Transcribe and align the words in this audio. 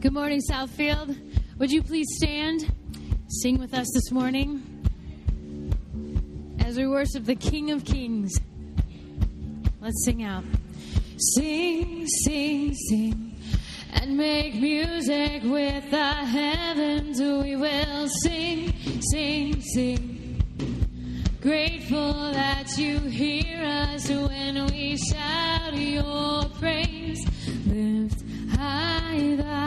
Good 0.00 0.12
morning, 0.12 0.40
Southfield. 0.48 1.18
Would 1.58 1.72
you 1.72 1.82
please 1.82 2.06
stand, 2.18 2.72
sing 3.26 3.58
with 3.58 3.74
us 3.74 3.88
this 3.92 4.12
morning 4.12 4.62
as 6.60 6.76
we 6.76 6.86
worship 6.86 7.24
the 7.24 7.34
King 7.34 7.72
of 7.72 7.84
Kings? 7.84 8.32
Let's 9.80 10.04
sing 10.04 10.22
out. 10.22 10.44
Sing, 11.34 12.06
sing, 12.22 12.74
sing, 12.74 13.36
and 13.92 14.16
make 14.16 14.54
music 14.54 15.42
with 15.42 15.90
the 15.90 16.12
heavens. 16.14 17.20
We 17.20 17.56
will 17.56 18.08
sing, 18.22 18.72
sing, 19.10 19.60
sing. 19.60 20.40
Grateful 21.40 22.12
that 22.34 22.78
you 22.78 23.00
hear 23.00 23.64
us 23.64 24.08
when 24.08 24.64
we 24.66 24.96
shout 24.96 25.74
your 25.74 26.44
praise. 26.60 27.26
Lift 27.66 28.22
high 28.56 29.57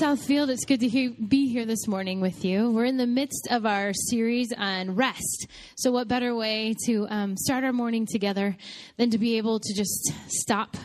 Southfield. 0.00 0.48
It's 0.48 0.64
good 0.64 0.80
to 0.80 1.10
be 1.10 1.48
here 1.48 1.66
this 1.66 1.86
morning 1.86 2.20
with 2.20 2.44
you. 2.44 2.70
We're 2.70 2.86
in 2.86 2.96
the 2.96 3.06
midst 3.06 3.46
of 3.50 3.64
our 3.64 3.92
series 3.92 4.52
on 4.56 4.96
rest. 4.96 5.46
So, 5.76 5.92
what 5.92 6.08
better 6.08 6.34
way 6.34 6.74
to 6.86 7.06
um, 7.10 7.36
start 7.36 7.62
our 7.62 7.72
morning 7.72 8.04
together 8.10 8.56
than 8.96 9.10
to 9.10 9.18
be 9.18 9.36
able 9.36 9.60
to 9.60 9.74
just 9.74 10.12
stop 10.26 10.76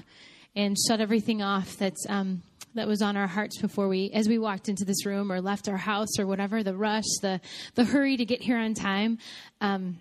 and 0.56 0.78
shut 0.88 1.02
everything 1.02 1.42
off 1.42 1.76
that's 1.78 2.06
um, 2.08 2.44
that 2.76 2.88
was 2.88 3.02
on 3.02 3.18
our 3.18 3.26
hearts 3.26 3.60
before 3.60 3.88
we, 3.88 4.12
as 4.12 4.28
we 4.28 4.38
walked 4.38 4.70
into 4.70 4.86
this 4.86 5.06
room 5.06 5.32
or 5.32 5.42
left 5.42 5.68
our 5.68 5.78
house 5.78 6.20
or 6.20 6.28
whatever, 6.28 6.62
the 6.62 6.76
rush, 6.76 7.10
the 7.22 7.42
the 7.76 7.86
hurry 7.86 8.16
to 8.16 8.26
get 8.26 8.44
here 8.44 8.58
on 8.58 8.76
time. 8.76 9.18
Um, 9.60 9.98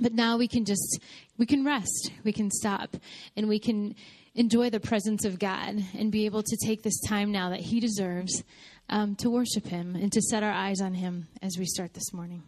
but 0.00 0.14
now 0.14 0.38
we 0.38 0.48
can 0.48 0.64
just 0.64 1.00
we 1.36 1.44
can 1.44 1.64
rest 1.64 2.12
we 2.24 2.32
can 2.32 2.50
stop 2.50 2.96
and 3.36 3.48
we 3.48 3.58
can 3.58 3.94
enjoy 4.34 4.70
the 4.70 4.80
presence 4.80 5.24
of 5.24 5.38
god 5.38 5.82
and 5.96 6.10
be 6.10 6.24
able 6.24 6.42
to 6.42 6.56
take 6.64 6.82
this 6.82 7.00
time 7.00 7.30
now 7.30 7.50
that 7.50 7.60
he 7.60 7.80
deserves 7.80 8.42
um, 8.88 9.14
to 9.16 9.30
worship 9.30 9.66
him 9.66 9.94
and 9.94 10.12
to 10.12 10.20
set 10.22 10.42
our 10.42 10.52
eyes 10.52 10.80
on 10.80 10.94
him 10.94 11.28
as 11.42 11.56
we 11.58 11.64
start 11.64 11.94
this 11.94 12.12
morning 12.12 12.42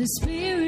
the 0.00 0.06
Spirit 0.06 0.59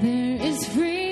There 0.00 0.42
is 0.42 0.68
freedom. 0.68 1.05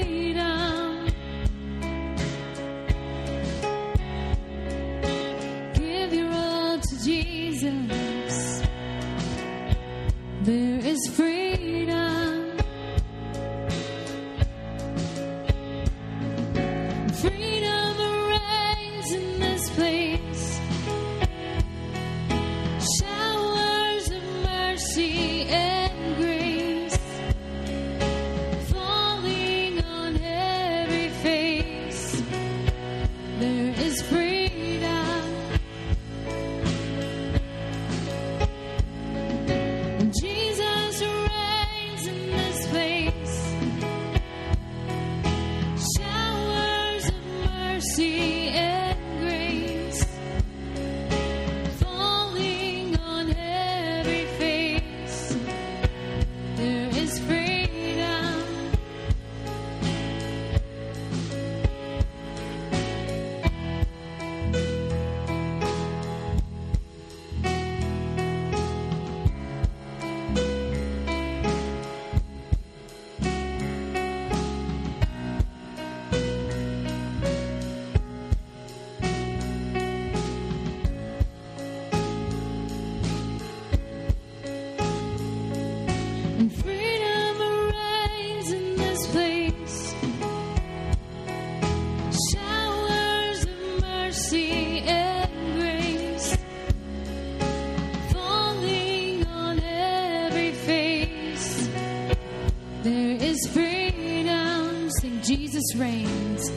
Jesus 105.75 105.81
reigns. 105.81 106.51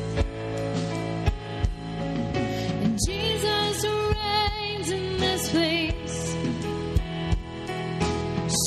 And 2.83 2.99
Jesus 3.07 3.85
reigns 3.85 4.91
in 4.91 5.17
this 5.17 5.49
place. 5.49 6.35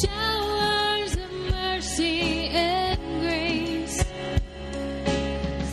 Showers 0.05 1.14
of 1.14 1.32
mercy 1.50 2.49
and 2.49 3.20
grace 3.20 4.05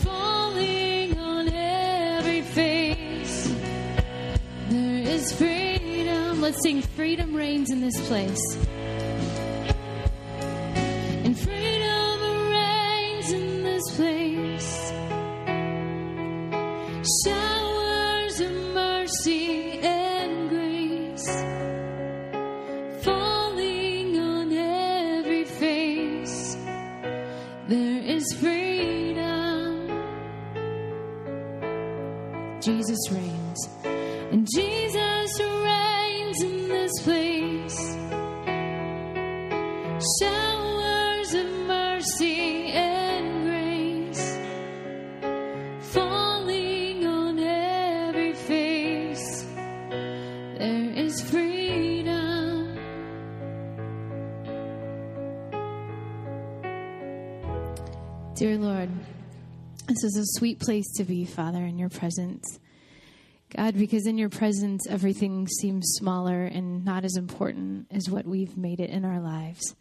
falling 0.04 1.18
on 1.18 1.50
every 1.50 2.42
face. 2.42 3.54
There 4.70 5.04
is 5.04 5.34
freedom. 5.34 6.42
Let's 6.42 6.62
sing 6.62 6.82
Freedom 6.82 7.36
reigns 7.36 7.72
in 7.72 7.82
this 7.82 8.08
place. 8.08 8.77
Sweet 60.36 60.60
place 60.60 60.92
to 60.98 61.04
be, 61.04 61.26
Father, 61.26 61.60
in 61.60 61.78
your 61.78 61.90
presence. 61.90 62.60
God, 63.56 63.78
because 63.78 64.06
in 64.06 64.18
your 64.18 64.30
presence, 64.30 64.86
everything 64.88 65.48
seems 65.48 65.86
smaller 65.98 66.44
and 66.44 66.84
not 66.84 67.06
as 67.06 67.16
important 67.16 67.88
as 67.92 68.10
what 68.10 68.26
we've 68.26 68.58
made 68.58 68.80
it 68.80 68.90
in 68.90 69.06
our 69.06 69.22
lives. 69.22 69.76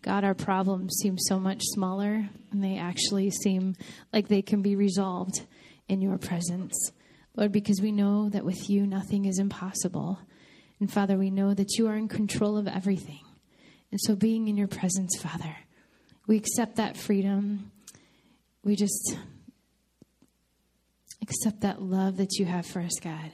God, 0.00 0.24
our 0.24 0.34
problems 0.34 0.96
seem 1.00 1.18
so 1.18 1.38
much 1.38 1.60
smaller, 1.62 2.28
and 2.50 2.64
they 2.64 2.78
actually 2.78 3.30
seem 3.30 3.74
like 4.12 4.28
they 4.28 4.42
can 4.42 4.62
be 4.62 4.76
resolved 4.76 5.46
in 5.88 6.00
your 6.00 6.18
presence. 6.18 6.92
Lord, 7.36 7.52
because 7.52 7.80
we 7.80 7.92
know 7.92 8.28
that 8.30 8.44
with 8.44 8.70
you 8.70 8.86
nothing 8.86 9.24
is 9.24 9.38
impossible. 9.38 10.18
And 10.80 10.90
Father, 10.90 11.16
we 11.16 11.30
know 11.30 11.54
that 11.54 11.76
you 11.76 11.88
are 11.88 11.96
in 11.96 12.08
control 12.08 12.56
of 12.56 12.68
everything. 12.68 13.20
And 13.90 14.00
so, 14.00 14.14
being 14.14 14.48
in 14.48 14.56
your 14.56 14.68
presence, 14.68 15.16
Father, 15.20 15.56
we 16.26 16.36
accept 16.36 16.76
that 16.76 16.96
freedom. 16.96 17.70
We 18.62 18.76
just 18.76 19.16
accept 21.24 21.62
that 21.62 21.80
love 21.80 22.18
that 22.18 22.38
you 22.38 22.44
have 22.44 22.66
for 22.66 22.80
us, 22.80 23.00
God. 23.00 23.30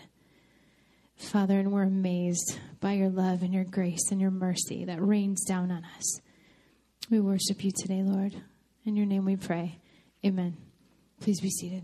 Father, 1.16 1.58
and 1.58 1.72
we're 1.72 1.82
amazed 1.82 2.56
by 2.80 2.92
your 2.92 3.10
love 3.10 3.42
and 3.42 3.52
your 3.52 3.64
grace 3.64 4.12
and 4.12 4.20
your 4.20 4.30
mercy 4.30 4.84
that 4.84 5.04
rains 5.04 5.44
down 5.44 5.72
on 5.72 5.84
us. 5.98 6.20
We 7.10 7.18
worship 7.18 7.64
you 7.64 7.72
today, 7.72 8.02
Lord. 8.04 8.32
In 8.84 8.94
your 8.94 9.06
name 9.06 9.24
we 9.24 9.34
pray. 9.34 9.78
Amen. 10.24 10.56
Please 11.20 11.40
be 11.40 11.50
seated. 11.50 11.82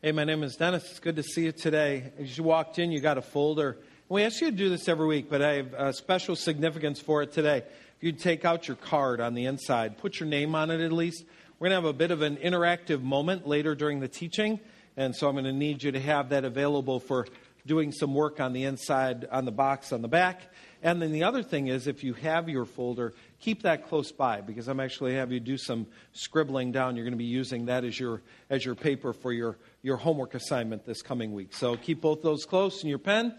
Hey, 0.00 0.12
my 0.12 0.24
name 0.24 0.42
is 0.42 0.56
Dennis. 0.56 0.90
It's 0.90 1.00
good 1.00 1.16
to 1.16 1.22
see 1.22 1.44
you 1.44 1.52
today. 1.52 2.12
As 2.18 2.38
you 2.38 2.44
walked 2.44 2.78
in, 2.78 2.90
you 2.90 3.00
got 3.00 3.18
a 3.18 3.22
folder. 3.22 3.76
We 4.08 4.22
ask 4.22 4.40
you 4.40 4.50
to 4.50 4.56
do 4.56 4.70
this 4.70 4.88
every 4.88 5.06
week, 5.06 5.28
but 5.28 5.42
I 5.42 5.52
have 5.56 5.74
a 5.74 5.92
special 5.92 6.34
significance 6.34 6.98
for 6.98 7.20
it 7.20 7.32
today. 7.32 7.58
if 7.58 8.02
you'd 8.02 8.20
take 8.20 8.46
out 8.46 8.66
your 8.68 8.78
card 8.78 9.20
on 9.20 9.34
the 9.34 9.44
inside, 9.44 9.98
put 9.98 10.18
your 10.18 10.30
name 10.30 10.54
on 10.54 10.70
it 10.70 10.80
at 10.80 10.92
least. 10.92 11.24
We're 11.58 11.68
going 11.68 11.82
to 11.82 11.86
have 11.86 11.94
a 11.94 11.98
bit 11.98 12.10
of 12.10 12.22
an 12.22 12.38
interactive 12.38 13.02
moment 13.02 13.46
later 13.46 13.74
during 13.74 14.00
the 14.00 14.08
teaching, 14.08 14.60
and 15.00 15.16
so 15.16 15.28
I'm 15.28 15.34
going 15.34 15.46
to 15.46 15.52
need 15.54 15.82
you 15.82 15.92
to 15.92 16.00
have 16.00 16.28
that 16.28 16.44
available 16.44 17.00
for 17.00 17.26
doing 17.64 17.90
some 17.90 18.14
work 18.14 18.38
on 18.38 18.52
the 18.52 18.64
inside, 18.64 19.26
on 19.32 19.46
the 19.46 19.50
box 19.50 19.94
on 19.94 20.02
the 20.02 20.08
back. 20.08 20.42
And 20.82 21.00
then 21.00 21.10
the 21.10 21.22
other 21.22 21.42
thing 21.42 21.68
is, 21.68 21.86
if 21.86 22.04
you 22.04 22.12
have 22.12 22.50
your 22.50 22.66
folder, 22.66 23.14
keep 23.40 23.62
that 23.62 23.88
close 23.88 24.12
by 24.12 24.42
because 24.42 24.68
I'm 24.68 24.78
actually 24.78 25.14
have 25.14 25.32
you 25.32 25.40
do 25.40 25.56
some 25.56 25.86
scribbling 26.12 26.70
down. 26.70 26.96
You're 26.96 27.06
going 27.06 27.14
to 27.14 27.18
be 27.18 27.24
using 27.24 27.64
that 27.66 27.82
as 27.82 27.98
your 27.98 28.20
as 28.50 28.62
your 28.62 28.74
paper 28.74 29.14
for 29.14 29.32
your 29.32 29.56
your 29.80 29.96
homework 29.96 30.34
assignment 30.34 30.84
this 30.84 31.00
coming 31.00 31.32
week. 31.32 31.54
So 31.54 31.76
keep 31.76 32.02
both 32.02 32.20
those 32.20 32.44
close 32.44 32.82
in 32.82 32.90
your 32.90 32.98
pen, 32.98 33.34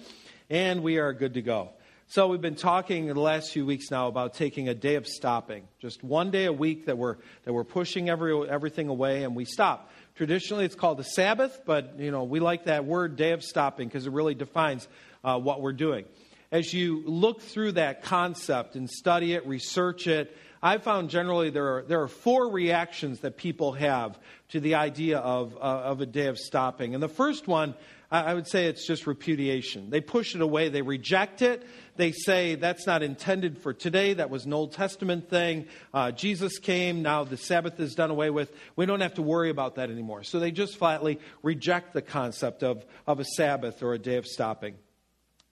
and 0.50 0.82
we 0.82 0.98
are 0.98 1.14
good 1.14 1.36
to 1.36 1.44
go. 1.44 1.74
So 2.08 2.28
we've 2.28 2.42
been 2.42 2.56
talking 2.56 3.08
in 3.08 3.14
the 3.14 3.22
last 3.22 3.54
few 3.54 3.66
weeks 3.66 3.90
now 3.90 4.08
about 4.08 4.34
taking 4.34 4.68
a 4.68 4.74
day 4.74 4.96
of 4.96 5.08
stopping, 5.08 5.68
just 5.80 6.04
one 6.04 6.30
day 6.30 6.44
a 6.44 6.52
week 6.52 6.88
that 6.88 6.98
we're 6.98 7.16
that 7.46 7.54
we're 7.54 7.64
pushing 7.64 8.10
every, 8.10 8.50
everything 8.50 8.90
away 8.90 9.24
and 9.24 9.34
we 9.36 9.46
stop. 9.46 9.90
Traditionally, 10.22 10.66
it's 10.66 10.76
called 10.76 11.00
the 11.00 11.04
Sabbath, 11.04 11.62
but 11.66 11.98
you 11.98 12.12
know 12.12 12.26
we 12.26 12.40
like 12.40 12.66
that 12.66 12.86
word 12.86 13.16
"day 13.16 13.32
of 13.32 13.44
stopping" 13.44 13.88
because 13.88 14.06
it 14.06 14.12
really 14.12 14.36
defines 14.36 14.88
uh, 15.24 15.40
what 15.40 15.62
we're 15.62 15.74
doing 15.74 16.06
as 16.52 16.74
you 16.74 17.02
look 17.06 17.42
through 17.42 17.72
that 17.72 18.04
concept 18.04 18.76
and 18.76 18.90
study 18.90 19.34
it, 19.34 19.48
research 19.48 20.06
it, 20.08 20.36
I 20.62 20.78
found 20.78 21.10
generally 21.10 21.50
there 21.50 21.78
are, 21.78 21.82
there 21.84 22.02
are 22.02 22.08
four 22.08 22.52
reactions 22.52 23.22
that 23.22 23.38
people 23.38 23.72
have 23.74 24.20
to 24.50 24.60
the 24.60 24.76
idea 24.76 25.18
of, 25.18 25.56
uh, 25.56 25.60
of 25.60 26.02
a 26.02 26.06
day 26.06 26.28
of 26.28 26.38
stopping. 26.38 26.94
And 26.94 27.02
the 27.02 27.08
first 27.08 27.48
one, 27.48 27.74
I 28.12 28.34
would 28.34 28.46
say 28.46 28.66
it's 28.66 28.86
just 28.86 29.08
repudiation. 29.08 29.90
They 29.90 30.02
push 30.02 30.36
it 30.36 30.42
away, 30.42 30.68
they 30.68 30.82
reject 30.82 31.42
it. 31.42 31.66
They 31.96 32.12
say 32.12 32.56
that's 32.56 32.86
not 32.86 33.04
intended 33.04 33.58
for 33.58 33.74
today. 33.74 34.14
That 34.14 34.30
was 34.30 34.46
an 34.46 34.52
Old 34.52 34.74
Testament 34.74 35.30
thing. 35.30 35.68
Uh, 35.94 36.12
Jesus 36.12 36.60
came, 36.60 37.04
now 37.04 37.24
the 37.24 37.38
Sabbath 37.38 37.80
is 37.80 37.96
done 37.96 38.12
away 38.12 38.30
with. 38.30 38.52
We 38.76 38.86
don't 38.86 39.00
have 39.00 39.14
to 39.14 39.22
worry 39.22 39.50
about 39.50 39.76
that 39.76 39.90
anymore. 39.90 40.24
So 40.24 40.40
they 40.40 40.52
just 40.52 40.78
flatly 40.78 41.22
reject 41.42 41.94
the 41.94 42.02
concept 42.02 42.64
of, 42.64 42.86
of 43.08 43.22
a 43.22 43.26
Sabbath 43.26 43.82
or 43.82 43.94
a 43.94 44.00
day 44.00 44.18
of 44.18 44.26
stopping. 44.26 44.76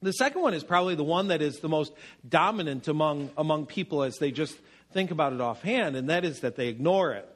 The 0.02 0.12
second 0.12 0.42
one 0.42 0.54
is 0.54 0.64
probably 0.64 0.96
the 0.96 1.04
one 1.04 1.30
that 1.30 1.42
is 1.42 1.60
the 1.60 1.70
most 1.70 1.94
dominant 2.28 2.90
among, 2.90 3.32
among 3.38 3.68
people 3.68 4.04
as 4.04 4.18
they 4.18 4.32
just 4.32 4.58
think 4.92 5.12
about 5.12 5.32
it 5.32 5.40
offhand, 5.40 5.96
and 5.96 6.10
that 6.10 6.26
is 6.26 6.42
that 6.42 6.58
they 6.58 6.68
ignore 6.68 7.14
it. 7.14 7.30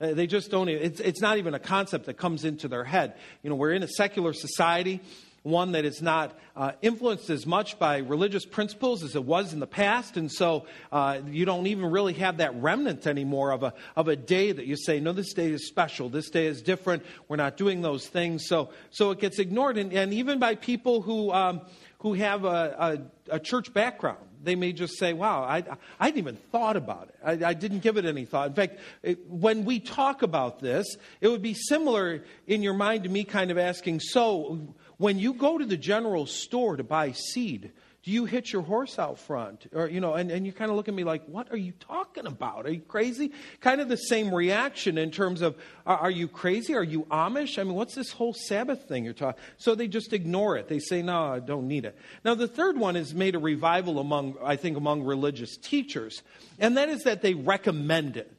Uh, 0.00 0.14
they 0.14 0.26
just 0.26 0.50
don't, 0.50 0.68
it's, 0.68 1.00
it's 1.00 1.20
not 1.20 1.38
even 1.38 1.54
a 1.54 1.58
concept 1.58 2.06
that 2.06 2.14
comes 2.14 2.44
into 2.44 2.68
their 2.68 2.84
head. 2.84 3.14
You 3.42 3.50
know, 3.50 3.56
we're 3.56 3.72
in 3.72 3.82
a 3.82 3.88
secular 3.88 4.32
society, 4.32 5.00
one 5.42 5.72
that 5.72 5.84
is 5.84 6.00
not 6.00 6.38
uh, 6.54 6.72
influenced 6.82 7.30
as 7.30 7.46
much 7.46 7.78
by 7.78 7.98
religious 7.98 8.44
principles 8.44 9.02
as 9.02 9.16
it 9.16 9.24
was 9.24 9.52
in 9.52 9.60
the 9.60 9.66
past, 9.66 10.16
and 10.16 10.30
so 10.30 10.66
uh, 10.92 11.20
you 11.26 11.44
don't 11.44 11.66
even 11.66 11.90
really 11.90 12.12
have 12.12 12.36
that 12.36 12.54
remnant 12.60 13.06
anymore 13.06 13.50
of 13.50 13.62
a, 13.62 13.72
of 13.96 14.08
a 14.08 14.16
day 14.16 14.52
that 14.52 14.66
you 14.66 14.76
say, 14.76 15.00
no, 15.00 15.12
this 15.12 15.32
day 15.32 15.50
is 15.50 15.66
special, 15.66 16.08
this 16.08 16.30
day 16.30 16.46
is 16.46 16.62
different, 16.62 17.04
we're 17.28 17.36
not 17.36 17.56
doing 17.56 17.82
those 17.82 18.06
things. 18.06 18.46
So, 18.46 18.70
so 18.90 19.10
it 19.10 19.20
gets 19.20 19.38
ignored, 19.38 19.78
and, 19.78 19.92
and 19.92 20.12
even 20.12 20.38
by 20.38 20.54
people 20.54 21.02
who, 21.02 21.32
um, 21.32 21.62
who 22.00 22.14
have 22.14 22.44
a, 22.44 23.00
a, 23.28 23.36
a 23.36 23.40
church 23.40 23.72
background. 23.72 24.27
They 24.42 24.54
may 24.54 24.72
just 24.72 24.98
say, 24.98 25.12
wow, 25.12 25.42
I, 25.42 25.64
I 26.00 26.06
hadn't 26.06 26.18
even 26.18 26.36
thought 26.36 26.76
about 26.76 27.08
it. 27.08 27.44
I, 27.44 27.50
I 27.50 27.54
didn't 27.54 27.80
give 27.80 27.96
it 27.96 28.04
any 28.04 28.24
thought. 28.24 28.48
In 28.48 28.54
fact, 28.54 28.78
it, 29.02 29.28
when 29.28 29.64
we 29.64 29.80
talk 29.80 30.22
about 30.22 30.60
this, 30.60 30.96
it 31.20 31.28
would 31.28 31.42
be 31.42 31.54
similar 31.54 32.24
in 32.46 32.62
your 32.62 32.74
mind 32.74 33.04
to 33.04 33.08
me 33.08 33.24
kind 33.24 33.50
of 33.50 33.58
asking, 33.58 34.00
so 34.00 34.74
when 34.98 35.18
you 35.18 35.34
go 35.34 35.58
to 35.58 35.64
the 35.64 35.76
general 35.76 36.26
store 36.26 36.76
to 36.76 36.84
buy 36.84 37.12
seed, 37.12 37.72
do 38.04 38.12
you 38.12 38.26
hit 38.26 38.52
your 38.52 38.62
horse 38.62 38.98
out 38.98 39.18
front? 39.18 39.66
Or, 39.72 39.88
you 39.88 40.00
know, 40.00 40.14
and, 40.14 40.30
and 40.30 40.46
you 40.46 40.52
kind 40.52 40.70
of 40.70 40.76
look 40.76 40.88
at 40.88 40.94
me 40.94 41.02
like, 41.02 41.24
what 41.26 41.50
are 41.50 41.56
you 41.56 41.72
talking 41.72 42.26
about? 42.26 42.64
Are 42.64 42.70
you 42.70 42.80
crazy? 42.80 43.32
Kind 43.60 43.80
of 43.80 43.88
the 43.88 43.96
same 43.96 44.32
reaction 44.32 44.98
in 44.98 45.10
terms 45.10 45.42
of, 45.42 45.56
are, 45.84 45.98
are 45.98 46.10
you 46.10 46.28
crazy? 46.28 46.74
Are 46.74 46.84
you 46.84 47.02
Amish? 47.10 47.58
I 47.58 47.64
mean, 47.64 47.74
what's 47.74 47.96
this 47.96 48.12
whole 48.12 48.32
Sabbath 48.32 48.88
thing 48.88 49.04
you're 49.04 49.14
talking? 49.14 49.42
So 49.56 49.74
they 49.74 49.88
just 49.88 50.12
ignore 50.12 50.56
it. 50.56 50.68
They 50.68 50.78
say, 50.78 51.02
no, 51.02 51.24
I 51.24 51.40
don't 51.40 51.66
need 51.66 51.84
it. 51.84 51.98
Now, 52.24 52.34
the 52.34 52.48
third 52.48 52.78
one 52.78 52.94
has 52.94 53.14
made 53.14 53.34
a 53.34 53.40
revival 53.40 53.98
among, 53.98 54.36
I 54.44 54.56
think, 54.56 54.76
among 54.76 55.02
religious 55.02 55.56
teachers, 55.56 56.22
and 56.58 56.76
that 56.76 56.88
is 56.88 57.02
that 57.02 57.20
they 57.20 57.34
recommend 57.34 58.16
it. 58.16 58.32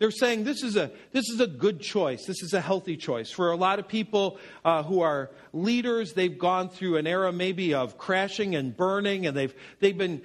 They're 0.00 0.10
saying 0.10 0.44
this 0.44 0.62
is 0.62 0.76
a, 0.76 0.90
this 1.12 1.28
is 1.28 1.40
a 1.40 1.46
good 1.46 1.78
choice. 1.78 2.24
This 2.24 2.42
is 2.42 2.54
a 2.54 2.60
healthy 2.60 2.96
choice. 2.96 3.30
For 3.30 3.52
a 3.52 3.56
lot 3.56 3.78
of 3.78 3.86
people 3.86 4.38
uh, 4.64 4.82
who 4.82 5.02
are 5.02 5.30
leaders, 5.52 6.14
they've 6.14 6.38
gone 6.38 6.70
through 6.70 6.96
an 6.96 7.06
era 7.06 7.30
maybe 7.32 7.74
of 7.74 7.98
crashing 7.98 8.54
and 8.54 8.74
burning, 8.74 9.26
and 9.26 9.36
they've, 9.36 9.54
they've 9.78 9.98
been 9.98 10.22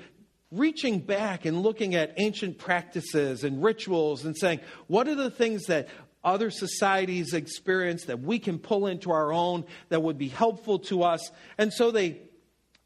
reaching 0.50 1.00
back 1.00 1.44
and 1.44 1.62
looking 1.62 1.94
at 1.94 2.14
ancient 2.16 2.58
practices 2.58 3.44
and 3.44 3.62
rituals 3.62 4.24
and 4.24 4.38
saying, 4.38 4.62
what 4.88 5.10
are 5.10 5.16
the 5.16 5.30
things 5.30 5.66
that 5.66 5.90
other 6.24 6.50
societies 6.50 7.34
experience 7.34 8.06
that 8.06 8.22
we 8.22 8.40
can 8.40 8.58
pull 8.58 8.88
into 8.88 9.12
our 9.12 9.34
own 9.34 9.66
that 9.90 10.02
would 10.02 10.18
be 10.18 10.30
helpful 10.30 10.80
to 10.80 11.04
us? 11.04 11.32
And 11.58 11.74
so 11.74 11.92
they 11.92 12.22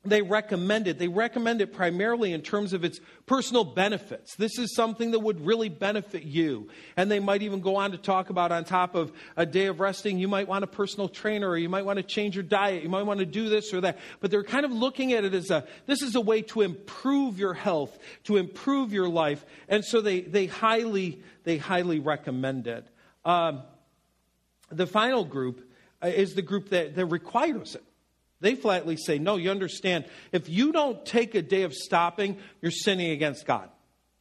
they 0.05 0.21
recommend 0.21 0.87
it. 0.87 0.97
They 0.97 1.09
recommend 1.09 1.59
it 1.59 1.73
primarily 1.73 2.31
in 2.31 2.41
terms 2.41 2.71
of 2.71 2.85
its 2.85 3.01
personal 3.25 3.65
benefits. 3.65 4.33
This 4.35 4.57
is 4.57 4.73
something 4.73 5.11
that 5.11 5.19
would 5.19 5.45
really 5.45 5.67
benefit 5.67 6.23
you. 6.23 6.69
And 6.95 7.11
they 7.11 7.19
might 7.19 7.41
even 7.41 7.59
go 7.59 7.75
on 7.75 7.91
to 7.91 7.97
talk 7.97 8.29
about, 8.29 8.53
on 8.53 8.63
top 8.63 8.95
of 8.95 9.11
a 9.35 9.45
day 9.45 9.65
of 9.65 9.81
resting, 9.81 10.17
you 10.17 10.29
might 10.29 10.47
want 10.47 10.63
a 10.63 10.67
personal 10.67 11.09
trainer 11.09 11.49
or 11.49 11.57
you 11.57 11.67
might 11.67 11.83
want 11.83 11.97
to 11.97 12.03
change 12.03 12.33
your 12.33 12.43
diet. 12.43 12.81
You 12.81 12.87
might 12.87 13.03
want 13.03 13.19
to 13.19 13.25
do 13.25 13.49
this 13.49 13.73
or 13.73 13.81
that. 13.81 13.99
But 14.21 14.31
they're 14.31 14.43
kind 14.43 14.63
of 14.63 14.71
looking 14.71 15.11
at 15.11 15.25
it 15.25 15.33
as 15.33 15.51
a 15.51 15.67
this 15.85 16.01
is 16.01 16.15
a 16.15 16.21
way 16.21 16.43
to 16.43 16.61
improve 16.61 17.37
your 17.37 17.53
health, 17.53 17.97
to 18.23 18.37
improve 18.37 18.93
your 18.93 19.09
life. 19.09 19.45
And 19.67 19.83
so 19.83 19.99
they, 19.99 20.21
they, 20.21 20.45
highly, 20.45 21.21
they 21.43 21.57
highly 21.57 21.99
recommend 21.99 22.67
it. 22.67 22.87
Um, 23.25 23.63
the 24.71 24.87
final 24.87 25.25
group 25.25 25.69
uh, 26.01 26.07
is 26.07 26.35
the 26.35 26.41
group 26.41 26.69
that, 26.69 26.95
that 26.95 27.05
requires 27.07 27.75
it. 27.75 27.83
They 28.41 28.55
flatly 28.55 28.95
say, 28.95 29.19
no, 29.19 29.35
you 29.35 29.51
understand, 29.51 30.05
if 30.31 30.47
you 30.47 30.71
don't 30.71 31.05
take 31.05 31.35
a 31.35 31.41
day 31.41 31.63
of 31.63 31.73
stopping, 31.73 32.37
you're 32.61 32.71
sinning 32.71 33.11
against 33.11 33.45
God. 33.45 33.69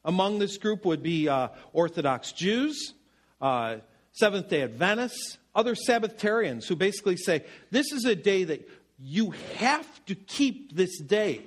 Among 0.05 0.39
this 0.39 0.59
group 0.59 0.85
would 0.85 1.03
be 1.03 1.29
uh, 1.29 1.49
Orthodox 1.73 2.33
Jews, 2.33 2.95
uh, 3.41 3.77
Seventh 4.13 4.49
day 4.49 4.63
Adventists, 4.63 5.39
other 5.55 5.75
Sabbatarians 5.75 6.67
who 6.67 6.75
basically 6.77 7.17
say, 7.17 7.45
this 7.71 7.93
is 7.93 8.05
a 8.05 8.17
day 8.17 8.45
that 8.45 8.69
you 8.99 9.31
have 9.57 10.05
to 10.07 10.15
keep 10.15 10.75
this 10.75 11.01
day. 11.01 11.43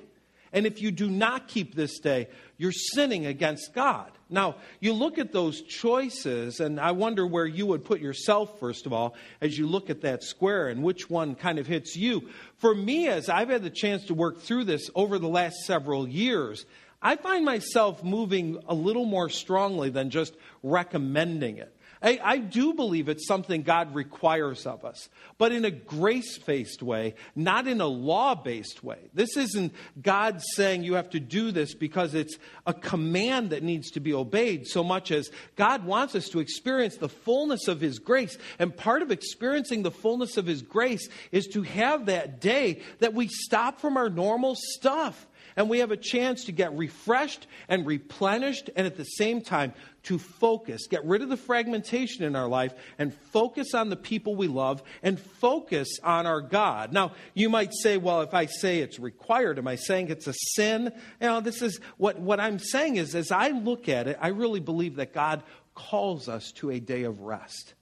And 0.54 0.66
if 0.66 0.82
you 0.82 0.92
do 0.92 1.10
not 1.10 1.48
keep 1.48 1.76
this 1.76 2.00
day, 2.00 2.28
you're 2.58 2.72
sinning 2.72 3.26
against 3.26 3.74
God. 3.74 4.12
Now, 4.32 4.56
you 4.80 4.94
look 4.94 5.18
at 5.18 5.34
those 5.34 5.62
choices, 5.62 6.62
and 6.62 6.80
I 6.80 6.92
wonder 6.92 7.28
where 7.28 7.46
you 7.46 7.66
would 7.68 7.84
put 7.84 8.00
yourself, 8.00 8.60
first 8.62 8.86
of 8.86 8.94
all, 8.94 9.16
as 9.42 9.58
you 9.58 9.68
look 9.68 9.90
at 9.90 10.02
that 10.02 10.24
square 10.24 10.70
and 10.70 10.82
which 10.82 11.10
one 11.10 11.36
kind 11.36 11.60
of 11.60 11.68
hits 11.68 11.98
you. 11.98 12.30
For 12.56 12.74
me, 12.74 13.10
as 13.10 13.28
I've 13.28 13.50
had 13.50 13.62
the 13.62 13.70
chance 13.70 14.06
to 14.06 14.14
work 14.14 14.40
through 14.40 14.64
this 14.64 14.90
over 14.96 15.20
the 15.20 15.28
last 15.28 15.66
several 15.66 16.08
years, 16.08 16.66
I 17.02 17.18
find 17.18 17.44
myself 17.44 18.04
moving 18.06 18.58
a 18.68 18.74
little 18.74 19.06
more 19.06 19.28
strongly 19.30 19.90
than 19.90 20.12
just 20.12 20.34
recommending 20.64 21.58
it. 21.58 21.76
I, 22.04 22.20
I 22.24 22.38
do 22.40 22.74
believe 22.74 23.10
it's 23.10 23.28
something 23.28 23.62
God 23.62 23.94
requires 23.94 24.66
of 24.66 24.84
us, 24.84 25.08
but 25.38 25.52
in 25.52 25.66
a 25.66 25.72
grace 25.72 26.40
based 26.40 26.82
way, 26.82 27.14
not 27.36 27.68
in 27.68 27.80
a 27.80 27.88
law 27.88 28.34
based 28.34 28.84
way. 28.84 28.98
This 29.14 29.38
isn't 29.38 29.74
God 30.02 30.42
saying 30.56 30.84
you 30.84 30.96
have 30.96 31.12
to 31.12 31.20
do 31.20 31.52
this 31.52 31.76
because 31.76 32.16
it's 32.16 32.38
a 32.66 32.74
command 32.74 33.52
that 33.52 33.62
needs 33.62 33.92
to 33.92 34.00
be 34.00 34.14
obeyed 34.14 34.66
so 34.68 34.84
much 34.84 35.12
as 35.12 35.30
God 35.56 35.86
wants 35.86 36.16
us 36.16 36.28
to 36.30 36.40
experience 36.40 36.98
the 36.98 37.10
fullness 37.10 37.68
of 37.68 37.80
His 37.80 38.00
grace. 38.00 38.38
And 38.58 38.76
part 38.76 39.04
of 39.04 39.12
experiencing 39.12 39.84
the 39.84 39.92
fullness 39.92 40.38
of 40.38 40.48
His 40.48 40.64
grace 40.64 41.08
is 41.32 41.48
to 41.48 41.62
have 41.62 42.08
that 42.08 42.42
day 42.42 42.82
that 43.00 43.14
we 43.14 43.28
stop 43.28 43.80
from 43.80 43.96
our 43.98 44.10
normal 44.10 44.56
stuff 44.56 45.28
and 45.56 45.70
we 45.70 45.80
have 45.80 45.92
a 45.92 45.98
chance 45.98 46.46
to 46.46 46.52
get 46.52 46.76
refreshed 46.78 47.48
and 47.68 47.86
replenished 47.86 48.70
and 48.76 48.86
at 48.88 48.98
the 48.98 49.04
same 49.04 49.42
time 49.42 49.74
to 50.04 50.18
focus, 50.18 50.88
get 50.88 51.06
rid 51.06 51.22
of 51.22 51.30
the 51.30 51.38
fragmentation 51.38 52.24
in 52.24 52.36
our 52.36 52.48
life 52.48 52.74
and 52.98 53.14
focus 53.14 53.74
on 53.74 53.90
the 53.90 53.96
people 53.96 54.36
we 54.36 54.48
love 54.48 54.82
and 55.04 55.20
focus 55.20 55.88
on 56.04 56.26
our 56.26 56.42
God. 56.42 56.92
Now, 56.92 57.12
you 57.34 57.50
might 57.50 57.72
say, 57.74 57.98
well, 57.98 58.22
if 58.22 58.34
I 58.34 58.46
say 58.46 58.80
it's 58.80 59.00
required, 59.00 59.60
am 59.60 59.68
I 59.68 59.76
saying 59.76 60.10
it's 60.10 60.28
a 60.28 60.34
sin? 60.56 60.92
You 61.22 61.28
know, 61.28 61.42
this 61.42 61.62
is 61.62 61.80
what, 61.98 62.20
what 62.20 62.40
I'm 62.40 62.58
saying 62.58 62.96
is, 62.96 63.14
as 63.16 63.32
I 63.32 63.50
look 63.50 63.90
at 63.90 64.08
it, 64.08 64.18
I 64.20 64.30
really 64.30 64.60
believe 64.60 64.96
that 64.96 65.14
God 65.14 65.44
calls 65.76 66.28
us 66.28 66.52
to 66.54 66.72
a 66.72 66.80
day 66.80 67.04
of 67.04 67.22
rest. 67.22 67.76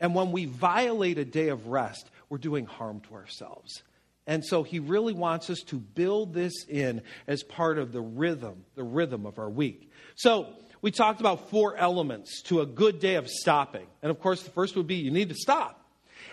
And 0.00 0.14
when 0.14 0.32
we 0.32 0.46
violate 0.46 1.18
a 1.18 1.24
day 1.24 1.48
of 1.48 1.66
rest, 1.66 2.08
we're 2.28 2.38
doing 2.38 2.66
harm 2.66 3.00
to 3.00 3.14
ourselves. 3.14 3.82
And 4.28 4.44
so 4.44 4.62
he 4.62 4.78
really 4.78 5.14
wants 5.14 5.50
us 5.50 5.62
to 5.68 5.76
build 5.76 6.34
this 6.34 6.52
in 6.68 7.02
as 7.26 7.42
part 7.42 7.78
of 7.78 7.90
the 7.90 8.00
rhythm, 8.00 8.64
the 8.76 8.84
rhythm 8.84 9.26
of 9.26 9.40
our 9.40 9.50
week. 9.50 9.90
So 10.14 10.52
we 10.82 10.92
talked 10.92 11.18
about 11.18 11.50
four 11.50 11.76
elements 11.76 12.42
to 12.42 12.60
a 12.60 12.66
good 12.66 13.00
day 13.00 13.16
of 13.16 13.26
stopping. 13.28 13.86
And 14.02 14.10
of 14.10 14.20
course, 14.20 14.42
the 14.42 14.50
first 14.50 14.76
would 14.76 14.86
be 14.86 14.96
you 14.96 15.10
need 15.10 15.30
to 15.30 15.34
stop. 15.34 15.74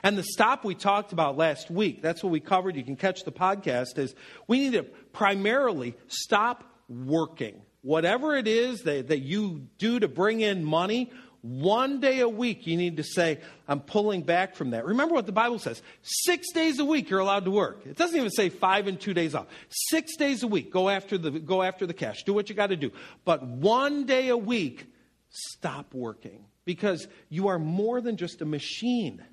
And 0.03 0.17
the 0.17 0.23
stop 0.23 0.65
we 0.65 0.75
talked 0.75 1.13
about 1.13 1.37
last 1.37 1.71
week, 1.71 2.01
that's 2.01 2.21
what 2.21 2.31
we 2.31 2.39
covered. 2.39 2.75
You 2.75 2.83
can 2.83 2.97
catch 2.97 3.23
the 3.23 3.31
podcast, 3.31 3.97
is 3.97 4.13
we 4.45 4.59
need 4.59 4.73
to 4.73 4.83
primarily 5.13 5.95
stop 6.07 6.63
working. 6.89 7.61
whatever 7.85 8.35
it 8.35 8.47
is 8.47 8.81
that, 8.81 9.09
that 9.09 9.19
you 9.19 9.67
do 9.77 9.99
to 9.99 10.07
bring 10.07 10.41
in 10.41 10.65
money, 10.65 11.11
one 11.45 11.99
day 11.99 12.21
a 12.21 12.27
week 12.27 12.65
you 12.65 12.75
need 12.75 12.97
to 12.97 13.03
say, 13.03 13.39
I'm 13.67 13.79
pulling 13.79 14.23
back 14.23 14.55
from 14.55 14.71
that. 14.71 14.83
Remember 14.83 15.13
what 15.13 15.27
the 15.27 15.31
Bible 15.31 15.59
says 15.59 15.79
six 16.01 16.51
days 16.51 16.79
a 16.79 16.85
week 16.85 17.07
you're 17.07 17.19
allowed 17.19 17.45
to 17.45 17.51
work. 17.51 17.81
It 17.85 17.95
doesn't 17.97 18.17
even 18.17 18.31
say 18.31 18.49
five 18.49 18.87
and 18.87 18.99
two 18.99 19.13
days 19.13 19.35
off. 19.35 19.45
Six 19.69 20.15
days 20.17 20.41
a 20.41 20.47
week, 20.47 20.71
go 20.71 20.89
after 20.89 21.19
the, 21.19 21.29
go 21.29 21.61
after 21.61 21.85
the 21.85 21.93
cash. 21.93 22.23
Do 22.23 22.33
what 22.33 22.49
you 22.49 22.55
got 22.55 22.67
to 22.67 22.75
do. 22.75 22.91
But 23.25 23.45
one 23.45 24.07
day 24.07 24.29
a 24.29 24.37
week, 24.37 24.87
stop 25.29 25.93
working 25.93 26.45
because 26.65 27.07
you 27.29 27.49
are 27.49 27.59
more 27.59 28.01
than 28.01 28.17
just 28.17 28.41
a 28.41 28.45
machine. 28.45 29.23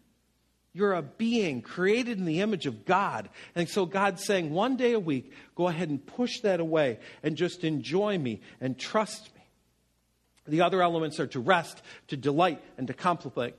You're 0.75 0.93
a 0.93 1.03
being 1.03 1.63
created 1.63 2.19
in 2.19 2.27
the 2.27 2.43
image 2.43 2.67
of 2.67 2.85
God. 2.85 3.31
And 3.55 3.71
so 3.71 3.87
God's 3.87 4.23
saying, 4.23 4.51
one 4.51 4.77
day 4.77 4.93
a 4.93 5.01
week, 5.01 5.33
go 5.55 5.67
ahead 5.67 5.89
and 5.89 6.05
push 6.05 6.41
that 6.41 6.61
away 6.61 6.99
and 7.23 7.37
just 7.37 7.65
enjoy 7.65 8.19
me 8.19 8.43
and 8.61 8.79
trust 8.79 9.35
me. 9.35 9.42
The 10.47 10.63
other 10.63 10.83
elements 10.83 11.21
are 11.21 11.29
to 11.29 11.41
rest, 11.41 11.83
to 12.09 12.17
delight, 12.17 12.61
and 12.77 12.89
to 12.89 12.95
contemplate. 12.95 13.55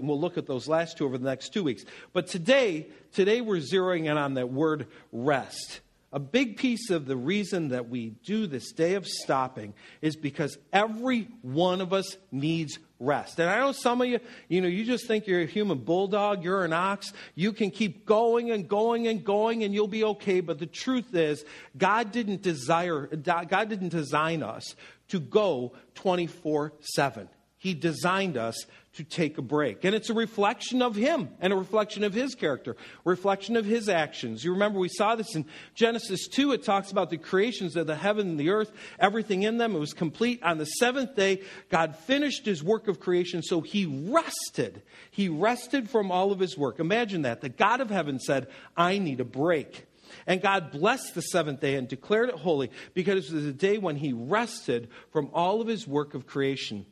And 0.00 0.08
we'll 0.08 0.20
look 0.20 0.38
at 0.38 0.46
those 0.46 0.68
last 0.68 0.96
two 0.96 1.04
over 1.04 1.18
the 1.18 1.28
next 1.28 1.52
two 1.52 1.64
weeks. 1.64 1.84
But 2.12 2.28
today, 2.28 2.86
today 3.12 3.40
we're 3.40 3.56
zeroing 3.56 4.08
in 4.10 4.16
on 4.16 4.34
that 4.34 4.50
word 4.50 4.86
rest. 5.10 5.80
A 6.12 6.18
big 6.18 6.56
piece 6.56 6.90
of 6.90 7.06
the 7.06 7.16
reason 7.16 7.68
that 7.68 7.88
we 7.88 8.10
do 8.24 8.48
this 8.48 8.72
day 8.72 8.94
of 8.94 9.06
stopping 9.06 9.74
is 10.02 10.16
because 10.16 10.58
every 10.72 11.28
one 11.42 11.80
of 11.80 11.92
us 11.92 12.16
needs 12.32 12.80
rest. 12.98 13.38
And 13.38 13.48
I 13.48 13.60
know 13.60 13.70
some 13.70 14.00
of 14.00 14.08
you, 14.08 14.18
you 14.48 14.60
know, 14.60 14.66
you 14.66 14.84
just 14.84 15.06
think 15.06 15.28
you're 15.28 15.42
a 15.42 15.46
human 15.46 15.78
bulldog, 15.78 16.42
you're 16.42 16.64
an 16.64 16.72
ox. 16.72 17.12
You 17.36 17.52
can 17.52 17.70
keep 17.70 18.06
going 18.06 18.50
and 18.50 18.68
going 18.68 19.06
and 19.06 19.24
going 19.24 19.62
and 19.62 19.72
you'll 19.72 19.86
be 19.86 20.02
okay. 20.02 20.40
But 20.40 20.58
the 20.58 20.66
truth 20.66 21.14
is, 21.14 21.44
God 21.78 22.10
didn't 22.10 22.42
desire, 22.42 23.06
God 23.06 23.68
didn't 23.68 23.90
design 23.90 24.42
us 24.42 24.74
to 25.10 25.20
go 25.20 25.72
24 25.94 26.72
7. 26.80 27.28
He 27.60 27.74
designed 27.74 28.38
us 28.38 28.64
to 28.94 29.04
take 29.04 29.36
a 29.36 29.42
break. 29.42 29.84
And 29.84 29.94
it's 29.94 30.08
a 30.08 30.14
reflection 30.14 30.80
of 30.80 30.96
Him 30.96 31.28
and 31.40 31.52
a 31.52 31.56
reflection 31.56 32.04
of 32.04 32.14
His 32.14 32.34
character, 32.34 32.74
reflection 33.04 33.54
of 33.54 33.66
His 33.66 33.90
actions. 33.90 34.42
You 34.42 34.52
remember 34.52 34.78
we 34.78 34.88
saw 34.88 35.14
this 35.14 35.36
in 35.36 35.44
Genesis 35.74 36.26
2. 36.28 36.52
It 36.52 36.64
talks 36.64 36.90
about 36.90 37.10
the 37.10 37.18
creations 37.18 37.76
of 37.76 37.86
the 37.86 37.94
heaven 37.94 38.30
and 38.30 38.40
the 38.40 38.48
earth, 38.48 38.72
everything 38.98 39.42
in 39.42 39.58
them. 39.58 39.76
It 39.76 39.78
was 39.78 39.92
complete. 39.92 40.42
On 40.42 40.56
the 40.56 40.64
seventh 40.64 41.14
day, 41.14 41.42
God 41.68 41.96
finished 41.96 42.46
His 42.46 42.64
work 42.64 42.88
of 42.88 42.98
creation, 42.98 43.42
so 43.42 43.60
He 43.60 43.84
rested. 43.84 44.80
He 45.10 45.28
rested 45.28 45.90
from 45.90 46.10
all 46.10 46.32
of 46.32 46.40
His 46.40 46.56
work. 46.56 46.80
Imagine 46.80 47.22
that. 47.22 47.42
The 47.42 47.50
God 47.50 47.82
of 47.82 47.90
heaven 47.90 48.18
said, 48.18 48.48
I 48.74 48.96
need 48.96 49.20
a 49.20 49.24
break. 49.24 49.86
And 50.26 50.40
God 50.40 50.70
blessed 50.70 51.14
the 51.14 51.22
seventh 51.22 51.60
day 51.60 51.76
and 51.76 51.88
declared 51.88 52.28
it 52.28 52.36
holy 52.36 52.70
because 52.94 53.30
it 53.30 53.34
was 53.34 53.44
the 53.44 53.52
day 53.52 53.78
when 53.78 53.96
He 53.96 54.12
rested 54.12 54.88
from 55.12 55.30
all 55.32 55.60
of 55.60 55.68
His 55.68 55.86
work 55.86 56.14
of 56.14 56.26
creation. 56.26 56.86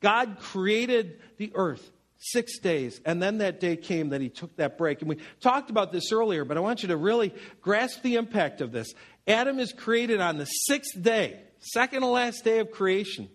God 0.00 0.38
created 0.40 1.20
the 1.38 1.52
earth 1.54 1.90
six 2.18 2.58
days, 2.58 3.00
and 3.04 3.22
then 3.22 3.38
that 3.38 3.60
day 3.60 3.76
came 3.76 4.10
that 4.10 4.20
he 4.20 4.28
took 4.28 4.54
that 4.56 4.78
break. 4.78 5.00
And 5.00 5.08
we 5.08 5.18
talked 5.40 5.70
about 5.70 5.92
this 5.92 6.12
earlier, 6.12 6.44
but 6.44 6.56
I 6.56 6.60
want 6.60 6.82
you 6.82 6.88
to 6.88 6.96
really 6.96 7.34
grasp 7.60 8.02
the 8.02 8.14
impact 8.14 8.60
of 8.60 8.70
this. 8.70 8.92
Adam 9.26 9.58
is 9.58 9.72
created 9.72 10.20
on 10.20 10.38
the 10.38 10.44
sixth 10.44 11.00
day, 11.00 11.40
second 11.58 12.00
to 12.00 12.06
last 12.06 12.44
day 12.44 12.58
of 12.60 12.70
creation. 12.70 13.28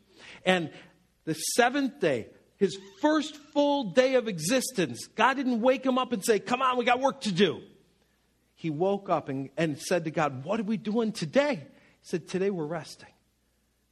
And 0.46 0.72
the 1.26 1.34
seventh 1.34 2.00
day, 2.00 2.28
his 2.58 2.78
first 3.02 3.36
full 3.54 3.92
day 3.92 4.16
of 4.16 4.28
existence, 4.28 5.08
God 5.16 5.36
didn't 5.36 5.62
wake 5.62 5.86
him 5.86 5.98
up 5.98 6.12
and 6.14 6.24
say, 6.24 6.40
Come 6.40 6.62
on, 6.62 6.78
we 6.78 6.86
got 6.86 7.00
work 7.00 7.22
to 7.22 7.32
do. 7.32 7.62
He 8.58 8.72
woke 8.72 9.08
up 9.08 9.30
and, 9.30 9.50
and 9.56 9.80
said 9.80 10.04
to 10.06 10.12
God, 10.12 10.44
What 10.44 10.60
are 10.60 10.64
we 10.64 10.78
doing 10.78 11.12
today? 11.12 11.62
He 11.62 11.68
said, 12.02 12.28
Today 12.28 12.50
we're 12.50 12.66
resting. 12.66 13.08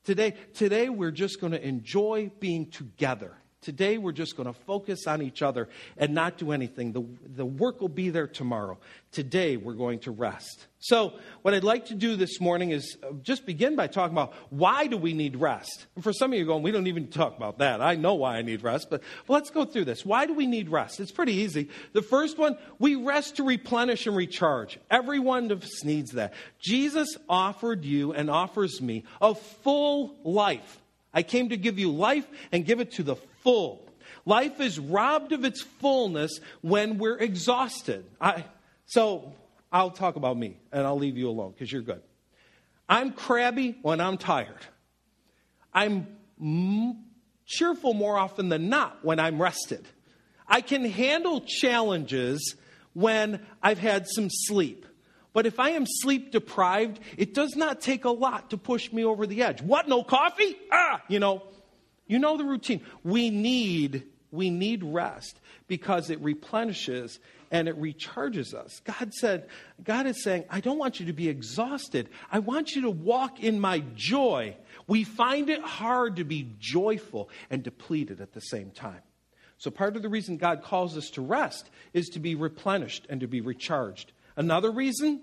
Today, 0.04 0.34
today 0.56 0.90
we're 0.90 1.12
just 1.12 1.40
going 1.40 1.54
to 1.54 1.66
enjoy 1.66 2.32
being 2.40 2.72
together. 2.72 3.38
Today, 3.66 3.98
we're 3.98 4.12
just 4.12 4.38
going 4.38 4.46
to 4.46 4.54
focus 4.54 5.08
on 5.08 5.24
each 5.24 5.42
other 5.42 5.68
and 5.98 6.14
not 6.14 6.38
do 6.38 6.52
anything. 6.52 6.92
The, 6.92 7.04
the 7.36 7.46
work 7.48 7.82
will 7.82 7.90
be 7.90 8.12
there 8.12 8.28
tomorrow. 8.28 8.78
Today, 9.12 9.58
we're 9.58 9.74
going 9.74 9.98
to 10.02 10.12
rest. 10.12 10.68
So, 10.78 11.14
what 11.42 11.56
I'd 11.56 11.64
like 11.64 11.88
to 11.88 11.96
do 11.96 12.16
this 12.16 12.40
morning 12.40 12.70
is 12.70 12.96
uh, 13.02 13.14
just 13.24 13.44
begin 13.44 13.76
by 13.76 13.88
talking 13.88 14.16
about 14.16 14.36
why 14.52 14.86
do 14.86 14.98
we 14.98 15.14
need 15.14 15.38
rest? 15.38 15.88
And 15.96 16.04
for 16.04 16.14
some 16.14 16.32
of 16.32 16.38
you 16.38 16.46
going, 16.46 16.62
we 16.62 16.70
don't 16.70 16.86
even 16.86 17.08
talk 17.08 17.36
about 17.36 17.58
that. 17.58 17.82
I 17.82 17.96
know 17.96 18.14
why 18.14 18.38
I 18.38 18.44
need 18.44 18.62
rest, 18.62 18.92
but 18.92 19.02
let's 19.28 19.50
go 19.50 19.66
through 19.66 19.86
this. 19.86 20.06
Why 20.06 20.28
do 20.28 20.36
we 20.36 20.46
need 20.46 20.70
rest? 20.70 21.00
It's 21.00 21.12
pretty 21.12 21.34
easy. 21.34 21.70
The 21.94 22.04
first 22.04 22.38
one, 22.38 22.60
we 22.78 22.94
rest 22.94 23.38
to 23.38 23.44
replenish 23.44 24.06
and 24.06 24.16
recharge. 24.16 24.78
Every 24.92 25.18
one 25.18 25.50
of 25.50 25.64
us 25.64 25.84
needs 25.84 26.12
that. 26.12 26.36
Jesus 26.60 27.18
offered 27.28 27.84
you 27.84 28.14
and 28.14 28.30
offers 28.30 28.80
me 28.80 29.06
a 29.20 29.34
full 29.34 30.16
life. 30.24 30.80
I 31.16 31.24
came 31.24 31.50
to 31.50 31.58
give 31.58 31.80
you 31.80 31.92
life 31.92 32.28
and 32.52 32.64
give 32.64 32.80
it 32.80 32.92
to 32.92 33.04
the 33.04 33.16
full. 33.46 33.88
Life 34.26 34.60
is 34.60 34.78
robbed 34.80 35.32
of 35.32 35.46
its 35.46 35.62
fullness 35.62 36.40
when 36.62 36.98
we're 36.98 37.18
exhausted. 37.18 38.04
I, 38.20 38.44
so 38.88 39.34
I'll 39.72 39.92
talk 39.92 40.18
about 40.18 40.36
me 40.36 40.58
and 40.72 40.86
I'll 40.86 40.98
leave 40.98 41.16
you 41.18 41.30
alone 41.30 41.52
because 41.52 41.72
you're 41.72 41.84
good. 41.84 42.02
I'm 42.90 43.14
crabby 43.14 43.78
when 43.82 44.02
I'm 44.02 44.18
tired. 44.18 44.66
I'm 45.74 46.08
m- 46.42 47.04
cheerful 47.46 47.94
more 47.94 48.18
often 48.18 48.50
than 48.50 48.68
not 48.68 49.06
when 49.06 49.20
I'm 49.20 49.42
rested. 49.42 49.88
I 50.48 50.62
can 50.62 50.84
handle 50.84 51.42
challenges 51.42 52.56
when 52.94 53.46
I've 53.62 53.80
had 53.80 54.08
some 54.08 54.30
sleep. 54.30 54.86
But 55.34 55.46
if 55.46 55.60
I 55.60 55.72
am 55.72 55.86
sleep 55.86 56.32
deprived, 56.32 57.00
it 57.18 57.34
does 57.34 57.56
not 57.56 57.82
take 57.82 58.06
a 58.06 58.10
lot 58.10 58.52
to 58.52 58.58
push 58.58 58.92
me 58.92 59.04
over 59.04 59.28
the 59.28 59.44
edge. 59.44 59.62
What? 59.62 59.88
No 59.88 60.02
coffee? 60.02 60.56
Ah, 60.72 61.04
you 61.10 61.20
know, 61.20 61.44
you 62.08 62.20
know 62.20 62.38
the 62.38 62.44
routine. 62.44 62.82
We 63.04 63.30
need 63.30 64.04
we 64.32 64.50
need 64.50 64.84
rest 64.84 65.40
because 65.68 66.10
it 66.10 66.20
replenishes 66.22 67.20
and 67.52 67.68
it 67.68 67.80
recharges 67.80 68.54
us. 68.54 68.82
God 68.84 69.14
said, 69.14 69.48
God 69.84 70.08
is 70.08 70.24
saying, 70.24 70.46
I 70.50 70.60
don't 70.60 70.78
want 70.78 71.00
you 71.00 71.06
to 71.08 71.14
be 71.14 71.30
exhausted. 71.30 72.10
I 72.32 72.40
want 72.40 72.76
you 72.76 72.84
to 72.84 72.90
walk 72.90 73.42
in 73.42 73.60
my 73.60 73.84
joy. 73.96 74.58
We 74.88 75.04
find 75.04 75.50
it 75.50 75.62
hard 75.62 76.18
to 76.18 76.24
be 76.24 76.52
joyful 76.60 77.30
and 77.50 77.64
depleted 77.64 78.20
at 78.20 78.34
the 78.34 78.42
same 78.42 78.72
time. 78.72 79.02
So, 79.58 79.72
part 79.72 79.96
of 79.96 80.02
the 80.02 80.10
reason 80.10 80.36
God 80.36 80.64
calls 80.64 80.98
us 80.98 81.10
to 81.12 81.22
rest 81.22 81.70
is 81.94 82.10
to 82.10 82.20
be 82.20 82.36
replenished 82.36 83.08
and 83.10 83.22
to 83.22 83.28
be 83.28 83.40
recharged. 83.40 84.12
Another 84.36 84.70
reason 84.70 85.22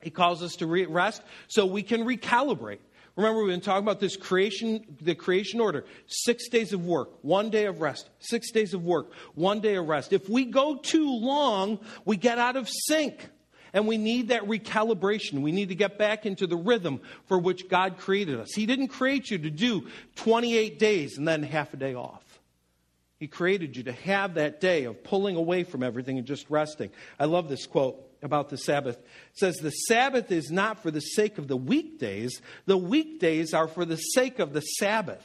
He 0.00 0.08
calls 0.08 0.42
us 0.42 0.56
to 0.56 0.66
rest 0.66 1.22
so 1.46 1.66
we 1.66 1.82
can 1.82 2.04
recalibrate. 2.04 2.78
Remember, 3.20 3.44
we've 3.44 3.52
been 3.52 3.60
talking 3.60 3.84
about 3.84 4.00
this 4.00 4.16
creation, 4.16 4.96
the 5.02 5.14
creation 5.14 5.60
order. 5.60 5.84
Six 6.06 6.48
days 6.48 6.72
of 6.72 6.86
work, 6.86 7.22
one 7.22 7.50
day 7.50 7.66
of 7.66 7.82
rest. 7.82 8.08
Six 8.18 8.50
days 8.50 8.72
of 8.72 8.82
work, 8.82 9.12
one 9.34 9.60
day 9.60 9.74
of 9.74 9.86
rest. 9.86 10.14
If 10.14 10.26
we 10.30 10.46
go 10.46 10.76
too 10.76 11.06
long, 11.06 11.80
we 12.06 12.16
get 12.16 12.38
out 12.38 12.56
of 12.56 12.66
sync. 12.66 13.28
And 13.74 13.86
we 13.86 13.98
need 13.98 14.28
that 14.28 14.44
recalibration. 14.44 15.42
We 15.42 15.52
need 15.52 15.68
to 15.68 15.74
get 15.74 15.98
back 15.98 16.24
into 16.24 16.46
the 16.46 16.56
rhythm 16.56 17.02
for 17.26 17.38
which 17.38 17.68
God 17.68 17.98
created 17.98 18.40
us. 18.40 18.54
He 18.54 18.64
didn't 18.64 18.88
create 18.88 19.30
you 19.30 19.36
to 19.36 19.50
do 19.50 19.86
28 20.16 20.78
days 20.78 21.18
and 21.18 21.28
then 21.28 21.42
half 21.42 21.74
a 21.74 21.76
day 21.76 21.94
off. 21.94 22.24
He 23.18 23.28
created 23.28 23.76
you 23.76 23.82
to 23.82 23.92
have 23.92 24.34
that 24.34 24.62
day 24.62 24.84
of 24.84 25.04
pulling 25.04 25.36
away 25.36 25.64
from 25.64 25.82
everything 25.82 26.16
and 26.16 26.26
just 26.26 26.48
resting. 26.48 26.90
I 27.18 27.26
love 27.26 27.50
this 27.50 27.66
quote 27.66 28.09
about 28.22 28.48
the 28.48 28.56
Sabbath. 28.56 28.96
It 28.96 29.38
says, 29.38 29.56
The 29.56 29.70
Sabbath 29.70 30.30
is 30.30 30.50
not 30.50 30.82
for 30.82 30.90
the 30.90 31.00
sake 31.00 31.38
of 31.38 31.48
the 31.48 31.56
weekdays, 31.56 32.40
the 32.66 32.78
weekdays 32.78 33.54
are 33.54 33.68
for 33.68 33.84
the 33.84 33.96
sake 33.96 34.38
of 34.38 34.52
the 34.52 34.60
Sabbath. 34.60 35.24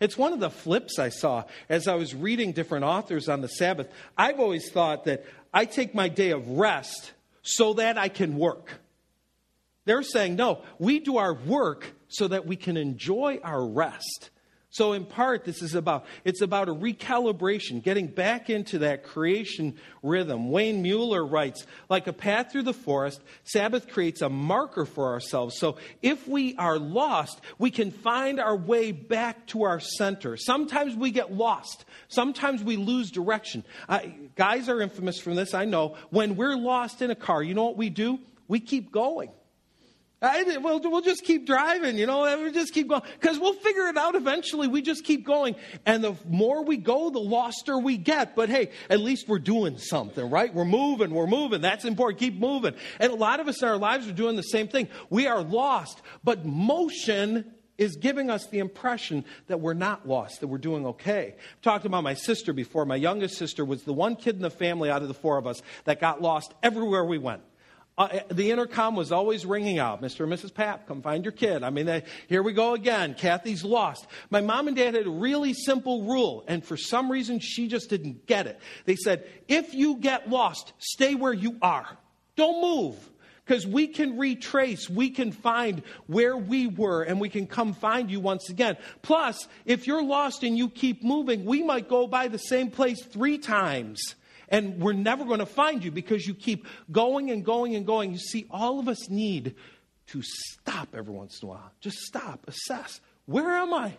It's 0.00 0.18
one 0.18 0.32
of 0.32 0.40
the 0.40 0.50
flips 0.50 0.98
I 0.98 1.08
saw 1.08 1.44
as 1.68 1.88
I 1.88 1.94
was 1.94 2.14
reading 2.14 2.52
different 2.52 2.84
authors 2.84 3.28
on 3.28 3.40
the 3.40 3.48
Sabbath. 3.48 3.88
I've 4.18 4.40
always 4.40 4.70
thought 4.70 5.04
that 5.04 5.24
I 5.52 5.64
take 5.64 5.94
my 5.94 6.08
day 6.08 6.30
of 6.30 6.48
rest 6.48 7.12
so 7.42 7.74
that 7.74 7.96
I 7.96 8.08
can 8.08 8.36
work. 8.36 8.70
They're 9.84 10.02
saying, 10.02 10.36
no, 10.36 10.62
we 10.78 10.98
do 10.98 11.18
our 11.18 11.34
work 11.34 11.86
so 12.08 12.28
that 12.28 12.46
we 12.46 12.56
can 12.56 12.76
enjoy 12.76 13.38
our 13.42 13.64
rest. 13.64 14.30
So 14.74 14.92
in 14.92 15.04
part, 15.04 15.44
this 15.44 15.62
is 15.62 15.76
about, 15.76 16.04
it's 16.24 16.40
about 16.40 16.68
a 16.68 16.74
recalibration, 16.74 17.80
getting 17.80 18.08
back 18.08 18.50
into 18.50 18.80
that 18.80 19.04
creation 19.04 19.76
rhythm. 20.02 20.50
Wayne 20.50 20.82
Muller 20.82 21.24
writes, 21.24 21.64
like 21.88 22.08
a 22.08 22.12
path 22.12 22.50
through 22.50 22.64
the 22.64 22.74
forest, 22.74 23.22
Sabbath 23.44 23.86
creates 23.86 24.20
a 24.20 24.28
marker 24.28 24.84
for 24.84 25.12
ourselves. 25.12 25.60
So 25.60 25.76
if 26.02 26.26
we 26.26 26.56
are 26.56 26.76
lost, 26.76 27.40
we 27.56 27.70
can 27.70 27.92
find 27.92 28.40
our 28.40 28.56
way 28.56 28.90
back 28.90 29.46
to 29.48 29.62
our 29.62 29.78
center. 29.78 30.36
Sometimes 30.36 30.96
we 30.96 31.12
get 31.12 31.32
lost. 31.32 31.84
Sometimes 32.08 32.64
we 32.64 32.74
lose 32.74 33.12
direction. 33.12 33.62
Uh, 33.88 34.00
guys 34.34 34.68
are 34.68 34.80
infamous 34.80 35.20
from 35.20 35.36
this, 35.36 35.54
I 35.54 35.66
know. 35.66 35.94
When 36.10 36.34
we're 36.34 36.56
lost 36.56 37.00
in 37.00 37.12
a 37.12 37.14
car, 37.14 37.44
you 37.44 37.54
know 37.54 37.66
what 37.66 37.76
we 37.76 37.90
do? 37.90 38.18
We 38.48 38.58
keep 38.58 38.90
going. 38.90 39.30
I, 40.24 40.58
we'll, 40.58 40.80
we'll 40.80 41.02
just 41.02 41.24
keep 41.24 41.46
driving, 41.46 41.98
you 41.98 42.06
know, 42.06 42.22
we'll 42.22 42.52
just 42.52 42.72
keep 42.72 42.88
going. 42.88 43.02
Because 43.20 43.38
we'll 43.38 43.54
figure 43.54 43.86
it 43.88 43.96
out 43.96 44.14
eventually. 44.14 44.68
We 44.68 44.82
just 44.82 45.04
keep 45.04 45.24
going. 45.24 45.56
And 45.84 46.02
the 46.02 46.16
more 46.28 46.64
we 46.64 46.76
go, 46.76 47.10
the 47.10 47.18
loster 47.18 47.78
we 47.78 47.96
get. 47.96 48.34
But 48.34 48.48
hey, 48.48 48.70
at 48.88 49.00
least 49.00 49.28
we're 49.28 49.38
doing 49.38 49.78
something, 49.78 50.28
right? 50.28 50.52
We're 50.52 50.64
moving, 50.64 51.12
we're 51.12 51.26
moving. 51.26 51.60
That's 51.60 51.84
important. 51.84 52.20
Keep 52.20 52.38
moving. 52.38 52.74
And 52.98 53.12
a 53.12 53.16
lot 53.16 53.40
of 53.40 53.48
us 53.48 53.62
in 53.62 53.68
our 53.68 53.76
lives 53.76 54.08
are 54.08 54.12
doing 54.12 54.36
the 54.36 54.42
same 54.42 54.68
thing. 54.68 54.88
We 55.10 55.26
are 55.26 55.42
lost, 55.42 56.00
but 56.22 56.44
motion 56.44 57.52
is 57.76 57.96
giving 57.96 58.30
us 58.30 58.46
the 58.46 58.60
impression 58.60 59.24
that 59.48 59.60
we're 59.60 59.74
not 59.74 60.06
lost, 60.06 60.40
that 60.40 60.46
we're 60.46 60.58
doing 60.58 60.86
okay. 60.86 61.34
I've 61.36 61.62
talked 61.62 61.84
about 61.84 62.04
my 62.04 62.14
sister 62.14 62.52
before. 62.52 62.84
My 62.84 62.96
youngest 62.96 63.36
sister 63.36 63.64
was 63.64 63.82
the 63.82 63.92
one 63.92 64.16
kid 64.16 64.36
in 64.36 64.42
the 64.42 64.50
family 64.50 64.90
out 64.90 65.02
of 65.02 65.08
the 65.08 65.14
four 65.14 65.38
of 65.38 65.46
us 65.46 65.60
that 65.84 66.00
got 66.00 66.22
lost 66.22 66.54
everywhere 66.62 67.04
we 67.04 67.18
went. 67.18 67.42
Uh, 67.96 68.08
eh, 68.10 68.20
the 68.30 68.50
intercom 68.50 68.96
was 68.96 69.12
always 69.12 69.46
ringing 69.46 69.78
out. 69.78 70.02
Mr. 70.02 70.24
and 70.24 70.32
Mrs. 70.32 70.52
Pap, 70.52 70.88
come 70.88 71.00
find 71.00 71.24
your 71.24 71.32
kid. 71.32 71.62
I 71.62 71.70
mean, 71.70 71.86
they, 71.86 72.02
here 72.28 72.42
we 72.42 72.52
go 72.52 72.74
again. 72.74 73.14
Kathy's 73.14 73.64
lost. 73.64 74.06
My 74.30 74.40
mom 74.40 74.66
and 74.66 74.76
dad 74.76 74.94
had 74.94 75.06
a 75.06 75.10
really 75.10 75.54
simple 75.54 76.02
rule, 76.02 76.44
and 76.48 76.64
for 76.64 76.76
some 76.76 77.10
reason, 77.10 77.38
she 77.38 77.68
just 77.68 77.90
didn't 77.90 78.26
get 78.26 78.46
it. 78.46 78.58
They 78.84 78.96
said, 78.96 79.28
if 79.46 79.74
you 79.74 79.96
get 79.96 80.28
lost, 80.28 80.72
stay 80.78 81.14
where 81.14 81.32
you 81.32 81.56
are. 81.62 81.86
Don't 82.36 82.60
move. 82.60 83.10
Because 83.46 83.66
we 83.66 83.88
can 83.88 84.16
retrace, 84.16 84.88
we 84.88 85.10
can 85.10 85.30
find 85.30 85.82
where 86.06 86.34
we 86.34 86.66
were, 86.66 87.02
and 87.02 87.20
we 87.20 87.28
can 87.28 87.46
come 87.46 87.74
find 87.74 88.10
you 88.10 88.18
once 88.18 88.48
again. 88.48 88.78
Plus, 89.02 89.46
if 89.66 89.86
you're 89.86 90.02
lost 90.02 90.42
and 90.42 90.56
you 90.56 90.70
keep 90.70 91.04
moving, 91.04 91.44
we 91.44 91.62
might 91.62 91.88
go 91.88 92.06
by 92.06 92.28
the 92.28 92.38
same 92.38 92.70
place 92.70 93.04
three 93.04 93.36
times 93.36 94.14
and 94.54 94.80
we're 94.80 94.92
never 94.92 95.24
going 95.24 95.40
to 95.40 95.46
find 95.46 95.84
you 95.84 95.90
because 95.90 96.24
you 96.28 96.32
keep 96.32 96.68
going 96.92 97.32
and 97.32 97.44
going 97.44 97.74
and 97.74 97.84
going. 97.84 98.12
You 98.12 98.18
see, 98.18 98.46
all 98.52 98.78
of 98.78 98.86
us 98.86 99.10
need 99.10 99.56
to 100.08 100.22
stop 100.22 100.94
every 100.94 101.12
once 101.12 101.42
in 101.42 101.48
a 101.48 101.50
while. 101.50 101.72
Just 101.80 101.96
stop, 101.98 102.46
assess. 102.46 103.00
Where 103.26 103.50
am 103.50 103.74
I? 103.74 103.94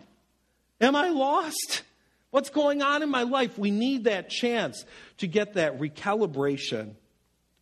Am 0.80 0.96
I 0.96 1.10
lost? 1.10 1.82
What's 2.30 2.48
going 2.48 2.80
on 2.80 3.02
in 3.02 3.10
my 3.10 3.24
life? 3.24 3.58
We 3.58 3.70
need 3.70 4.04
that 4.04 4.30
chance 4.30 4.86
to 5.18 5.26
get 5.26 5.54
that 5.54 5.78
recalibration. 5.78 6.94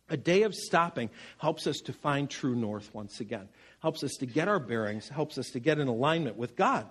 A 0.09 0.15
day 0.15 0.43
of 0.43 0.55
stopping 0.55 1.09
helps 1.37 1.67
us 1.67 1.79
to 1.85 1.93
find 1.93 2.29
true 2.29 2.55
north 2.55 2.93
once 2.93 3.19
again, 3.19 3.49
helps 3.81 4.05
us 4.05 4.13
to 4.19 4.25
get 4.25 4.47
our 4.47 4.59
bearings, 4.59 5.09
helps 5.09 5.37
us 5.37 5.47
to 5.47 5.59
get 5.59 5.79
in 5.79 5.89
alignment 5.89 6.37
with 6.37 6.55
God. 6.55 6.87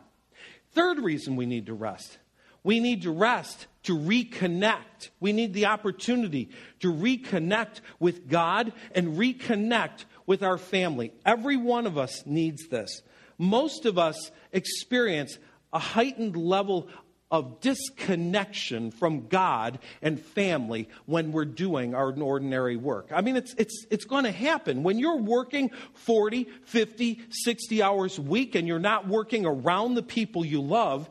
Third 0.73 0.99
reason 0.99 1.37
we 1.37 1.47
need 1.47 1.67
to 1.67 1.75
rest 1.75 2.19
we 2.65 2.81
need 2.81 3.03
to 3.03 3.13
rest, 3.13 3.67
to 3.85 3.97
reconnect. 3.97 5.11
We 5.21 5.33
need 5.33 5.55
the 5.55 5.67
opportunity 5.67 6.51
to 6.81 6.93
reconnect 6.93 7.81
with 7.99 8.29
God 8.29 8.73
and 8.95 9.17
reconnect 9.17 10.05
with 10.27 10.43
our 10.43 10.59
family. 10.59 11.13
Every 11.25 11.57
one 11.57 11.87
of 11.87 11.97
us 11.97 12.25
needs 12.27 12.69
this. 12.69 13.03
Most 13.39 13.85
of 13.87 13.99
us 13.99 14.31
experience 14.53 15.39
a 15.73 15.79
heightened 15.79 16.37
level 16.37 16.89
of 17.31 17.61
disconnection 17.61 18.93
from 18.93 19.27
God 19.27 19.81
and 20.01 20.21
family 20.21 20.89
when 21.07 21.33
we're 21.33 21.45
doing 21.45 21.93
our 21.93 22.13
ordinary 22.13 22.77
work. 22.77 23.11
I 23.13 23.23
mean, 23.23 23.35
it's, 23.35 23.55
it's, 23.59 23.87
it's 23.91 24.05
going 24.05 24.23
to 24.23 24.31
happen. 24.31 24.85
When 24.85 25.01
you're 25.01 25.17
working 25.17 25.71
40, 25.95 26.45
50, 26.65 27.23
60 27.31 27.83
hours 27.83 28.19
a 28.19 28.23
week 28.23 28.55
and 28.55 28.69
you're 28.69 28.79
not 28.79 29.09
working 29.09 29.47
around 29.47 29.95
the 29.95 30.03
people 30.03 30.45
you 30.45 30.63
love, 30.63 31.11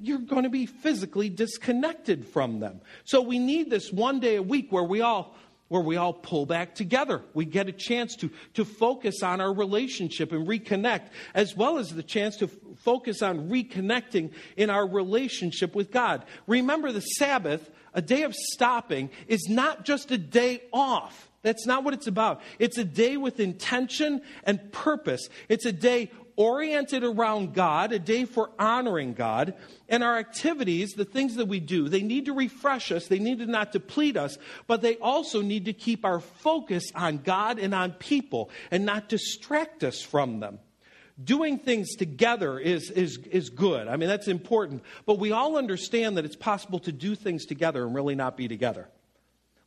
you're 0.00 0.18
going 0.18 0.44
to 0.44 0.50
be 0.50 0.66
physically 0.66 1.28
disconnected 1.28 2.26
from 2.26 2.60
them. 2.60 2.80
So 3.04 3.20
we 3.20 3.38
need 3.38 3.70
this 3.70 3.92
one 3.92 4.20
day 4.20 4.36
a 4.36 4.42
week 4.42 4.72
where 4.72 4.84
we 4.84 5.00
all 5.00 5.36
where 5.68 5.82
we 5.82 5.96
all 5.96 6.12
pull 6.12 6.44
back 6.46 6.74
together. 6.74 7.22
We 7.32 7.46
get 7.46 7.68
a 7.68 7.72
chance 7.72 8.16
to, 8.16 8.30
to 8.52 8.64
focus 8.64 9.22
on 9.22 9.40
our 9.40 9.52
relationship 9.52 10.30
and 10.30 10.46
reconnect, 10.46 11.08
as 11.34 11.56
well 11.56 11.78
as 11.78 11.88
the 11.88 12.02
chance 12.02 12.36
to 12.36 12.44
f- 12.44 12.50
focus 12.76 13.22
on 13.22 13.48
reconnecting 13.48 14.32
in 14.56 14.68
our 14.68 14.86
relationship 14.86 15.74
with 15.74 15.90
God. 15.90 16.26
Remember, 16.46 16.92
the 16.92 17.00
Sabbath, 17.00 17.70
a 17.94 18.02
day 18.02 18.22
of 18.22 18.34
stopping, 18.34 19.10
is 19.26 19.48
not 19.48 19.84
just 19.84 20.10
a 20.10 20.18
day 20.18 20.62
off. 20.70 21.30
That's 21.42 21.66
not 21.66 21.82
what 21.82 21.94
it's 21.94 22.06
about. 22.06 22.40
It's 22.58 22.78
a 22.78 22.84
day 22.84 23.16
with 23.16 23.40
intention 23.40 24.22
and 24.44 24.70
purpose. 24.70 25.28
It's 25.48 25.66
a 25.66 25.72
day 25.72 26.10
oriented 26.36 27.04
around 27.04 27.54
God, 27.54 27.92
a 27.92 27.98
day 27.98 28.24
for 28.24 28.50
honoring 28.58 29.14
God, 29.14 29.54
and 29.88 30.02
our 30.02 30.18
activities, 30.18 30.92
the 30.92 31.04
things 31.04 31.36
that 31.36 31.46
we 31.46 31.60
do, 31.60 31.88
they 31.88 32.02
need 32.02 32.26
to 32.26 32.32
refresh 32.32 32.90
us, 32.90 33.06
they 33.06 33.18
need 33.18 33.38
to 33.38 33.46
not 33.46 33.72
deplete 33.72 34.16
us, 34.16 34.38
but 34.66 34.82
they 34.82 34.96
also 34.96 35.42
need 35.42 35.66
to 35.66 35.72
keep 35.72 36.04
our 36.04 36.20
focus 36.20 36.90
on 36.94 37.18
God 37.18 37.58
and 37.58 37.74
on 37.74 37.92
people 37.92 38.50
and 38.70 38.84
not 38.84 39.08
distract 39.08 39.84
us 39.84 40.02
from 40.02 40.40
them. 40.40 40.58
Doing 41.22 41.58
things 41.58 41.94
together 41.94 42.58
is, 42.58 42.90
is, 42.90 43.18
is 43.30 43.50
good. 43.50 43.86
I 43.86 43.96
mean, 43.96 44.08
that's 44.08 44.26
important. 44.26 44.82
But 45.06 45.20
we 45.20 45.30
all 45.30 45.56
understand 45.56 46.16
that 46.16 46.24
it's 46.24 46.34
possible 46.34 46.80
to 46.80 46.92
do 46.92 47.14
things 47.14 47.46
together 47.46 47.84
and 47.84 47.94
really 47.94 48.16
not 48.16 48.36
be 48.36 48.48
together. 48.48 48.88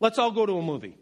Let's 0.01 0.19
all 0.19 0.31
go 0.31 0.45
to 0.45 0.57
a 0.57 0.61
movie. 0.61 0.97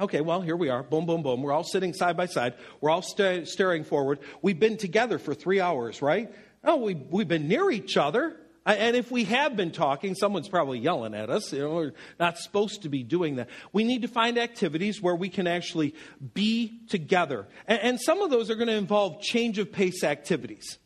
Okay, 0.00 0.22
well, 0.22 0.40
here 0.40 0.56
we 0.56 0.70
are. 0.70 0.82
Boom, 0.82 1.04
boom, 1.04 1.22
boom. 1.22 1.42
We're 1.42 1.52
all 1.52 1.62
sitting 1.62 1.92
side 1.92 2.16
by 2.16 2.24
side. 2.24 2.54
We're 2.80 2.88
all 2.88 3.02
st- 3.02 3.46
staring 3.46 3.84
forward. 3.84 4.20
We've 4.40 4.58
been 4.58 4.78
together 4.78 5.18
for 5.18 5.34
three 5.34 5.60
hours, 5.60 6.00
right? 6.00 6.34
Oh, 6.64 6.76
we, 6.76 6.94
we've 6.94 7.28
been 7.28 7.48
near 7.48 7.70
each 7.70 7.98
other. 7.98 8.36
And 8.64 8.96
if 8.96 9.10
we 9.10 9.24
have 9.24 9.56
been 9.56 9.72
talking, 9.72 10.14
someone's 10.14 10.48
probably 10.48 10.78
yelling 10.78 11.14
at 11.14 11.28
us. 11.28 11.52
You 11.52 11.60
know, 11.60 11.74
we're 11.74 11.92
not 12.18 12.38
supposed 12.38 12.82
to 12.82 12.88
be 12.88 13.02
doing 13.02 13.36
that. 13.36 13.48
We 13.72 13.84
need 13.84 14.02
to 14.02 14.08
find 14.08 14.38
activities 14.38 15.02
where 15.02 15.14
we 15.14 15.28
can 15.28 15.46
actually 15.46 15.94
be 16.32 16.80
together. 16.88 17.46
And, 17.66 17.80
and 17.80 18.00
some 18.00 18.22
of 18.22 18.30
those 18.30 18.48
are 18.48 18.54
going 18.54 18.68
to 18.68 18.74
involve 18.74 19.20
change 19.20 19.58
of 19.58 19.70
pace 19.70 20.02
activities 20.02 20.78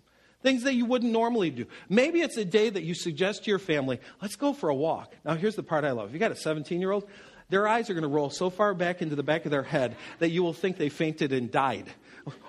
things 0.42 0.64
that 0.64 0.74
you 0.74 0.84
wouldn't 0.84 1.10
normally 1.10 1.48
do. 1.48 1.64
Maybe 1.88 2.20
it's 2.20 2.36
a 2.36 2.44
day 2.44 2.68
that 2.68 2.82
you 2.82 2.92
suggest 2.92 3.44
to 3.44 3.50
your 3.50 3.58
family, 3.58 3.98
let's 4.20 4.36
go 4.36 4.52
for 4.52 4.68
a 4.68 4.74
walk. 4.74 5.14
Now, 5.24 5.36
here's 5.36 5.56
the 5.56 5.62
part 5.62 5.84
I 5.84 5.92
love. 5.92 6.08
If 6.08 6.12
you 6.12 6.18
got 6.18 6.32
a 6.32 6.36
17 6.36 6.82
year 6.82 6.90
old, 6.90 7.08
their 7.48 7.68
eyes 7.68 7.90
are 7.90 7.94
going 7.94 8.02
to 8.02 8.08
roll 8.08 8.30
so 8.30 8.50
far 8.50 8.74
back 8.74 9.02
into 9.02 9.16
the 9.16 9.22
back 9.22 9.44
of 9.44 9.50
their 9.50 9.62
head 9.62 9.96
that 10.18 10.30
you 10.30 10.42
will 10.42 10.52
think 10.52 10.76
they 10.76 10.88
fainted 10.88 11.32
and 11.32 11.50
died. 11.50 11.92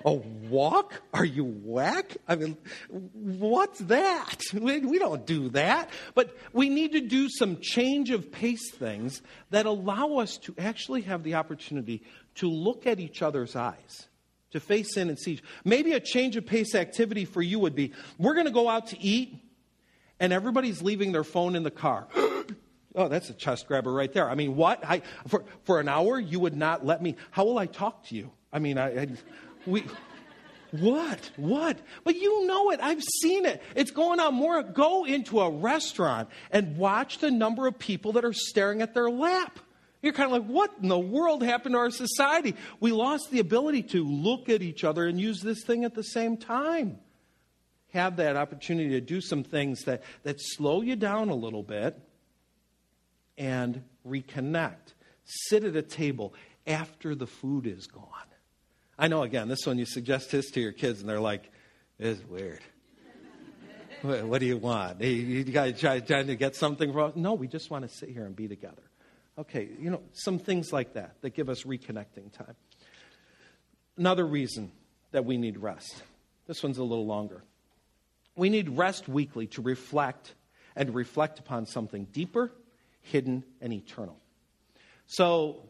A 0.04 0.12
walk? 0.12 1.02
Are 1.12 1.24
you 1.24 1.44
whack? 1.44 2.16
I 2.26 2.36
mean, 2.36 2.56
what's 2.88 3.80
that? 3.80 4.42
We, 4.54 4.98
don't 4.98 5.26
do 5.26 5.50
that. 5.50 5.90
But 6.14 6.34
we 6.52 6.70
need 6.70 6.92
to 6.92 7.00
do 7.00 7.28
some 7.28 7.58
change 7.60 8.10
of 8.10 8.32
pace 8.32 8.70
things 8.70 9.20
that 9.50 9.66
allow 9.66 10.16
us 10.16 10.38
to 10.38 10.54
actually 10.56 11.02
have 11.02 11.22
the 11.22 11.34
opportunity 11.34 12.02
to 12.36 12.50
look 12.50 12.86
at 12.86 13.00
each 13.00 13.20
other's 13.20 13.54
eyes 13.54 14.08
to 14.52 14.60
face 14.60 14.96
in 14.96 15.08
and 15.08 15.18
see. 15.18 15.40
Maybe 15.64 15.92
a 15.92 16.00
change 16.00 16.36
of 16.36 16.46
pace 16.46 16.74
activity 16.74 17.24
for 17.24 17.42
you 17.42 17.58
would 17.58 17.74
be 17.74 17.92
we're 18.18 18.34
going 18.34 18.46
to 18.46 18.52
go 18.52 18.68
out 18.68 18.88
to 18.88 19.00
eat, 19.00 19.36
and 20.18 20.32
everybody's 20.32 20.80
leaving 20.82 21.12
their 21.12 21.24
phone 21.24 21.54
in 21.56 21.62
the 21.62 21.70
car. 21.70 22.06
Oh, 22.96 23.08
that's 23.08 23.28
a 23.28 23.34
chest 23.34 23.68
grabber 23.68 23.92
right 23.92 24.10
there. 24.10 24.28
I 24.28 24.34
mean, 24.34 24.56
what? 24.56 24.82
I, 24.82 25.02
for, 25.28 25.44
for 25.64 25.80
an 25.80 25.88
hour, 25.88 26.18
you 26.18 26.40
would 26.40 26.56
not 26.56 26.84
let 26.84 27.02
me. 27.02 27.16
How 27.30 27.44
will 27.44 27.58
I 27.58 27.66
talk 27.66 28.06
to 28.06 28.14
you? 28.14 28.30
I 28.52 28.58
mean, 28.58 28.78
I, 28.78 29.02
I 29.02 29.08
we. 29.66 29.84
What? 30.70 31.30
What? 31.36 31.78
But 32.04 32.16
you 32.16 32.46
know 32.46 32.70
it. 32.70 32.80
I've 32.82 33.02
seen 33.02 33.44
it. 33.44 33.62
It's 33.74 33.90
going 33.90 34.18
on 34.18 34.34
more. 34.34 34.62
Go 34.62 35.04
into 35.04 35.40
a 35.40 35.50
restaurant 35.50 36.30
and 36.50 36.76
watch 36.76 37.18
the 37.18 37.30
number 37.30 37.66
of 37.66 37.78
people 37.78 38.12
that 38.12 38.24
are 38.24 38.32
staring 38.32 38.80
at 38.82 38.94
their 38.94 39.10
lap. 39.10 39.60
You're 40.02 40.12
kind 40.12 40.32
of 40.32 40.32
like, 40.32 40.50
what 40.50 40.72
in 40.82 40.88
the 40.88 40.98
world 40.98 41.42
happened 41.42 41.74
to 41.74 41.78
our 41.78 41.90
society? 41.90 42.54
We 42.80 42.92
lost 42.92 43.30
the 43.30 43.40
ability 43.40 43.84
to 43.84 44.04
look 44.04 44.48
at 44.48 44.62
each 44.62 44.84
other 44.84 45.06
and 45.06 45.20
use 45.20 45.40
this 45.40 45.62
thing 45.64 45.84
at 45.84 45.94
the 45.94 46.02
same 46.02 46.36
time. 46.36 46.98
Have 47.92 48.16
that 48.16 48.36
opportunity 48.36 48.90
to 48.90 49.00
do 49.00 49.20
some 49.20 49.42
things 49.42 49.84
that, 49.84 50.02
that 50.22 50.40
slow 50.40 50.82
you 50.82 50.96
down 50.96 51.28
a 51.28 51.34
little 51.34 51.62
bit 51.62 51.98
and 53.38 53.82
reconnect. 54.06 54.94
Sit 55.24 55.64
at 55.64 55.76
a 55.76 55.82
table 55.82 56.34
after 56.66 57.14
the 57.14 57.26
food 57.26 57.66
is 57.66 57.86
gone. 57.86 58.04
I 58.98 59.08
know, 59.08 59.22
again, 59.22 59.48
this 59.48 59.66
one 59.66 59.78
you 59.78 59.84
suggest 59.84 60.30
this 60.30 60.50
to 60.52 60.60
your 60.60 60.72
kids, 60.72 61.00
and 61.00 61.08
they're 61.08 61.20
like, 61.20 61.50
"This 61.98 62.18
is 62.18 62.24
weird. 62.24 62.60
what, 64.02 64.40
do 64.40 64.46
you 64.46 64.56
want? 64.56 65.00
You 65.00 65.44
guys 65.44 65.80
trying 65.80 66.26
to 66.26 66.36
get 66.36 66.54
something 66.54 66.92
from 66.92 67.12
No, 67.16 67.34
we 67.34 67.48
just 67.48 67.70
want 67.70 67.88
to 67.88 67.94
sit 67.94 68.08
here 68.08 68.24
and 68.24 68.34
be 68.34 68.48
together. 68.48 68.82
Okay, 69.38 69.68
you 69.78 69.90
know, 69.90 70.00
some 70.12 70.38
things 70.38 70.72
like 70.72 70.94
that 70.94 71.20
that 71.20 71.34
give 71.34 71.48
us 71.48 71.64
reconnecting 71.64 72.32
time. 72.32 72.56
Another 73.98 74.26
reason 74.26 74.72
that 75.12 75.24
we 75.24 75.36
need 75.36 75.58
rest. 75.58 76.02
This 76.46 76.62
one's 76.62 76.78
a 76.78 76.84
little 76.84 77.06
longer. 77.06 77.42
We 78.34 78.48
need 78.48 78.70
rest 78.70 79.08
weekly 79.08 79.46
to 79.48 79.62
reflect 79.62 80.34
and 80.74 80.94
reflect 80.94 81.38
upon 81.38 81.66
something 81.66 82.04
deeper 82.12 82.52
hidden, 83.06 83.44
and 83.60 83.72
eternal. 83.72 84.18
So, 85.06 85.68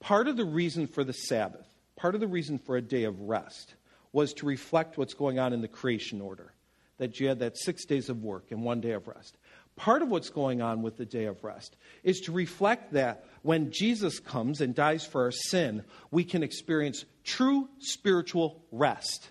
part 0.00 0.28
of 0.28 0.36
the 0.36 0.44
reason 0.44 0.86
for 0.86 1.04
the 1.04 1.12
Sabbath, 1.12 1.66
part 1.96 2.14
of 2.14 2.20
the 2.20 2.26
reason 2.26 2.58
for 2.58 2.76
a 2.76 2.82
day 2.82 3.04
of 3.04 3.20
rest, 3.20 3.74
was 4.12 4.32
to 4.34 4.46
reflect 4.46 4.98
what's 4.98 5.14
going 5.14 5.38
on 5.38 5.52
in 5.52 5.60
the 5.60 5.68
creation 5.68 6.20
order. 6.20 6.52
That 6.98 7.18
you 7.18 7.28
had 7.28 7.40
that 7.40 7.56
six 7.56 7.84
days 7.84 8.08
of 8.08 8.22
work 8.22 8.50
and 8.50 8.62
one 8.62 8.80
day 8.80 8.92
of 8.92 9.08
rest. 9.08 9.36
Part 9.76 10.02
of 10.02 10.08
what's 10.08 10.28
going 10.28 10.60
on 10.60 10.82
with 10.82 10.96
the 10.96 11.06
day 11.06 11.24
of 11.24 11.42
rest 11.42 11.76
is 12.04 12.20
to 12.20 12.32
reflect 12.32 12.92
that 12.92 13.24
when 13.42 13.72
Jesus 13.72 14.20
comes 14.20 14.60
and 14.60 14.74
dies 14.74 15.04
for 15.04 15.22
our 15.22 15.32
sin, 15.32 15.82
we 16.10 16.24
can 16.24 16.42
experience 16.42 17.04
true 17.24 17.68
spiritual 17.78 18.62
rest. 18.70 19.30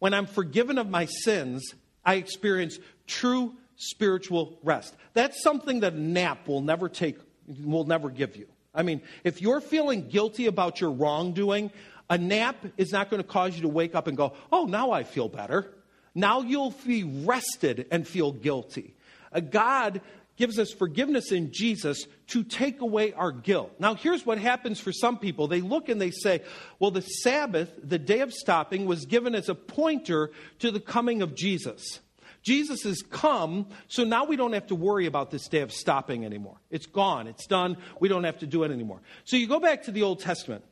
When 0.00 0.12
I'm 0.12 0.26
forgiven 0.26 0.76
of 0.76 0.90
my 0.90 1.06
sins, 1.06 1.62
I 2.04 2.14
experience 2.14 2.78
true 3.06 3.54
spiritual 3.76 4.58
rest. 4.62 4.94
That's 5.12 5.42
something 5.42 5.80
that 5.80 5.94
a 5.94 6.00
nap 6.00 6.48
will 6.48 6.60
never 6.60 6.88
take, 6.88 7.18
will 7.64 7.84
never 7.84 8.10
give 8.10 8.36
you. 8.36 8.46
I 8.74 8.82
mean, 8.82 9.02
if 9.22 9.40
you're 9.40 9.60
feeling 9.60 10.08
guilty 10.08 10.46
about 10.46 10.80
your 10.80 10.90
wrongdoing, 10.90 11.70
a 12.10 12.18
nap 12.18 12.56
is 12.76 12.92
not 12.92 13.10
going 13.10 13.22
to 13.22 13.28
cause 13.28 13.54
you 13.54 13.62
to 13.62 13.68
wake 13.68 13.94
up 13.94 14.06
and 14.06 14.16
go, 14.16 14.34
oh, 14.52 14.64
now 14.64 14.90
I 14.90 15.04
feel 15.04 15.28
better. 15.28 15.72
Now 16.14 16.42
you'll 16.42 16.74
be 16.86 17.04
rested 17.04 17.86
and 17.90 18.06
feel 18.06 18.32
guilty. 18.32 18.94
A 19.32 19.40
God 19.40 20.00
gives 20.36 20.58
us 20.58 20.72
forgiveness 20.72 21.30
in 21.30 21.52
Jesus 21.52 22.06
to 22.28 22.42
take 22.42 22.80
away 22.80 23.12
our 23.12 23.30
guilt. 23.30 23.72
Now, 23.78 23.94
here's 23.94 24.26
what 24.26 24.38
happens 24.38 24.80
for 24.80 24.92
some 24.92 25.18
people. 25.18 25.46
They 25.46 25.60
look 25.60 25.88
and 25.88 26.00
they 26.00 26.10
say, 26.10 26.42
well, 26.78 26.90
the 26.90 27.02
Sabbath, 27.02 27.70
the 27.82 27.98
day 27.98 28.20
of 28.20 28.32
stopping, 28.32 28.86
was 28.86 29.06
given 29.06 29.34
as 29.34 29.48
a 29.48 29.54
pointer 29.54 30.30
to 30.58 30.70
the 30.70 30.80
coming 30.80 31.22
of 31.22 31.34
Jesus. 31.34 32.00
Jesus 32.44 32.82
has 32.82 33.00
come, 33.00 33.66
so 33.88 34.04
now 34.04 34.26
we 34.26 34.36
don't 34.36 34.52
have 34.52 34.66
to 34.66 34.74
worry 34.74 35.06
about 35.06 35.30
this 35.30 35.48
day 35.48 35.60
of 35.60 35.72
stopping 35.72 36.26
anymore. 36.26 36.58
It's 36.70 36.84
gone, 36.84 37.26
it's 37.26 37.46
done, 37.46 37.78
we 38.00 38.08
don't 38.08 38.24
have 38.24 38.38
to 38.40 38.46
do 38.46 38.64
it 38.64 38.70
anymore. 38.70 39.00
So 39.24 39.36
you 39.36 39.48
go 39.48 39.58
back 39.58 39.84
to 39.84 39.90
the 39.90 40.02
Old 40.02 40.20
Testament, 40.20 40.62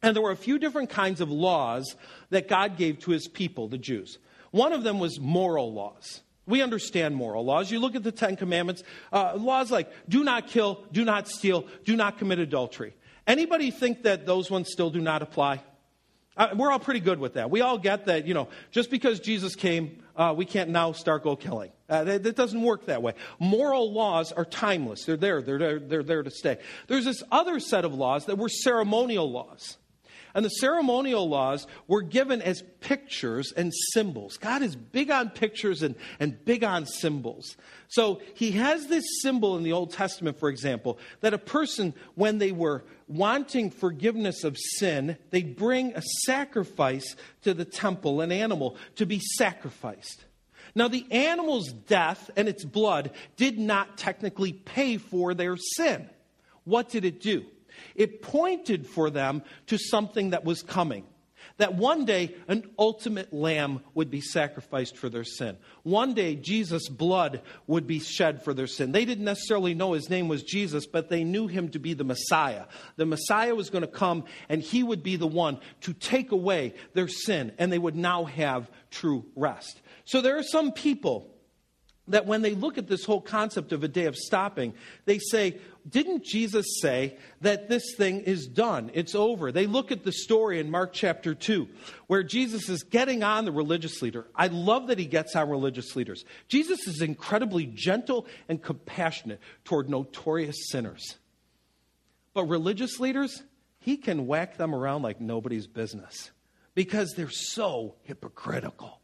and 0.00 0.14
there 0.14 0.22
were 0.22 0.30
a 0.30 0.36
few 0.36 0.60
different 0.60 0.88
kinds 0.88 1.20
of 1.20 1.28
laws 1.28 1.96
that 2.30 2.46
God 2.46 2.76
gave 2.76 3.00
to 3.00 3.10
his 3.10 3.26
people, 3.26 3.66
the 3.66 3.78
Jews. 3.78 4.18
One 4.52 4.72
of 4.72 4.84
them 4.84 5.00
was 5.00 5.18
moral 5.18 5.72
laws. 5.72 6.22
We 6.46 6.62
understand 6.62 7.16
moral 7.16 7.44
laws. 7.44 7.72
You 7.72 7.80
look 7.80 7.96
at 7.96 8.04
the 8.04 8.12
Ten 8.12 8.36
Commandments, 8.36 8.84
uh, 9.12 9.34
laws 9.36 9.72
like 9.72 9.90
do 10.08 10.22
not 10.22 10.46
kill, 10.46 10.84
do 10.92 11.04
not 11.04 11.26
steal, 11.26 11.66
do 11.84 11.96
not 11.96 12.18
commit 12.18 12.38
adultery. 12.38 12.94
Anybody 13.26 13.72
think 13.72 14.04
that 14.04 14.24
those 14.24 14.52
ones 14.52 14.68
still 14.70 14.90
do 14.90 15.00
not 15.00 15.20
apply? 15.20 15.64
Uh, 16.36 16.50
we're 16.54 16.70
all 16.70 16.78
pretty 16.78 17.00
good 17.00 17.18
with 17.18 17.34
that. 17.34 17.50
We 17.50 17.60
all 17.62 17.78
get 17.78 18.06
that, 18.06 18.26
you 18.26 18.34
know, 18.34 18.48
just 18.70 18.90
because 18.90 19.18
Jesus 19.18 19.56
came, 19.56 20.02
uh, 20.16 20.34
we 20.36 20.44
can't 20.44 20.70
now 20.70 20.92
start 20.92 21.22
go 21.22 21.36
killing. 21.36 21.70
Uh, 21.88 22.04
that, 22.04 22.22
that, 22.24 22.36
doesn't 22.36 22.62
work 22.62 22.86
that 22.86 23.02
way. 23.02 23.14
Moral 23.38 23.92
laws 23.92 24.32
are 24.32 24.44
timeless. 24.44 25.04
They're 25.04 25.16
there. 25.16 25.40
They're 25.40 25.58
there. 25.58 25.78
They're 25.78 26.02
there 26.02 26.22
to 26.22 26.30
stay. 26.30 26.58
There's 26.88 27.04
this 27.04 27.22
other 27.30 27.60
set 27.60 27.84
of 27.84 27.94
laws 27.94 28.26
that 28.26 28.38
were 28.38 28.48
ceremonial 28.48 29.30
laws. 29.30 29.76
And 30.34 30.44
the 30.44 30.50
ceremonial 30.50 31.28
laws 31.28 31.66
were 31.86 32.02
given 32.02 32.42
as 32.42 32.62
pictures 32.80 33.52
and 33.56 33.72
symbols. 33.94 34.36
God 34.36 34.60
is 34.62 34.76
big 34.76 35.10
on 35.10 35.30
pictures 35.30 35.82
and, 35.82 35.94
and 36.20 36.44
big 36.44 36.62
on 36.62 36.84
symbols. 36.84 37.56
So 37.88 38.20
he 38.34 38.52
has 38.52 38.86
this 38.86 39.04
symbol 39.22 39.56
in 39.56 39.62
the 39.62 39.72
Old 39.72 39.92
Testament, 39.92 40.38
for 40.38 40.48
example, 40.48 40.98
that 41.20 41.34
a 41.34 41.38
person, 41.38 41.94
when 42.14 42.38
they 42.38 42.52
were 42.52 42.84
wanting 43.08 43.70
forgiveness 43.70 44.44
of 44.44 44.56
sin, 44.58 45.16
they'd 45.30 45.56
bring 45.56 45.94
a 45.94 46.02
sacrifice 46.24 47.14
to 47.42 47.54
the 47.54 47.64
temple, 47.64 48.20
an 48.20 48.32
animal, 48.32 48.76
to 48.96 49.06
be 49.06 49.20
sacrificed. 49.20 50.24
Now, 50.74 50.88
the 50.88 51.06
animal's 51.10 51.72
death 51.72 52.30
and 52.36 52.48
its 52.48 52.64
blood 52.64 53.12
did 53.36 53.58
not 53.58 53.96
technically 53.96 54.52
pay 54.52 54.98
for 54.98 55.32
their 55.32 55.56
sin. 55.56 56.10
What 56.64 56.90
did 56.90 57.04
it 57.04 57.20
do? 57.20 57.46
It 57.94 58.20
pointed 58.20 58.86
for 58.86 59.08
them 59.08 59.42
to 59.68 59.78
something 59.78 60.30
that 60.30 60.44
was 60.44 60.62
coming. 60.62 61.04
That 61.58 61.74
one 61.74 62.04
day 62.04 62.34
an 62.48 62.70
ultimate 62.78 63.32
lamb 63.32 63.80
would 63.94 64.10
be 64.10 64.20
sacrificed 64.20 64.98
for 64.98 65.08
their 65.08 65.24
sin. 65.24 65.56
One 65.84 66.12
day 66.12 66.36
Jesus' 66.36 66.88
blood 66.88 67.40
would 67.66 67.86
be 67.86 67.98
shed 67.98 68.42
for 68.42 68.52
their 68.52 68.66
sin. 68.66 68.92
They 68.92 69.06
didn't 69.06 69.24
necessarily 69.24 69.74
know 69.74 69.92
his 69.92 70.10
name 70.10 70.28
was 70.28 70.42
Jesus, 70.42 70.86
but 70.86 71.08
they 71.08 71.24
knew 71.24 71.46
him 71.46 71.70
to 71.70 71.78
be 71.78 71.94
the 71.94 72.04
Messiah. 72.04 72.66
The 72.96 73.06
Messiah 73.06 73.54
was 73.54 73.70
going 73.70 73.82
to 73.82 73.88
come 73.88 74.24
and 74.48 74.60
he 74.60 74.82
would 74.82 75.02
be 75.02 75.16
the 75.16 75.26
one 75.26 75.58
to 75.82 75.94
take 75.94 76.30
away 76.30 76.74
their 76.92 77.08
sin, 77.08 77.52
and 77.58 77.72
they 77.72 77.78
would 77.78 77.96
now 77.96 78.24
have 78.24 78.70
true 78.90 79.24
rest. 79.34 79.80
So 80.04 80.20
there 80.20 80.38
are 80.38 80.42
some 80.42 80.72
people 80.72 81.32
that 82.08 82.26
when 82.26 82.42
they 82.42 82.54
look 82.54 82.78
at 82.78 82.86
this 82.86 83.04
whole 83.04 83.20
concept 83.20 83.72
of 83.72 83.82
a 83.82 83.88
day 83.88 84.04
of 84.04 84.16
stopping, 84.16 84.74
they 85.06 85.18
say, 85.18 85.58
didn't 85.88 86.24
Jesus 86.24 86.80
say 86.80 87.16
that 87.42 87.68
this 87.68 87.94
thing 87.96 88.20
is 88.20 88.46
done? 88.46 88.90
It's 88.94 89.14
over. 89.14 89.52
They 89.52 89.66
look 89.66 89.92
at 89.92 90.04
the 90.04 90.12
story 90.12 90.58
in 90.58 90.70
Mark 90.70 90.92
chapter 90.92 91.34
2 91.34 91.68
where 92.06 92.22
Jesus 92.22 92.68
is 92.68 92.82
getting 92.82 93.22
on 93.22 93.44
the 93.44 93.52
religious 93.52 94.02
leader. 94.02 94.26
I 94.34 94.48
love 94.48 94.88
that 94.88 94.98
he 94.98 95.06
gets 95.06 95.36
on 95.36 95.48
religious 95.48 95.94
leaders. 95.94 96.24
Jesus 96.48 96.86
is 96.88 97.02
incredibly 97.02 97.66
gentle 97.66 98.26
and 98.48 98.62
compassionate 98.62 99.40
toward 99.64 99.88
notorious 99.88 100.68
sinners. 100.70 101.16
But 102.34 102.44
religious 102.44 102.98
leaders, 102.98 103.42
he 103.78 103.96
can 103.96 104.26
whack 104.26 104.56
them 104.56 104.74
around 104.74 105.02
like 105.02 105.20
nobody's 105.20 105.66
business 105.66 106.30
because 106.74 107.12
they're 107.14 107.30
so 107.30 107.94
hypocritical. 108.02 109.00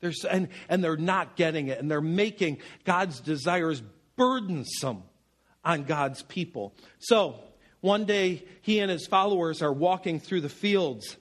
They're 0.00 0.12
so, 0.12 0.28
and, 0.28 0.48
and 0.68 0.84
they're 0.84 0.96
not 0.96 1.36
getting 1.36 1.68
it, 1.68 1.78
and 1.78 1.90
they're 1.90 2.00
making 2.00 2.58
God's 2.84 3.20
desires 3.20 3.82
burdensome 4.16 5.04
on 5.64 5.84
God's 5.84 6.22
people. 6.22 6.74
So, 6.98 7.36
one 7.80 8.06
day, 8.06 8.44
he 8.62 8.80
and 8.80 8.90
his 8.90 9.06
followers 9.06 9.60
are 9.60 9.72
walking 9.72 10.18
through 10.18 10.40
the 10.40 10.48
fields. 10.48 11.16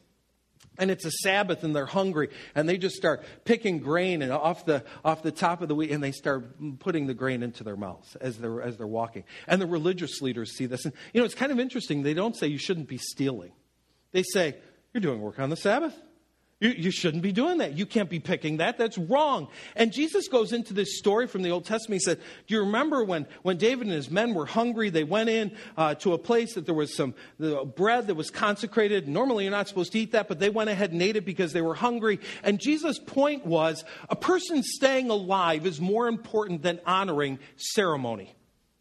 And 0.79 0.89
it's 0.89 1.06
a 1.06 1.12
Sabbath 1.12 1.63
and 1.63 1.75
they're 1.75 1.86
hungry 1.86 2.29
and 2.56 2.67
they 2.67 2.77
just 2.77 2.95
start 2.95 3.23
picking 3.45 3.77
grain 3.77 4.23
and 4.23 4.32
off 4.32 4.65
the, 4.65 4.84
off 5.06 5.21
the 5.21 5.32
top 5.32 5.62
of 5.62 5.67
the 5.67 5.75
wheat 5.75 5.91
and 5.91 6.03
they 6.03 6.12
start 6.12 6.79
putting 6.79 7.06
the 7.06 7.13
grain 7.13 7.43
into 7.43 7.63
their 7.63 7.75
mouths 7.75 8.15
as 8.15 8.39
they're, 8.39 8.60
as 8.60 8.77
they're 8.77 8.88
walking. 8.88 9.23
And 9.45 9.62
the 9.62 9.67
religious 9.67 10.19
leaders 10.21 10.58
see 10.58 10.65
this. 10.65 10.86
And, 10.86 10.93
you 11.13 11.21
know, 11.21 11.25
it's 11.25 11.36
kind 11.36 11.51
of 11.51 11.60
interesting. 11.60 12.01
They 12.01 12.15
don't 12.15 12.36
say 12.36 12.47
you 12.47 12.58
shouldn't 12.58 12.88
be 12.88 12.97
stealing. 12.97 13.51
They 14.13 14.23
say, 14.23 14.56
you're 14.93 15.01
doing 15.01 15.21
work 15.21 15.38
on 15.38 15.49
the 15.51 15.58
Sabbath. 15.58 15.95
You, 16.63 16.69
you, 16.69 16.91
shouldn't 16.91 17.23
be 17.23 17.34
doing 17.34 17.58
that. 17.58 17.78
You 17.78 17.86
can't 17.86 18.10
be 18.10 18.21
picking 18.21 18.58
that. 18.58 18.78
That's 18.78 18.97
wrong. 18.97 19.49
And 19.76 19.91
Jesus 19.91 20.30
goes 20.30 20.54
into 20.54 20.73
this 20.73 20.97
story 20.97 21.28
from 21.28 21.41
the 21.41 21.52
Old 21.52 21.65
Testament. 21.65 22.02
He 22.02 22.06
said, 22.06 22.21
Do 22.47 22.56
you 22.56 22.62
remember 22.62 23.04
when, 23.04 23.28
when 23.41 23.58
David 23.58 23.88
and 23.88 23.93
his 23.93 24.10
men 24.10 24.34
were 24.34 24.45
hungry? 24.45 24.89
They 24.89 25.04
went 25.04 25.28
in 25.28 25.58
uh, 25.76 25.95
to 25.95 26.13
a 26.13 26.17
place 26.17 26.54
that 26.54 26.65
there 26.65 26.73
was 26.73 26.95
some 26.95 27.15
the 27.38 27.65
bread 27.65 28.08
that 28.08 28.15
was 28.15 28.30
consecrated. 28.30 29.10
Normally, 29.10 29.43
you're 29.43 29.52
not 29.52 29.67
supposed 29.67 29.91
to 29.91 29.99
eat 29.99 30.13
that, 30.13 30.30
but 30.30 30.39
they 30.39 30.49
went 30.49 30.69
ahead 30.69 30.93
and 30.93 31.02
ate 31.02 31.17
it 31.17 31.26
because 31.26 31.52
they 31.52 31.62
were 31.62 31.76
hungry. 31.76 32.21
And 32.43 32.62
Jesus' 32.62 32.97
point 32.97 33.45
was 33.45 33.84
a 34.10 34.15
person 34.15 34.63
staying 34.63 35.10
alive 35.10 35.65
is 35.65 35.82
more 35.82 36.08
important 36.08 36.62
than 36.62 36.80
honoring 36.86 37.39
ceremony. 37.58 38.34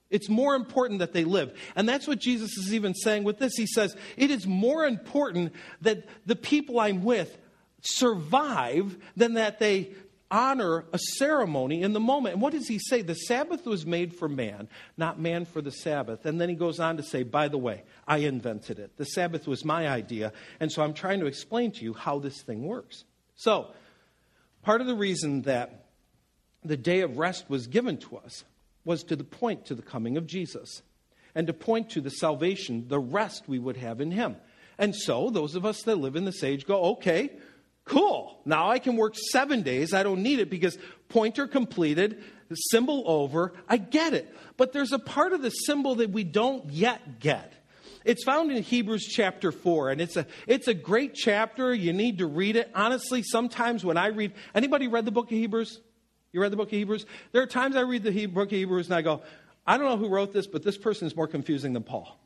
It's 0.09 0.29
more 0.29 0.55
important 0.55 1.01
that 1.01 1.12
they 1.12 1.25
live. 1.25 1.53
And 1.75 1.88
that's 1.88 2.07
what 2.07 2.21
Jesus 2.21 2.57
is 2.59 2.73
even 2.73 2.95
saying 2.95 3.25
with 3.25 3.38
this. 3.38 3.57
He 3.57 3.66
says, 3.66 3.97
It 4.16 4.31
is 4.31 4.47
more 4.47 4.87
important 4.87 5.53
that 5.81 6.07
the 6.27 6.37
people 6.37 6.79
I'm 6.79 7.03
with 7.03 7.38
survive 7.83 8.97
than 9.16 9.35
that 9.35 9.59
they 9.59 9.92
honor 10.33 10.87
a 10.95 10.99
ceremony 10.99 11.83
in 11.83 11.92
the 11.92 12.01
moment. 12.01 12.33
And 12.33 12.42
what 12.42 12.55
does 12.55 12.66
he 12.66 12.79
say? 12.79 13.03
The 13.03 13.14
Sabbath 13.14 13.66
was 13.66 13.85
made 13.85 14.14
for 14.14 14.29
man, 14.29 14.66
not 14.97 15.21
man 15.21 15.45
for 15.45 15.61
the 15.61 15.71
Sabbath. 15.71 16.25
And 16.25 16.40
then 16.40 16.49
he 16.49 16.55
goes 16.55 16.81
on 16.81 16.97
to 16.97 17.03
say, 17.03 17.23
by 17.23 17.49
the 17.49 17.59
way, 17.59 17.85
I 18.09 18.18
invented 18.18 18.79
it. 18.79 18.97
The 18.97 19.05
Sabbath 19.05 19.47
was 19.47 19.62
my 19.62 19.87
idea. 19.87 20.33
And 20.59 20.73
so 20.73 20.83
I'm 20.83 20.95
trying 20.95 21.21
to 21.21 21.27
explain 21.27 21.71
to 21.73 21.85
you 21.85 21.92
how 21.92 22.18
this 22.18 22.40
thing 22.40 22.62
works. 22.62 23.05
So, 23.37 23.68
part 24.62 24.81
of 24.81 24.87
the 24.87 24.95
reason 24.95 25.42
that 25.42 25.87
the 26.64 26.79
day 26.79 27.01
of 27.01 27.18
rest 27.18 27.51
was 27.51 27.66
given 27.66 27.99
to 27.99 28.16
us 28.16 28.45
was 28.85 29.05
to 29.05 29.16
the 29.16 29.25
point 29.25 29.66
to 29.66 29.75
the 29.75 29.83
coming 29.83 30.16
of 30.16 30.27
Jesus 30.27 30.83
and 31.35 31.47
to 31.47 31.53
point 31.53 31.90
to 31.90 32.01
the 32.01 32.11
salvation, 32.11 32.88
the 32.88 32.99
rest 32.99 33.45
we 33.49 33.59
would 33.59 33.77
have 33.77 34.01
in 34.01 34.11
him. 34.11 34.37
And 34.79 34.97
so, 34.97 35.29
those 35.29 35.55
of 35.57 35.66
us 35.66 35.83
that 35.83 35.97
live 35.97 36.16
in 36.16 36.25
this 36.25 36.42
age 36.42 36.66
go, 36.66 36.83
okay, 36.92 37.31
Cool. 37.85 38.40
Now 38.45 38.71
I 38.71 38.79
can 38.79 38.97
work 38.97 39.16
seven 39.16 39.62
days. 39.62 39.92
I 39.92 40.03
don't 40.03 40.23
need 40.23 40.38
it 40.38 40.51
because 40.51 40.79
pointer 41.09 41.47
completed, 41.47 42.23
symbol 42.55 43.03
over. 43.07 43.55
I 43.68 43.77
get 43.77 44.14
it. 44.14 44.35
But 44.57 44.73
there's 44.73 44.92
a 44.92 44.99
part 44.99 45.33
of 45.33 45.42
the 45.42 45.51
symbol 45.51 45.97
that 45.97 46.11
we 46.11 46.25
don't 46.25 46.71
yet 46.71 47.21
get. 47.21 47.53
It's 48.05 48.25
found 48.25 48.51
in 48.51 48.62
Hebrews 48.62 49.07
chapter 49.07 49.53
4, 49.53 49.90
and 49.90 50.01
it's 50.01 50.16
a, 50.16 50.27
it's 50.49 50.66
a 50.66 50.75
great 50.75 51.14
chapter. 51.14 51.73
You 51.73 51.92
need 51.92 52.18
to 52.18 52.27
read 52.27 52.57
it. 52.57 52.71
Honestly, 52.75 53.23
sometimes 53.23 53.85
when 53.85 53.97
I 53.97 54.09
read, 54.09 54.33
anybody 54.55 54.88
read 54.88 55.05
the 55.05 55.12
book 55.12 55.27
of 55.27 55.38
Hebrews? 55.38 55.81
You 56.33 56.40
read 56.40 56.51
the 56.51 56.57
book 56.57 56.68
of 56.68 56.73
Hebrews? 56.73 57.07
There 57.31 57.42
are 57.42 57.47
times 57.47 57.77
I 57.77 57.83
read 57.83 58.03
the 58.03 58.27
book 58.27 58.49
of 58.49 58.53
Hebrews 58.53 58.87
and 58.87 58.97
I 58.97 59.03
go, 59.03 59.23
I 59.66 59.79
don't 59.79 59.87
know 59.87 59.97
who 59.97 60.09
wrote 60.09 60.33
this, 60.33 60.47
but 60.47 60.62
this 60.62 60.77
person 60.77 61.07
is 61.07 61.14
more 61.14 61.29
confusing 61.29 61.73
than 61.75 61.85
Paul. 61.85 62.18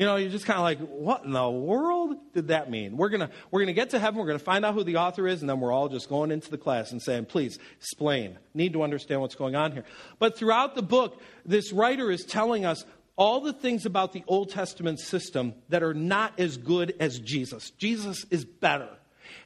You 0.00 0.06
know, 0.06 0.16
you're 0.16 0.30
just 0.30 0.46
kind 0.46 0.56
of 0.56 0.62
like, 0.62 0.78
what 0.78 1.24
in 1.24 1.32
the 1.32 1.50
world 1.50 2.16
did 2.32 2.48
that 2.48 2.70
mean? 2.70 2.96
We're 2.96 3.10
going 3.10 3.20
to 3.20 3.28
we're 3.50 3.60
gonna 3.60 3.74
get 3.74 3.90
to 3.90 3.98
heaven, 3.98 4.18
we're 4.18 4.24
going 4.24 4.38
to 4.38 4.44
find 4.44 4.64
out 4.64 4.72
who 4.72 4.82
the 4.82 4.96
author 4.96 5.28
is, 5.28 5.42
and 5.42 5.50
then 5.50 5.60
we're 5.60 5.72
all 5.72 5.90
just 5.90 6.08
going 6.08 6.30
into 6.30 6.50
the 6.50 6.56
class 6.56 6.90
and 6.90 7.02
saying, 7.02 7.26
please 7.26 7.58
explain. 7.76 8.38
Need 8.54 8.72
to 8.72 8.82
understand 8.82 9.20
what's 9.20 9.34
going 9.34 9.56
on 9.56 9.72
here. 9.72 9.84
But 10.18 10.38
throughout 10.38 10.74
the 10.74 10.80
book, 10.80 11.20
this 11.44 11.70
writer 11.70 12.10
is 12.10 12.24
telling 12.24 12.64
us 12.64 12.82
all 13.16 13.42
the 13.42 13.52
things 13.52 13.84
about 13.84 14.14
the 14.14 14.24
Old 14.26 14.48
Testament 14.48 15.00
system 15.00 15.52
that 15.68 15.82
are 15.82 15.92
not 15.92 16.40
as 16.40 16.56
good 16.56 16.94
as 16.98 17.18
Jesus. 17.18 17.68
Jesus 17.68 18.24
is 18.30 18.46
better. 18.46 18.88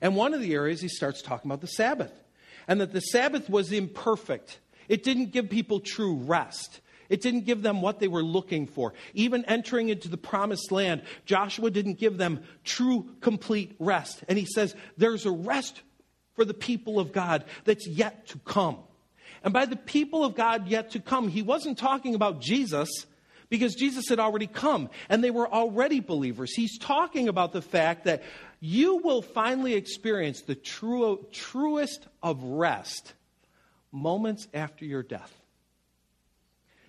And 0.00 0.14
one 0.14 0.34
of 0.34 0.40
the 0.40 0.54
areas 0.54 0.80
he 0.80 0.86
starts 0.86 1.20
talking 1.20 1.50
about 1.50 1.62
the 1.62 1.66
Sabbath, 1.66 2.12
and 2.68 2.80
that 2.80 2.92
the 2.92 3.00
Sabbath 3.00 3.50
was 3.50 3.72
imperfect. 3.72 4.60
It 4.88 5.02
didn't 5.02 5.32
give 5.32 5.50
people 5.50 5.80
true 5.80 6.14
rest. 6.14 6.80
It 7.08 7.20
didn't 7.20 7.46
give 7.46 7.62
them 7.62 7.82
what 7.82 8.00
they 8.00 8.08
were 8.08 8.22
looking 8.22 8.66
for. 8.66 8.94
Even 9.12 9.44
entering 9.44 9.88
into 9.88 10.08
the 10.08 10.16
promised 10.16 10.72
land, 10.72 11.02
Joshua 11.26 11.70
didn't 11.70 11.98
give 11.98 12.18
them 12.18 12.42
true, 12.64 13.10
complete 13.20 13.74
rest. 13.78 14.24
And 14.28 14.38
he 14.38 14.46
says, 14.46 14.74
There's 14.96 15.26
a 15.26 15.30
rest 15.30 15.82
for 16.34 16.44
the 16.44 16.54
people 16.54 16.98
of 16.98 17.12
God 17.12 17.44
that's 17.64 17.86
yet 17.86 18.26
to 18.28 18.38
come. 18.38 18.78
And 19.42 19.52
by 19.52 19.66
the 19.66 19.76
people 19.76 20.24
of 20.24 20.34
God 20.34 20.68
yet 20.68 20.92
to 20.92 21.00
come, 21.00 21.28
he 21.28 21.42
wasn't 21.42 21.78
talking 21.78 22.14
about 22.14 22.40
Jesus 22.40 22.88
because 23.50 23.74
Jesus 23.74 24.08
had 24.08 24.18
already 24.18 24.46
come 24.46 24.88
and 25.08 25.22
they 25.22 25.30
were 25.30 25.46
already 25.46 26.00
believers. 26.00 26.54
He's 26.54 26.78
talking 26.78 27.28
about 27.28 27.52
the 27.52 27.62
fact 27.62 28.04
that 28.04 28.22
you 28.60 28.96
will 28.96 29.20
finally 29.20 29.74
experience 29.74 30.40
the 30.40 30.54
true, 30.54 31.26
truest 31.30 32.08
of 32.22 32.42
rest 32.42 33.12
moments 33.92 34.48
after 34.54 34.84
your 34.84 35.02
death. 35.02 35.43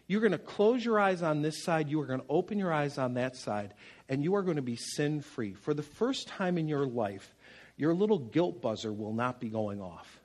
You're 0.07 0.21
going 0.21 0.31
to 0.33 0.37
close 0.37 0.85
your 0.85 0.99
eyes 0.99 1.21
on 1.21 1.41
this 1.41 1.63
side, 1.63 1.89
you 1.89 1.99
are 2.01 2.05
going 2.05 2.19
to 2.19 2.25
open 2.29 2.59
your 2.59 2.71
eyes 2.71 2.97
on 2.97 3.15
that 3.15 3.35
side, 3.35 3.73
and 4.07 4.23
you 4.23 4.35
are 4.35 4.43
going 4.43 4.57
to 4.57 4.61
be 4.61 4.75
sin 4.75 5.21
free. 5.21 5.53
For 5.53 5.73
the 5.73 5.81
first 5.81 6.27
time 6.27 6.57
in 6.57 6.67
your 6.67 6.85
life, 6.85 7.33
your 7.77 7.93
little 7.93 8.19
guilt 8.19 8.61
buzzer 8.61 8.93
will 8.93 9.13
not 9.13 9.39
be 9.39 9.49
going 9.49 9.81
off 9.81 10.19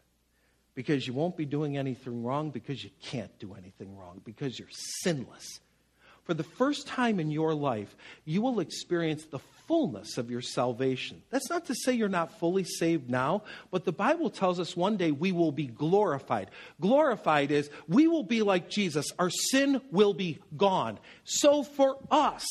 because 0.74 1.06
you 1.06 1.12
won't 1.12 1.36
be 1.36 1.46
doing 1.46 1.76
anything 1.76 2.22
wrong 2.22 2.50
because 2.50 2.82
you 2.82 2.90
can't 3.02 3.36
do 3.38 3.54
anything 3.54 3.96
wrong 3.96 4.20
because 4.24 4.58
you're 4.58 4.68
sinless. 4.70 5.60
For 6.30 6.34
the 6.34 6.44
first 6.44 6.86
time 6.86 7.18
in 7.18 7.32
your 7.32 7.54
life, 7.54 7.92
you 8.24 8.40
will 8.40 8.60
experience 8.60 9.24
the 9.24 9.40
fullness 9.66 10.16
of 10.16 10.30
your 10.30 10.42
salvation. 10.42 11.22
That's 11.30 11.50
not 11.50 11.66
to 11.66 11.74
say 11.74 11.94
you're 11.94 12.08
not 12.08 12.38
fully 12.38 12.62
saved 12.62 13.10
now, 13.10 13.42
but 13.72 13.84
the 13.84 13.90
Bible 13.90 14.30
tells 14.30 14.60
us 14.60 14.76
one 14.76 14.96
day 14.96 15.10
we 15.10 15.32
will 15.32 15.50
be 15.50 15.66
glorified. 15.66 16.52
Glorified 16.80 17.50
is 17.50 17.68
we 17.88 18.06
will 18.06 18.22
be 18.22 18.42
like 18.42 18.70
Jesus, 18.70 19.06
our 19.18 19.28
sin 19.28 19.80
will 19.90 20.14
be 20.14 20.38
gone. 20.56 21.00
So 21.24 21.64
for 21.64 21.98
us, 22.12 22.46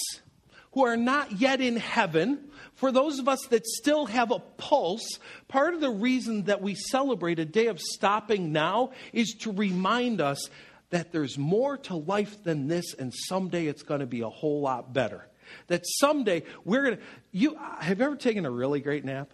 who 0.73 0.85
are 0.85 0.97
not 0.97 1.39
yet 1.39 1.61
in 1.61 1.77
heaven, 1.77 2.49
for 2.75 2.91
those 2.91 3.17
of 3.17 3.27
us 3.27 3.39
that 3.49 3.65
still 3.65 4.07
have 4.07 4.31
a 4.31 4.39
pulse, 4.39 5.19
part 5.47 5.73
of 5.73 5.79
the 5.79 5.89
reason 5.89 6.43
that 6.43 6.61
we 6.61 6.75
celebrate 6.75 7.39
a 7.39 7.45
day 7.45 7.67
of 7.67 7.79
stopping 7.79 8.51
now 8.51 8.91
is 9.13 9.35
to 9.39 9.51
remind 9.51 10.21
us 10.21 10.49
that 10.89 11.11
there's 11.11 11.37
more 11.37 11.77
to 11.77 11.95
life 11.95 12.43
than 12.43 12.67
this, 12.67 12.93
and 12.93 13.13
someday 13.13 13.67
it's 13.67 13.83
going 13.83 13.99
to 13.99 14.07
be 14.07 14.21
a 14.21 14.29
whole 14.29 14.61
lot 14.61 14.93
better 14.93 15.27
that 15.67 15.83
someday 15.85 16.43
we're 16.63 16.83
going 16.83 16.97
to. 16.97 17.03
You 17.31 17.57
have 17.79 17.99
you 17.99 18.05
ever 18.05 18.15
taken 18.15 18.45
a 18.45 18.51
really 18.51 18.79
great 18.79 19.05
nap? 19.05 19.31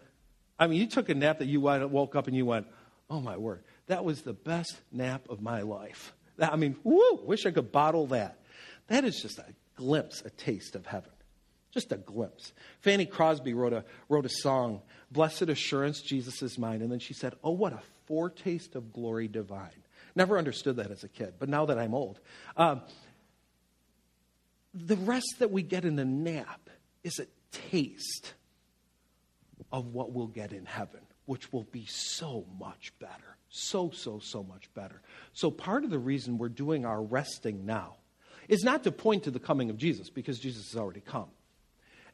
I 0.57 0.67
mean, 0.67 0.79
you 0.79 0.87
took 0.87 1.09
a 1.09 1.15
nap 1.15 1.39
that 1.39 1.47
you 1.47 1.59
woke 1.61 2.15
up 2.15 2.27
and 2.27 2.35
you 2.35 2.45
went, 2.45 2.67
"Oh 3.09 3.19
my 3.19 3.37
word, 3.37 3.63
that 3.87 4.03
was 4.05 4.21
the 4.21 4.33
best 4.33 4.75
nap 4.91 5.27
of 5.29 5.41
my 5.41 5.61
life." 5.61 6.13
I 6.39 6.55
mean! 6.55 6.75
Wish 6.83 7.45
I 7.45 7.51
could 7.51 7.71
bottle 7.71 8.07
that. 8.07 8.39
That 8.87 9.05
is 9.05 9.21
just 9.21 9.39
a 9.39 9.45
glimpse, 9.75 10.21
a 10.25 10.29
taste 10.29 10.75
of 10.75 10.85
heaven. 10.85 11.11
Just 11.71 11.91
a 11.91 11.97
glimpse. 11.97 12.53
Fanny 12.81 13.05
Crosby 13.05 13.53
wrote 13.53 13.73
a, 13.73 13.83
wrote 14.07 14.25
a 14.25 14.29
song, 14.29 14.81
Blessed 15.11 15.43
Assurance, 15.43 16.01
Jesus 16.01 16.41
is 16.41 16.57
Mine. 16.57 16.81
And 16.81 16.91
then 16.91 16.99
she 16.99 17.13
said, 17.13 17.33
Oh, 17.43 17.51
what 17.51 17.73
a 17.73 17.81
foretaste 18.05 18.75
of 18.75 18.93
glory 18.93 19.27
divine. 19.27 19.83
Never 20.15 20.37
understood 20.37 20.77
that 20.77 20.91
as 20.91 21.03
a 21.03 21.09
kid, 21.09 21.35
but 21.39 21.49
now 21.49 21.65
that 21.65 21.77
I'm 21.77 21.93
old. 21.93 22.19
Um, 22.55 22.81
the 24.73 24.95
rest 24.97 25.35
that 25.39 25.51
we 25.51 25.61
get 25.61 25.85
in 25.85 25.99
a 25.99 26.05
nap 26.05 26.69
is 27.03 27.19
a 27.19 27.27
taste 27.51 28.33
of 29.71 29.93
what 29.93 30.11
we'll 30.11 30.27
get 30.27 30.53
in 30.53 30.65
heaven, 30.65 31.01
which 31.25 31.51
will 31.51 31.63
be 31.63 31.85
so 31.85 32.45
much 32.59 32.93
better. 32.99 33.37
So, 33.49 33.91
so, 33.91 34.19
so 34.19 34.43
much 34.43 34.73
better. 34.73 35.01
So, 35.33 35.49
part 35.49 35.83
of 35.83 35.89
the 35.89 35.99
reason 35.99 36.37
we're 36.37 36.49
doing 36.49 36.85
our 36.85 37.01
resting 37.01 37.65
now 37.65 37.95
is 38.47 38.63
not 38.63 38.83
to 38.83 38.91
point 38.91 39.23
to 39.23 39.31
the 39.31 39.39
coming 39.39 39.69
of 39.69 39.77
Jesus, 39.77 40.09
because 40.09 40.39
Jesus 40.39 40.71
has 40.71 40.79
already 40.79 40.99
come. 40.99 41.29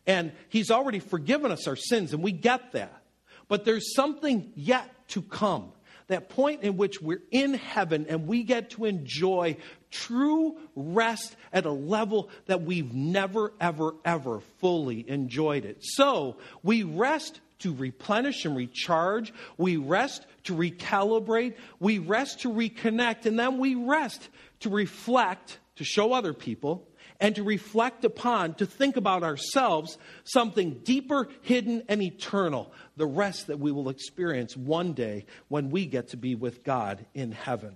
And 0.08 0.32
he's 0.50 0.72
already 0.72 1.00
forgiven 1.00 1.52
us 1.52 1.68
our 1.68 1.76
sins, 1.76 2.14
and 2.14 2.24
we 2.24 2.32
get 2.32 2.72
that. 2.74 3.04
But 3.48 3.66
there's 3.66 3.96
something 3.96 4.52
yet 4.56 4.90
to 5.10 5.22
come 5.22 5.74
that 6.08 6.30
point 6.30 6.64
in 6.64 6.78
which 6.78 7.02
we're 7.02 7.22
in 7.32 7.54
heaven 7.54 8.06
and 8.10 8.28
we 8.28 8.44
get 8.44 8.72
to 8.72 8.86
enjoy 8.86 9.58
true 9.92 10.58
rest 10.76 11.36
at 11.52 11.66
a 11.66 11.72
level 11.72 12.30
that 12.46 12.64
we've 12.64 12.94
never, 12.94 13.54
ever, 13.60 13.94
ever 14.06 14.40
fully 14.60 15.08
enjoyed 15.10 15.66
it. 15.66 15.78
So 15.82 16.38
we 16.64 16.84
rest 16.84 17.40
to 17.60 17.74
replenish 17.74 18.46
and 18.46 18.56
recharge. 18.56 19.34
We 19.58 19.78
rest 19.78 20.26
to 20.46 20.56
recalibrate. 20.56 21.56
We 21.80 22.00
rest 22.00 22.42
to 22.42 22.50
reconnect. 22.50 23.26
And 23.26 23.38
then 23.38 23.60
we 23.60 23.76
rest 23.76 24.30
to 24.62 24.70
reflect, 24.70 25.60
to 25.76 25.84
show 25.84 26.14
other 26.14 26.34
people, 26.34 26.88
and 27.22 27.36
to 27.36 27.44
reflect 27.44 28.04
upon, 28.04 28.56
to 28.56 28.66
think 28.66 28.98
about 28.98 29.22
ourselves, 29.24 30.00
something 30.24 30.82
deeper, 30.84 31.30
hidden, 31.44 31.84
and 31.88 32.02
eternal. 32.02 32.74
The 32.98 33.06
rest 33.06 33.48
that 33.48 33.60
we 33.60 33.72
will 33.72 33.90
experience 33.90 34.58
one 34.58 34.94
day 34.94 35.28
when 35.48 35.70
we 35.70 35.86
get 35.86 36.10
to 36.10 36.18
be 36.18 36.34
with 36.34 36.64
God 36.64 37.06
in 37.14 37.32
heaven. 37.32 37.76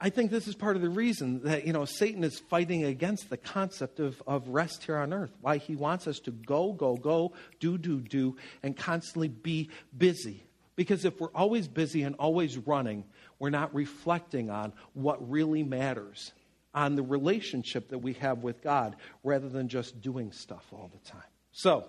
I 0.00 0.08
think 0.08 0.30
this 0.30 0.48
is 0.48 0.54
part 0.54 0.76
of 0.76 0.82
the 0.82 0.88
reason 0.88 1.42
that, 1.42 1.66
you 1.66 1.74
know, 1.74 1.84
Satan 1.84 2.24
is 2.24 2.38
fighting 2.38 2.84
against 2.84 3.28
the 3.28 3.36
concept 3.36 4.00
of, 4.00 4.22
of 4.26 4.48
rest 4.48 4.84
here 4.84 4.96
on 4.96 5.12
earth. 5.12 5.32
Why 5.42 5.58
he 5.58 5.76
wants 5.76 6.06
us 6.06 6.20
to 6.20 6.30
go, 6.30 6.72
go, 6.72 6.96
go, 6.96 7.32
do, 7.58 7.76
do, 7.76 8.00
do, 8.00 8.36
and 8.62 8.74
constantly 8.74 9.28
be 9.28 9.68
busy. 9.94 10.42
Because 10.74 11.04
if 11.04 11.20
we're 11.20 11.32
always 11.34 11.68
busy 11.68 12.02
and 12.04 12.14
always 12.14 12.56
running, 12.56 13.04
we're 13.38 13.50
not 13.50 13.74
reflecting 13.74 14.48
on 14.48 14.72
what 14.94 15.28
really 15.28 15.62
matters 15.62 16.32
on 16.74 16.94
the 16.96 17.02
relationship 17.02 17.88
that 17.90 17.98
we 17.98 18.14
have 18.14 18.42
with 18.42 18.62
God 18.62 18.96
rather 19.24 19.48
than 19.48 19.68
just 19.68 20.00
doing 20.00 20.32
stuff 20.32 20.64
all 20.72 20.90
the 20.92 21.10
time. 21.10 21.22
So, 21.52 21.84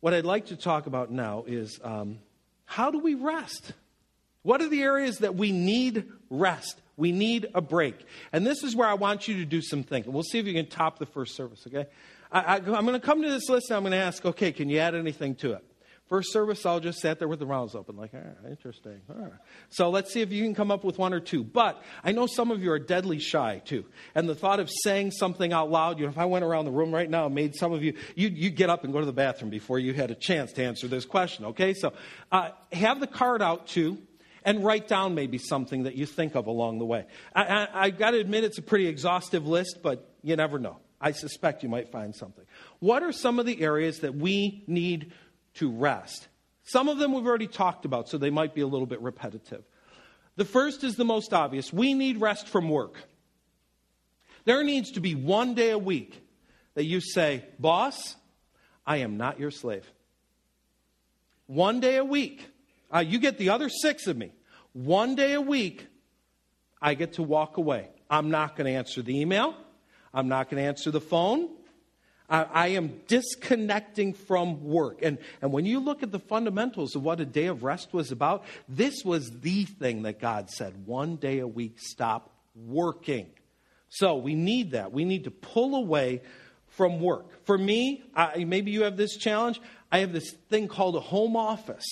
what 0.00 0.14
I'd 0.14 0.24
like 0.24 0.46
to 0.46 0.56
talk 0.56 0.86
about 0.86 1.10
now 1.10 1.44
is 1.46 1.78
um, 1.84 2.18
how 2.64 2.90
do 2.90 2.98
we 2.98 3.14
rest? 3.14 3.72
What 4.42 4.62
are 4.62 4.68
the 4.68 4.82
areas 4.82 5.18
that 5.18 5.34
we 5.34 5.52
need 5.52 6.06
rest? 6.30 6.80
We 6.96 7.12
need 7.12 7.48
a 7.54 7.60
break. 7.60 7.96
And 8.32 8.46
this 8.46 8.62
is 8.62 8.74
where 8.74 8.88
I 8.88 8.94
want 8.94 9.28
you 9.28 9.36
to 9.36 9.44
do 9.44 9.60
some 9.60 9.82
thinking. 9.82 10.12
We'll 10.12 10.22
see 10.22 10.38
if 10.38 10.46
you 10.46 10.54
can 10.54 10.66
top 10.66 10.98
the 10.98 11.06
first 11.06 11.36
service, 11.36 11.66
okay? 11.66 11.86
I, 12.32 12.56
am 12.56 12.64
going 12.64 12.92
to 12.92 13.00
come 13.00 13.22
to 13.22 13.28
this 13.28 13.48
list 13.48 13.70
and 13.70 13.76
I'm 13.76 13.82
going 13.82 13.92
to 13.92 13.98
ask, 13.98 14.24
okay, 14.24 14.52
can 14.52 14.68
you 14.68 14.78
add 14.78 14.94
anything 14.94 15.34
to 15.36 15.52
it? 15.54 15.64
First 16.10 16.32
service, 16.32 16.66
I'll 16.66 16.80
just 16.80 16.98
sat 16.98 17.20
there 17.20 17.28
with 17.28 17.38
the 17.38 17.46
mouths 17.46 17.76
open, 17.76 17.96
like, 17.96 18.10
ah, 18.16 18.48
interesting. 18.48 19.00
Ah. 19.08 19.28
So 19.68 19.90
let's 19.90 20.12
see 20.12 20.22
if 20.22 20.32
you 20.32 20.42
can 20.42 20.56
come 20.56 20.72
up 20.72 20.82
with 20.82 20.98
one 20.98 21.14
or 21.14 21.20
two. 21.20 21.44
But 21.44 21.80
I 22.02 22.10
know 22.10 22.26
some 22.26 22.50
of 22.50 22.64
you 22.64 22.72
are 22.72 22.80
deadly 22.80 23.20
shy 23.20 23.62
too. 23.64 23.84
And 24.16 24.28
the 24.28 24.34
thought 24.34 24.58
of 24.58 24.68
saying 24.82 25.12
something 25.12 25.52
out 25.52 25.70
loud, 25.70 26.00
you 26.00 26.06
know, 26.06 26.10
if 26.10 26.18
I 26.18 26.24
went 26.24 26.44
around 26.44 26.64
the 26.64 26.72
room 26.72 26.92
right 26.92 27.08
now 27.08 27.26
and 27.26 27.34
made 27.36 27.54
some 27.54 27.72
of 27.72 27.84
you, 27.84 27.94
you 28.16 28.26
you 28.26 28.50
get 28.50 28.68
up 28.70 28.82
and 28.82 28.92
go 28.92 28.98
to 28.98 29.06
the 29.06 29.12
bathroom 29.12 29.50
before 29.50 29.78
you 29.78 29.94
had 29.94 30.10
a 30.10 30.16
chance 30.16 30.52
to 30.54 30.64
answer 30.64 30.88
this 30.88 31.04
question, 31.04 31.44
okay? 31.44 31.74
So 31.74 31.92
uh, 32.32 32.50
have 32.72 32.98
the 32.98 33.06
card 33.06 33.40
out 33.40 33.68
too 33.68 33.98
and 34.44 34.64
write 34.64 34.88
down 34.88 35.14
maybe 35.14 35.38
something 35.38 35.84
that 35.84 35.94
you 35.94 36.06
think 36.06 36.34
of 36.34 36.48
along 36.48 36.80
the 36.80 36.86
way. 36.86 37.06
I, 37.36 37.44
I, 37.44 37.68
I 37.84 37.90
got 37.90 38.10
to 38.10 38.18
admit, 38.18 38.42
it's 38.42 38.58
a 38.58 38.62
pretty 38.62 38.88
exhaustive 38.88 39.46
list, 39.46 39.78
but 39.80 40.12
you 40.24 40.34
never 40.34 40.58
know. 40.58 40.78
I 41.00 41.12
suspect 41.12 41.62
you 41.62 41.68
might 41.68 41.92
find 41.92 42.16
something. 42.16 42.44
What 42.80 43.04
are 43.04 43.12
some 43.12 43.38
of 43.38 43.46
the 43.46 43.62
areas 43.62 44.00
that 44.00 44.16
we 44.16 44.64
need 44.66 45.12
to 45.54 45.70
rest. 45.70 46.28
Some 46.64 46.88
of 46.88 46.98
them 46.98 47.12
we've 47.12 47.26
already 47.26 47.46
talked 47.46 47.84
about, 47.84 48.08
so 48.08 48.18
they 48.18 48.30
might 48.30 48.54
be 48.54 48.60
a 48.60 48.66
little 48.66 48.86
bit 48.86 49.00
repetitive. 49.00 49.64
The 50.36 50.44
first 50.44 50.84
is 50.84 50.96
the 50.96 51.04
most 51.04 51.32
obvious 51.32 51.72
we 51.72 51.94
need 51.94 52.20
rest 52.20 52.48
from 52.48 52.68
work. 52.68 52.96
There 54.44 54.62
needs 54.64 54.92
to 54.92 55.00
be 55.00 55.14
one 55.14 55.54
day 55.54 55.70
a 55.70 55.78
week 55.78 56.22
that 56.74 56.84
you 56.84 57.00
say, 57.00 57.44
Boss, 57.58 58.16
I 58.86 58.98
am 58.98 59.16
not 59.16 59.38
your 59.38 59.50
slave. 59.50 59.90
One 61.46 61.80
day 61.80 61.96
a 61.96 62.04
week. 62.04 62.46
Uh, 62.92 63.00
you 63.00 63.18
get 63.18 63.38
the 63.38 63.50
other 63.50 63.68
six 63.68 64.06
of 64.06 64.16
me. 64.16 64.32
One 64.72 65.14
day 65.14 65.34
a 65.34 65.40
week, 65.40 65.86
I 66.80 66.94
get 66.94 67.14
to 67.14 67.22
walk 67.22 67.56
away. 67.56 67.88
I'm 68.08 68.30
not 68.30 68.56
going 68.56 68.66
to 68.66 68.78
answer 68.78 69.02
the 69.02 69.20
email. 69.20 69.54
I'm 70.12 70.28
not 70.28 70.48
going 70.48 70.62
to 70.62 70.68
answer 70.68 70.90
the 70.90 71.00
phone. 71.00 71.48
I, 72.30 72.42
I 72.44 72.66
am 72.68 73.00
disconnecting 73.08 74.14
from 74.14 74.64
work. 74.64 75.00
And, 75.02 75.18
and 75.42 75.52
when 75.52 75.66
you 75.66 75.80
look 75.80 76.02
at 76.02 76.12
the 76.12 76.20
fundamentals 76.20 76.94
of 76.94 77.02
what 77.02 77.20
a 77.20 77.26
day 77.26 77.46
of 77.46 77.64
rest 77.64 77.92
was 77.92 78.12
about, 78.12 78.44
this 78.68 79.04
was 79.04 79.30
the 79.40 79.64
thing 79.64 80.02
that 80.02 80.20
God 80.20 80.48
said 80.48 80.86
one 80.86 81.16
day 81.16 81.40
a 81.40 81.48
week, 81.48 81.78
stop 81.78 82.30
working. 82.54 83.26
So 83.88 84.16
we 84.16 84.34
need 84.34 84.70
that. 84.70 84.92
We 84.92 85.04
need 85.04 85.24
to 85.24 85.30
pull 85.30 85.74
away 85.74 86.22
from 86.68 87.00
work. 87.00 87.44
For 87.44 87.58
me, 87.58 88.04
I, 88.14 88.44
maybe 88.44 88.70
you 88.70 88.84
have 88.84 88.96
this 88.96 89.16
challenge. 89.16 89.60
I 89.90 89.98
have 89.98 90.12
this 90.12 90.30
thing 90.48 90.68
called 90.68 90.94
a 90.94 91.00
home 91.00 91.36
office. 91.36 91.86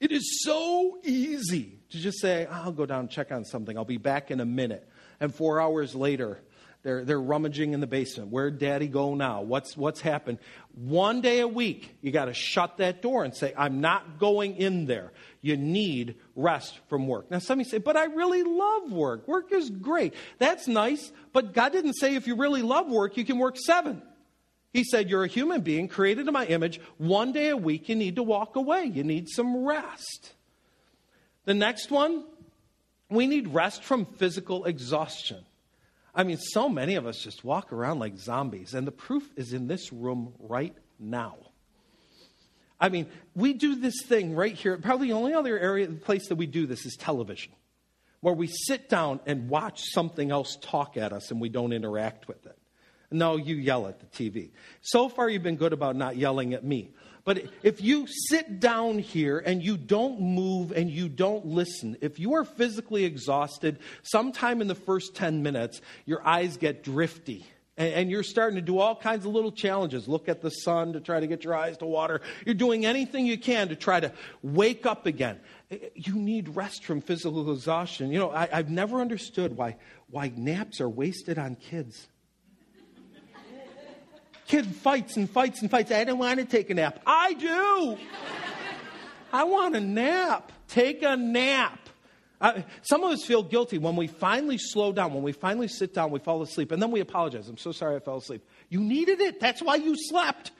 It 0.00 0.10
is 0.10 0.42
so 0.42 0.98
easy 1.04 1.78
to 1.90 1.98
just 1.98 2.18
say, 2.20 2.46
I'll 2.46 2.72
go 2.72 2.86
down 2.86 3.00
and 3.00 3.10
check 3.10 3.30
on 3.30 3.44
something. 3.44 3.76
I'll 3.76 3.84
be 3.84 3.98
back 3.98 4.30
in 4.30 4.40
a 4.40 4.46
minute. 4.46 4.88
And 5.20 5.32
four 5.32 5.60
hours 5.60 5.94
later, 5.94 6.40
they're, 6.82 7.04
they're 7.04 7.20
rummaging 7.20 7.74
in 7.74 7.80
the 7.80 7.86
basement. 7.86 8.30
Where'd 8.30 8.58
daddy 8.58 8.88
go 8.88 9.14
now? 9.14 9.42
What's, 9.42 9.76
what's 9.76 10.00
happened? 10.00 10.38
One 10.74 11.20
day 11.20 11.38
a 11.40 11.46
week, 11.46 11.96
you 12.00 12.10
got 12.10 12.24
to 12.24 12.34
shut 12.34 12.78
that 12.78 13.02
door 13.02 13.22
and 13.22 13.34
say, 13.34 13.54
I'm 13.56 13.80
not 13.80 14.18
going 14.18 14.56
in 14.56 14.86
there. 14.86 15.12
You 15.42 15.56
need 15.56 16.16
rest 16.34 16.80
from 16.88 17.06
work. 17.06 17.30
Now, 17.30 17.38
some 17.38 17.60
of 17.60 17.66
you 17.66 17.70
say, 17.70 17.78
but 17.78 17.96
I 17.96 18.04
really 18.06 18.42
love 18.42 18.90
work. 18.90 19.28
Work 19.28 19.52
is 19.52 19.70
great. 19.70 20.14
That's 20.38 20.66
nice, 20.66 21.12
but 21.32 21.52
God 21.52 21.70
didn't 21.70 21.94
say 21.94 22.16
if 22.16 22.26
you 22.26 22.34
really 22.34 22.62
love 22.62 22.88
work, 22.88 23.16
you 23.16 23.24
can 23.24 23.38
work 23.38 23.56
seven. 23.56 24.02
He 24.72 24.84
said, 24.84 25.10
You're 25.10 25.24
a 25.24 25.28
human 25.28 25.60
being 25.60 25.86
created 25.86 26.26
in 26.26 26.32
my 26.32 26.46
image. 26.46 26.80
One 26.96 27.32
day 27.32 27.50
a 27.50 27.56
week, 27.56 27.88
you 27.88 27.94
need 27.94 28.16
to 28.16 28.22
walk 28.22 28.56
away. 28.56 28.84
You 28.84 29.04
need 29.04 29.28
some 29.28 29.64
rest. 29.64 30.32
The 31.44 31.54
next 31.54 31.90
one, 31.90 32.24
we 33.10 33.26
need 33.26 33.48
rest 33.48 33.84
from 33.84 34.06
physical 34.06 34.64
exhaustion. 34.64 35.44
I 36.14 36.24
mean, 36.24 36.36
so 36.36 36.68
many 36.68 36.96
of 36.96 37.06
us 37.06 37.18
just 37.18 37.42
walk 37.42 37.72
around 37.72 37.98
like 37.98 38.18
zombies, 38.18 38.74
and 38.74 38.86
the 38.86 38.92
proof 38.92 39.30
is 39.36 39.52
in 39.52 39.66
this 39.66 39.92
room 39.92 40.34
right 40.38 40.74
now. 40.98 41.36
I 42.78 42.88
mean, 42.88 43.06
we 43.34 43.52
do 43.52 43.76
this 43.76 44.02
thing 44.04 44.34
right 44.34 44.54
here. 44.54 44.76
Probably 44.76 45.08
the 45.08 45.14
only 45.14 45.34
other 45.34 45.58
area, 45.58 45.86
place 45.88 46.28
that 46.28 46.34
we 46.34 46.46
do 46.46 46.66
this 46.66 46.84
is 46.84 46.96
television, 46.98 47.52
where 48.20 48.34
we 48.34 48.48
sit 48.48 48.88
down 48.88 49.20
and 49.24 49.48
watch 49.48 49.80
something 49.92 50.30
else 50.30 50.58
talk 50.60 50.96
at 50.96 51.12
us 51.12 51.30
and 51.30 51.40
we 51.40 51.48
don't 51.48 51.72
interact 51.72 52.28
with 52.28 52.44
it. 52.44 52.58
No, 53.12 53.36
you 53.36 53.54
yell 53.56 53.86
at 53.86 54.00
the 54.00 54.06
TV. 54.06 54.50
So 54.80 55.08
far, 55.08 55.28
you've 55.28 55.42
been 55.42 55.56
good 55.56 55.72
about 55.72 55.96
not 55.96 56.16
yelling 56.16 56.54
at 56.54 56.64
me. 56.64 56.90
But 57.24 57.44
if 57.62 57.80
you 57.80 58.06
sit 58.08 58.58
down 58.58 58.98
here 58.98 59.38
and 59.38 59.62
you 59.62 59.76
don't 59.76 60.20
move 60.20 60.72
and 60.72 60.90
you 60.90 61.08
don't 61.08 61.46
listen, 61.46 61.96
if 62.00 62.18
you 62.18 62.34
are 62.34 62.44
physically 62.44 63.04
exhausted, 63.04 63.78
sometime 64.02 64.60
in 64.60 64.66
the 64.66 64.74
first 64.74 65.14
10 65.14 65.42
minutes, 65.42 65.80
your 66.04 66.26
eyes 66.26 66.56
get 66.56 66.82
drifty. 66.82 67.46
And, 67.78 68.10
you're 68.10 68.22
starting 68.22 68.56
to 68.56 68.62
do 68.62 68.78
all 68.78 68.94
kinds 68.94 69.24
of 69.24 69.32
little 69.32 69.50
challenges. 69.50 70.06
Look 70.06 70.28
at 70.28 70.42
the 70.42 70.50
sun 70.50 70.92
to 70.92 71.00
try 71.00 71.20
to 71.20 71.26
get 71.26 71.42
your 71.42 71.54
eyes 71.54 71.78
to 71.78 71.86
water. 71.86 72.20
You're 72.44 72.54
doing 72.54 72.84
anything 72.84 73.24
you 73.24 73.38
can 73.38 73.68
to 73.68 73.76
try 73.76 73.98
to 73.98 74.12
wake 74.42 74.84
up 74.84 75.06
again. 75.06 75.40
Eh, 75.70 75.78
eh, 75.80 75.88
you 75.94 76.14
need 76.14 76.54
rest 76.54 76.84
from 76.84 77.00
physical 77.00 77.50
exhaustion. 77.50 78.12
You 78.12 78.18
know, 78.18 78.30
I, 78.30 78.48
I've 78.52 78.68
never 78.68 79.00
understood 79.00 79.56
why, 79.56 79.76
why 80.10 80.30
naps 80.36 80.82
are 80.82 80.88
wasted 80.88 81.38
on 81.38 81.56
kids 81.56 82.08
kid 84.52 84.66
fights 84.66 85.16
and 85.16 85.30
fights 85.30 85.62
and 85.62 85.70
fights. 85.70 85.90
I 85.90 86.04
don't 86.04 86.18
want 86.18 86.38
to 86.38 86.44
take 86.44 86.68
a 86.68 86.74
nap. 86.74 87.00
I 87.06 87.32
do. 87.32 87.96
I 89.32 89.44
want 89.44 89.74
a 89.74 89.80
nap. 89.80 90.52
Take 90.68 91.02
a 91.02 91.16
nap. 91.16 91.78
Uh, 92.38 92.60
some 92.82 93.02
of 93.02 93.12
us 93.12 93.24
feel 93.24 93.42
guilty 93.42 93.78
when 93.78 93.96
we 93.96 94.08
finally 94.08 94.58
slow 94.58 94.92
down, 94.92 95.14
when 95.14 95.22
we 95.22 95.32
finally 95.32 95.68
sit 95.68 95.94
down, 95.94 96.10
we 96.10 96.18
fall 96.18 96.42
asleep, 96.42 96.70
and 96.70 96.82
then 96.82 96.90
we 96.90 97.00
apologize. 97.00 97.48
I'm 97.48 97.56
so 97.56 97.72
sorry 97.72 97.96
I 97.96 98.00
fell 98.00 98.18
asleep. 98.18 98.46
You 98.68 98.80
needed 98.80 99.22
it. 99.22 99.40
That's 99.40 99.62
why 99.62 99.76
you 99.76 99.96
slept. 99.96 100.50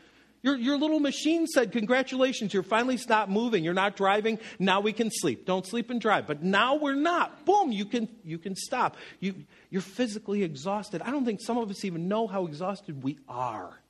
Your, 0.41 0.57
your 0.57 0.79
little 0.79 0.99
machine 0.99 1.47
said, 1.47 1.71
Congratulations, 1.73 2.55
you're 2.55 2.63
finally 2.63 2.97
stopped 2.97 3.31
moving. 3.31 3.63
You're 3.63 3.75
not 3.75 3.95
driving. 3.95 4.39
Now 4.59 4.81
we 4.81 4.95
can 4.95 5.11
sleep. 5.11 5.45
Don't 5.45 5.67
sleep 5.67 5.91
and 5.91 6.01
drive. 6.01 6.27
But 6.27 6.43
now 6.43 6.77
we're 6.77 6.95
not. 6.95 7.45
Boom, 7.45 7.73
you 7.73 7.85
can, 7.85 8.09
you 8.25 8.39
can 8.39 8.57
stop. 8.57 8.97
You, 9.21 9.35
you're 9.69 9.83
physically 9.83 10.45
exhausted. 10.45 11.03
I 11.03 11.11
don't 11.11 11.27
think 11.27 11.41
some 11.43 11.59
of 11.59 11.71
us 11.71 11.85
even 11.85 12.09
know 12.09 12.27
how 12.27 12.47
exhausted 12.47 13.03
we 13.03 13.19
are. 13.29 13.82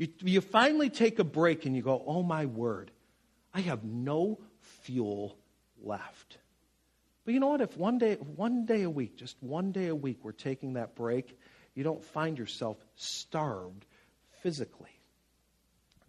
You, 0.00 0.08
you 0.22 0.40
finally 0.40 0.88
take 0.88 1.18
a 1.18 1.24
break 1.24 1.66
and 1.66 1.76
you 1.76 1.82
go, 1.82 2.02
oh 2.06 2.22
my 2.22 2.46
word, 2.46 2.90
I 3.52 3.60
have 3.60 3.84
no 3.84 4.38
fuel 4.82 5.36
left. 5.82 6.38
But 7.26 7.34
you 7.34 7.40
know 7.40 7.48
what? 7.48 7.60
If 7.60 7.76
one 7.76 7.98
day, 7.98 8.14
one 8.14 8.64
day 8.64 8.84
a 8.84 8.88
week, 8.88 9.18
just 9.18 9.36
one 9.40 9.72
day 9.72 9.88
a 9.88 9.94
week, 9.94 10.20
we're 10.22 10.32
taking 10.32 10.72
that 10.72 10.94
break, 10.94 11.38
you 11.74 11.84
don't 11.84 12.02
find 12.02 12.38
yourself 12.38 12.78
starved 12.96 13.84
physically. 14.42 14.88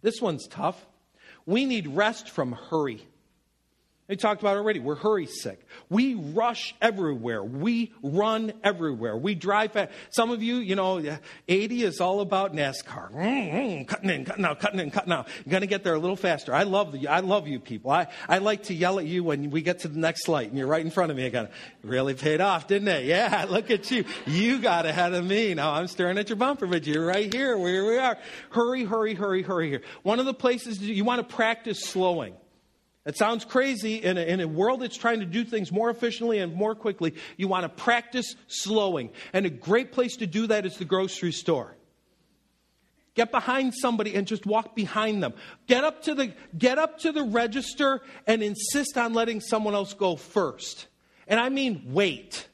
This 0.00 0.22
one's 0.22 0.48
tough. 0.48 0.86
We 1.44 1.66
need 1.66 1.86
rest 1.86 2.30
from 2.30 2.52
hurry. 2.52 3.06
We 4.08 4.16
talked 4.16 4.42
about 4.42 4.56
already. 4.56 4.80
We're 4.80 4.96
hurry 4.96 5.26
sick. 5.26 5.64
We 5.88 6.14
rush 6.14 6.74
everywhere. 6.82 7.42
We 7.42 7.92
run 8.02 8.52
everywhere. 8.64 9.16
We 9.16 9.36
drive 9.36 9.72
fast. 9.72 9.92
Some 10.10 10.32
of 10.32 10.42
you, 10.42 10.56
you 10.56 10.74
know, 10.74 11.18
80 11.46 11.84
is 11.84 12.00
all 12.00 12.20
about 12.20 12.52
NASCAR. 12.52 13.12
Mm-hmm. 13.12 13.84
Cutting 13.84 14.10
in, 14.10 14.24
cutting 14.24 14.44
out, 14.44 14.58
cutting 14.58 14.80
in, 14.80 14.90
cutting 14.90 15.12
out. 15.12 15.28
You're 15.44 15.52
going 15.52 15.60
to 15.60 15.68
get 15.68 15.84
there 15.84 15.94
a 15.94 16.00
little 16.00 16.16
faster. 16.16 16.52
I 16.52 16.64
love 16.64 16.90
the, 16.90 17.06
I 17.06 17.20
love 17.20 17.46
you 17.46 17.60
people. 17.60 17.92
I, 17.92 18.08
I 18.28 18.38
like 18.38 18.64
to 18.64 18.74
yell 18.74 18.98
at 18.98 19.06
you 19.06 19.22
when 19.22 19.50
we 19.50 19.62
get 19.62 19.78
to 19.80 19.88
the 19.88 20.00
next 20.00 20.26
light 20.28 20.48
and 20.48 20.58
you're 20.58 20.66
right 20.66 20.84
in 20.84 20.90
front 20.90 21.12
of 21.12 21.16
me 21.16 21.24
again. 21.24 21.48
Really 21.82 22.14
paid 22.14 22.40
off, 22.40 22.66
didn't 22.66 22.88
it? 22.88 23.06
Yeah, 23.12 23.44
look 23.48 23.70
at 23.70 23.90
you. 23.90 24.04
You 24.26 24.58
got 24.58 24.86
ahead 24.86 25.12
of 25.12 25.24
me. 25.24 25.52
Now 25.52 25.72
I'm 25.72 25.86
staring 25.86 26.16
at 26.16 26.30
your 26.30 26.36
bumper, 26.36 26.66
but 26.66 26.86
you're 26.86 27.04
right 27.04 27.32
here. 27.32 27.58
Where 27.58 27.84
we 27.84 27.98
are. 27.98 28.16
Hurry, 28.50 28.84
hurry, 28.84 29.14
hurry, 29.14 29.42
hurry 29.42 29.68
here. 29.68 29.82
One 30.02 30.18
of 30.18 30.24
the 30.24 30.32
places 30.32 30.80
you 30.80 31.04
want 31.04 31.26
to 31.26 31.34
practice 31.34 31.80
slowing. 31.80 32.34
It 33.04 33.16
sounds 33.16 33.44
crazy 33.44 33.96
in 33.96 34.16
a, 34.16 34.20
in 34.20 34.40
a 34.40 34.46
world 34.46 34.80
that's 34.80 34.96
trying 34.96 35.20
to 35.20 35.26
do 35.26 35.44
things 35.44 35.72
more 35.72 35.90
efficiently 35.90 36.38
and 36.38 36.54
more 36.54 36.74
quickly. 36.74 37.14
You 37.36 37.48
want 37.48 37.64
to 37.64 37.68
practice 37.68 38.36
slowing. 38.46 39.10
And 39.32 39.44
a 39.44 39.50
great 39.50 39.90
place 39.90 40.16
to 40.18 40.26
do 40.26 40.46
that 40.46 40.66
is 40.66 40.76
the 40.76 40.84
grocery 40.84 41.32
store. 41.32 41.76
Get 43.14 43.30
behind 43.30 43.74
somebody 43.74 44.14
and 44.14 44.26
just 44.26 44.46
walk 44.46 44.74
behind 44.74 45.22
them. 45.22 45.34
Get 45.66 45.84
up 45.84 46.02
to 46.04 46.14
the, 46.14 46.32
get 46.56 46.78
up 46.78 47.00
to 47.00 47.12
the 47.12 47.24
register 47.24 48.00
and 48.26 48.42
insist 48.42 48.96
on 48.96 49.12
letting 49.12 49.40
someone 49.40 49.74
else 49.74 49.92
go 49.94 50.16
first. 50.16 50.86
And 51.26 51.38
I 51.38 51.48
mean, 51.48 51.82
wait. 51.88 52.48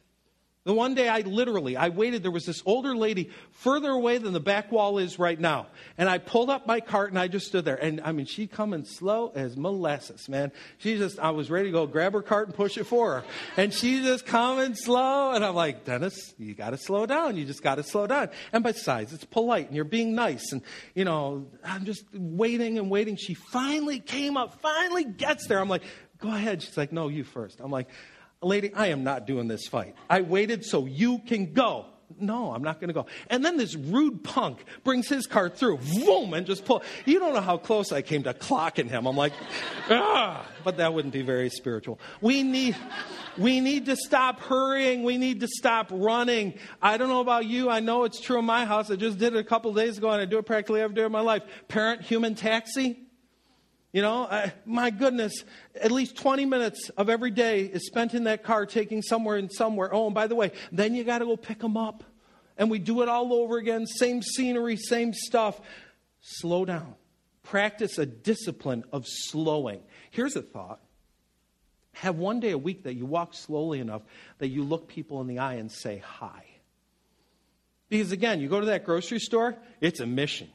The 0.69 0.75
one 0.75 0.93
day 0.93 1.09
I 1.09 1.21
literally, 1.21 1.79
I 1.79 1.89
waited, 1.89 2.23
there 2.23 2.31
was 2.31 2.45
this 2.45 2.63
older 2.67 2.95
lady 2.95 3.31
further 3.53 3.89
away 3.89 4.19
than 4.19 4.35
the 4.35 4.39
back 4.39 4.71
wall 4.71 4.99
is 4.99 5.19
right 5.19 5.41
now. 5.41 5.69
And 5.97 6.11
I 6.11 6.19
pulled 6.19 6.51
up 6.51 6.67
my 6.67 6.81
cart 6.81 7.09
and 7.09 7.19
I 7.19 7.27
just 7.27 7.47
stood 7.47 7.65
there. 7.65 7.83
And 7.83 8.03
I 8.05 8.13
mean, 8.13 8.27
she 8.27 8.47
coming 8.47 8.85
slow 8.85 9.33
as 9.35 9.57
molasses, 9.57 10.29
man. 10.29 10.53
She 10.77 10.99
just, 10.99 11.19
I 11.21 11.31
was 11.31 11.51
ready 11.51 11.69
to 11.69 11.73
go 11.73 11.87
grab 11.87 12.13
her 12.13 12.21
cart 12.21 12.49
and 12.49 12.55
push 12.55 12.77
it 12.77 12.85
for 12.85 13.15
her. 13.15 13.25
And 13.57 13.73
she 13.73 14.03
just 14.03 14.27
coming 14.27 14.75
slow. 14.75 15.33
And 15.33 15.43
I'm 15.43 15.55
like, 15.55 15.87
Dennis, 15.87 16.35
you 16.37 16.53
got 16.53 16.73
to 16.73 16.77
slow 16.77 17.07
down. 17.07 17.39
You 17.39 17.47
just 17.47 17.63
got 17.63 17.77
to 17.77 17.83
slow 17.83 18.07
down. 18.07 18.29
And 18.53 18.63
besides, 18.63 19.15
it's 19.15 19.25
polite 19.25 19.69
and 19.69 19.75
you're 19.75 19.87
being 19.87 20.15
nice. 20.15 20.53
And, 20.53 20.61
you 20.95 21.07
know, 21.07 21.47
I'm 21.65 21.87
just 21.87 22.05
waiting 22.13 22.77
and 22.79 22.91
waiting. 22.91 23.17
She 23.17 23.33
finally 23.33 24.01
came 24.01 24.37
up, 24.37 24.61
finally 24.61 25.05
gets 25.05 25.47
there. 25.47 25.61
I'm 25.61 25.71
like, 25.71 25.85
go 26.19 26.29
ahead. 26.29 26.61
She's 26.61 26.77
like, 26.77 26.93
no, 26.93 27.09
you 27.09 27.25
first. 27.25 27.59
I'm 27.59 27.71
like, 27.71 27.89
Lady, 28.43 28.73
I 28.75 28.89
am 28.89 29.03
not 29.03 29.27
doing 29.27 29.49
this 29.49 29.67
fight. 29.67 29.95
I 30.09 30.21
waited 30.21 30.65
so 30.65 30.87
you 30.87 31.19
can 31.19 31.53
go. 31.53 31.87
No, 32.21 32.53
I'm 32.53 32.63
not 32.63 32.81
going 32.81 32.89
to 32.89 32.95
go. 32.95 33.07
And 33.29 33.45
then 33.45 33.59
this 33.59 33.75
rude 33.75 34.25
punk 34.25 34.65
brings 34.83 35.09
his 35.09 35.27
car 35.27 35.51
through, 35.51 35.79
boom, 36.05 36.33
and 36.33 36.47
just 36.47 36.65
pull. 36.65 36.83
You 37.05 37.19
don't 37.19 37.35
know 37.35 37.41
how 37.41 37.59
close 37.59 37.93
I 37.93 38.01
came 38.01 38.23
to 38.23 38.33
clocking 38.33 38.89
him. 38.89 39.07
I'm 39.07 39.17
like, 39.17 39.33
ah, 39.91 40.47
but 40.65 40.79
that 40.79 40.95
wouldn't 40.95 41.13
be 41.13 41.23
very 41.23 41.51
spiritual. 41.51 42.01
We 42.21 42.43
need, 42.43 42.77
we 43.37 43.61
need 43.61 43.87
to 43.87 43.97
stop 43.97 44.41
hurrying. 44.41 45.03
We 45.03 45.19
need 45.19 45.41
to 45.41 45.49
stop 45.49 45.89
running. 45.93 46.55
I 46.81 46.97
don't 46.97 47.09
know 47.09 47.21
about 47.21 47.45
you. 47.45 47.69
I 47.69 47.81
know 47.81 48.05
it's 48.05 48.21
true 48.21 48.39
in 48.39 48.45
my 48.47 48.65
house. 48.65 48.91
I 48.91 48.97
just 48.97 49.19
did 49.19 49.35
it 49.35 49.39
a 49.39 49.45
couple 49.45 49.73
days 49.75 49.99
ago, 49.99 50.11
and 50.11 50.21
I 50.21 50.25
do 50.25 50.39
it 50.39 50.47
practically 50.47 50.81
every 50.81 50.95
day 50.95 51.03
of 51.03 51.13
my 51.13 51.21
life. 51.21 51.43
Parent 51.69 52.03
human 52.03 52.35
taxi. 52.35 53.08
You 53.93 54.03
know, 54.03 54.25
I, 54.25 54.53
my 54.67 54.91
goodness, 54.91 55.45
at 55.81 55.91
least 55.91 56.17
20 56.17 56.45
minutes 56.45 56.91
of 56.97 57.09
every 57.09 57.31
day 57.31 57.63
is 57.63 57.87
spent 57.87 58.15
in 58.15 58.25
that 58.25 58.45
car 58.45 58.67
taking 58.67 59.01
somewhere 59.01 59.37
and 59.37 59.51
somewhere. 59.51 59.93
Oh, 59.93 60.07
and 60.07 60.15
by 60.15 60.27
the 60.27 60.35
way, 60.35 60.53
then 60.71 60.95
you 60.95 61.05
got 61.05 61.19
to 61.19 61.25
go 61.25 61.37
pick 61.37 61.61
them 61.61 61.77
up. 61.77 62.05
And 62.59 62.71
we 62.71 62.79
do 62.79 63.03
it 63.03 63.09
all 63.09 63.33
over 63.33 63.57
again. 63.57 63.87
Same 63.87 64.21
scenery, 64.21 64.77
same 64.77 65.15
stuff. 65.15 65.61
Slow 66.21 66.65
down. 66.65 66.97
Practice 67.45 67.97
a 67.99 68.05
discipline 68.05 68.85
of 68.93 69.05
slowing. 69.07 69.81
Here's 70.11 70.37
a 70.37 70.43
thought 70.43 70.81
have 71.99 72.17
one 72.17 72.39
day 72.39 72.53
a 72.53 72.59
week 72.59 72.85
that 72.85 72.95
you 72.95 73.05
walk 73.05 73.35
slowly 73.35 73.81
enough 73.81 74.03
that 74.39 74.49
you 74.49 74.63
look 74.63 74.89
people 74.89 75.21
in 75.21 75.27
the 75.27 75.41
eye 75.41 75.55
and 75.55 75.71
say 75.71 75.99
hi. 75.99 76.45
Because 77.89 78.13
again, 78.13 78.41
you 78.41 78.49
go 78.49 78.61
to 78.61 78.67
that 78.67 78.85
grocery 78.85 79.19
store, 79.19 79.57
it's 79.81 80.01
a 80.01 80.07
mission. 80.07 80.49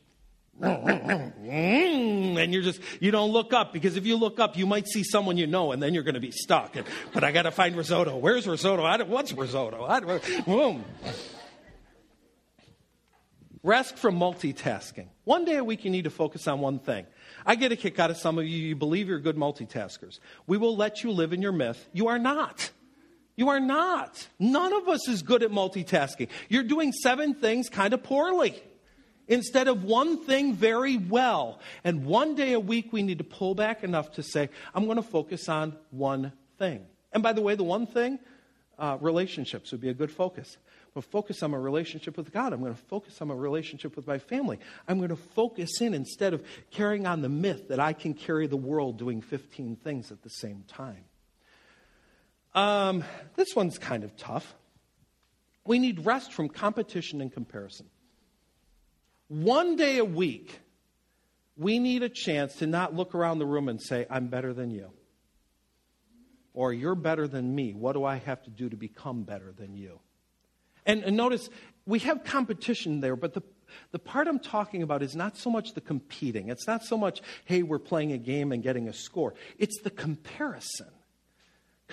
Mm, 0.61 2.37
and 2.37 2.53
you're 2.53 2.61
just 2.63 2.79
you 2.99 3.11
don't 3.11 3.31
look 3.31 3.53
up 3.53 3.73
because 3.73 3.97
if 3.97 4.05
you 4.05 4.15
look 4.17 4.39
up 4.39 4.55
you 4.55 4.65
might 4.65 4.87
see 4.87 5.03
someone 5.03 5.35
you 5.35 5.47
know 5.47 5.71
and 5.71 5.81
then 5.81 5.93
you're 5.93 6.03
going 6.03 6.13
to 6.13 6.21
be 6.21 6.31
stuck. 6.31 6.75
And, 6.75 6.85
but 7.11 7.23
i 7.23 7.31
got 7.31 7.43
to 7.43 7.51
find 7.51 7.75
risotto. 7.75 8.17
Where's 8.17 8.47
risotto? 8.47 8.83
I 8.83 9.01
what's 9.03 9.33
risotto? 9.33 9.83
I 9.83 9.99
don't, 9.99 10.45
boom 10.45 10.85
rest 13.63 13.97
from 13.97 14.19
multitasking. 14.19 15.07
One 15.23 15.45
day 15.45 15.55
a 15.55 15.63
week 15.63 15.85
you 15.85 15.89
need 15.89 16.03
to 16.03 16.09
focus 16.09 16.47
on 16.47 16.59
one 16.59 16.79
thing. 16.79 17.07
I 17.45 17.55
get 17.55 17.71
a 17.71 17.75
kick 17.75 17.97
out 17.97 18.11
of 18.11 18.17
some 18.17 18.37
of 18.37 18.45
you. 18.45 18.57
You 18.57 18.75
believe 18.75 19.07
you're 19.07 19.19
good 19.19 19.37
multitaskers. 19.37 20.19
We 20.45 20.57
will 20.57 20.75
let 20.75 21.03
you 21.03 21.11
live 21.11 21.33
in 21.33 21.41
your 21.41 21.53
myth. 21.53 21.89
You 21.93 22.09
are 22.09 22.19
not. 22.19 22.69
You 23.35 23.49
are 23.49 23.59
not. 23.59 24.27
None 24.37 24.73
of 24.73 24.87
us 24.87 25.07
is 25.07 25.23
good 25.23 25.41
at 25.41 25.49
multitasking. 25.49 26.27
You're 26.49 26.63
doing 26.63 26.91
seven 26.91 27.33
things 27.33 27.69
kind 27.69 27.93
of 27.93 28.03
poorly 28.03 28.61
instead 29.27 29.67
of 29.67 29.83
one 29.83 30.23
thing 30.23 30.53
very 30.53 30.97
well. 30.97 31.59
And 31.83 32.05
one 32.05 32.35
day 32.35 32.53
a 32.53 32.59
week, 32.59 32.91
we 32.91 33.03
need 33.03 33.19
to 33.19 33.23
pull 33.23 33.55
back 33.55 33.83
enough 33.83 34.13
to 34.13 34.23
say, 34.23 34.49
I'm 34.73 34.85
going 34.85 34.97
to 34.97 35.03
focus 35.03 35.49
on 35.49 35.75
one 35.91 36.33
thing. 36.57 36.85
And 37.11 37.23
by 37.23 37.33
the 37.33 37.41
way, 37.41 37.55
the 37.55 37.63
one 37.63 37.85
thing, 37.85 38.19
uh, 38.77 38.97
relationships 38.99 39.71
would 39.71 39.81
be 39.81 39.89
a 39.89 39.93
good 39.93 40.11
focus. 40.11 40.57
But 40.93 41.05
focus 41.05 41.41
on 41.41 41.51
my 41.51 41.57
relationship 41.57 42.17
with 42.17 42.31
God. 42.31 42.53
I'm 42.53 42.59
going 42.59 42.73
to 42.73 42.81
focus 42.81 43.19
on 43.21 43.29
my 43.29 43.33
relationship 43.33 43.95
with 43.95 44.05
my 44.05 44.19
family. 44.19 44.59
I'm 44.87 44.97
going 44.97 45.09
to 45.09 45.15
focus 45.15 45.81
in 45.81 45.93
instead 45.93 46.33
of 46.33 46.43
carrying 46.69 47.07
on 47.07 47.21
the 47.21 47.29
myth 47.29 47.69
that 47.69 47.79
I 47.79 47.93
can 47.93 48.13
carry 48.13 48.45
the 48.45 48.57
world 48.57 48.97
doing 48.97 49.21
15 49.21 49.77
things 49.77 50.11
at 50.11 50.21
the 50.21 50.29
same 50.29 50.63
time. 50.67 51.03
Um, 52.53 53.03
this 53.35 53.55
one's 53.55 53.79
kind 53.79 54.03
of 54.03 54.15
tough. 54.17 54.53
We 55.65 55.79
need 55.79 56.05
rest 56.05 56.31
from 56.33 56.49
competition 56.49 57.21
and 57.21 57.31
comparison. 57.33 57.87
One 59.33 59.75
day 59.77 59.97
a 59.97 60.05
week, 60.05 60.59
we 61.57 61.79
need 61.79 62.03
a 62.03 62.09
chance 62.09 62.53
to 62.57 62.67
not 62.67 62.93
look 62.93 63.15
around 63.15 63.39
the 63.39 63.47
room 63.47 63.67
and 63.67 63.81
say, 63.81 64.05
I'm 64.07 64.27
better 64.27 64.53
than 64.53 64.69
you. 64.69 64.91
Or 66.53 66.71
you're 66.71 66.93
better 66.93 67.27
than 67.27 67.55
me. 67.55 67.73
What 67.73 67.93
do 67.93 68.05
I 68.05 68.17
have 68.17 68.43
to 68.43 68.51
do 68.51 68.69
to 68.69 68.77
become 68.77 69.23
better 69.23 69.51
than 69.51 69.75
you? 69.75 69.99
And, 70.85 71.03
and 71.03 71.17
notice, 71.17 71.49
we 71.87 71.97
have 71.99 72.23
competition 72.23 72.99
there, 72.99 73.15
but 73.15 73.33
the, 73.33 73.41
The 73.91 73.99
part 73.99 74.27
I'm 74.27 74.39
talking 74.39 74.83
about 74.83 75.01
is 75.01 75.15
not 75.15 75.37
so 75.37 75.49
much 75.49 75.73
the 75.73 75.81
competing. 75.81 76.49
It's 76.49 76.67
not 76.67 76.83
so 76.83 76.97
much, 76.97 77.21
hey, 77.45 77.63
we're 77.63 77.79
playing 77.79 78.11
a 78.11 78.17
game 78.17 78.51
and 78.51 78.61
getting 78.61 78.87
a 78.87 78.93
score. 78.93 79.33
It's 79.57 79.81
the 79.81 79.89
comparison. 79.89 80.91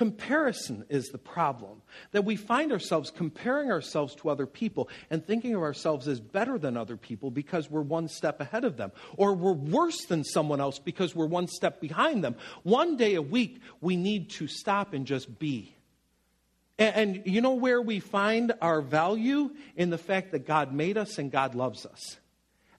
Comparison 0.00 0.86
is 0.88 1.08
the 1.08 1.18
problem. 1.18 1.82
That 2.12 2.24
we 2.24 2.34
find 2.34 2.72
ourselves 2.72 3.10
comparing 3.10 3.70
ourselves 3.70 4.14
to 4.14 4.30
other 4.30 4.46
people 4.46 4.88
and 5.10 5.22
thinking 5.22 5.54
of 5.54 5.60
ourselves 5.60 6.08
as 6.08 6.20
better 6.20 6.56
than 6.56 6.78
other 6.78 6.96
people 6.96 7.30
because 7.30 7.70
we're 7.70 7.82
one 7.82 8.08
step 8.08 8.40
ahead 8.40 8.64
of 8.64 8.78
them. 8.78 8.92
Or 9.18 9.34
we're 9.34 9.52
worse 9.52 10.06
than 10.06 10.24
someone 10.24 10.58
else 10.58 10.78
because 10.78 11.14
we're 11.14 11.26
one 11.26 11.48
step 11.48 11.82
behind 11.82 12.24
them. 12.24 12.36
One 12.62 12.96
day 12.96 13.14
a 13.14 13.20
week, 13.20 13.60
we 13.82 13.94
need 13.94 14.30
to 14.30 14.48
stop 14.48 14.94
and 14.94 15.06
just 15.06 15.38
be. 15.38 15.76
And, 16.78 16.96
and 16.96 17.22
you 17.26 17.42
know 17.42 17.56
where 17.56 17.82
we 17.82 18.00
find 18.00 18.54
our 18.62 18.80
value? 18.80 19.50
In 19.76 19.90
the 19.90 19.98
fact 19.98 20.32
that 20.32 20.46
God 20.46 20.72
made 20.72 20.96
us 20.96 21.18
and 21.18 21.30
God 21.30 21.54
loves 21.54 21.84
us. 21.84 22.16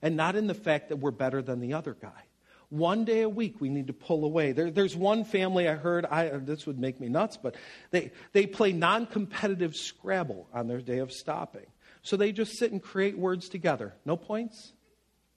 And 0.02 0.16
not 0.16 0.34
in 0.34 0.48
the 0.48 0.54
fact 0.54 0.88
that 0.88 0.96
we're 0.96 1.12
better 1.12 1.40
than 1.40 1.60
the 1.60 1.74
other 1.74 1.94
guy. 1.94 2.24
One 2.72 3.04
day 3.04 3.20
a 3.20 3.28
week, 3.28 3.60
we 3.60 3.68
need 3.68 3.88
to 3.88 3.92
pull 3.92 4.24
away. 4.24 4.52
There, 4.52 4.70
there's 4.70 4.96
one 4.96 5.26
family 5.26 5.68
I 5.68 5.74
heard, 5.74 6.06
I, 6.06 6.28
this 6.38 6.66
would 6.66 6.78
make 6.78 6.98
me 6.98 7.10
nuts, 7.10 7.36
but 7.36 7.54
they, 7.90 8.12
they 8.32 8.46
play 8.46 8.72
non 8.72 9.04
competitive 9.04 9.76
Scrabble 9.76 10.48
on 10.54 10.68
their 10.68 10.80
day 10.80 11.00
of 11.00 11.12
stopping. 11.12 11.66
So 12.00 12.16
they 12.16 12.32
just 12.32 12.56
sit 12.56 12.72
and 12.72 12.82
create 12.82 13.18
words 13.18 13.50
together. 13.50 13.92
No 14.06 14.16
points. 14.16 14.72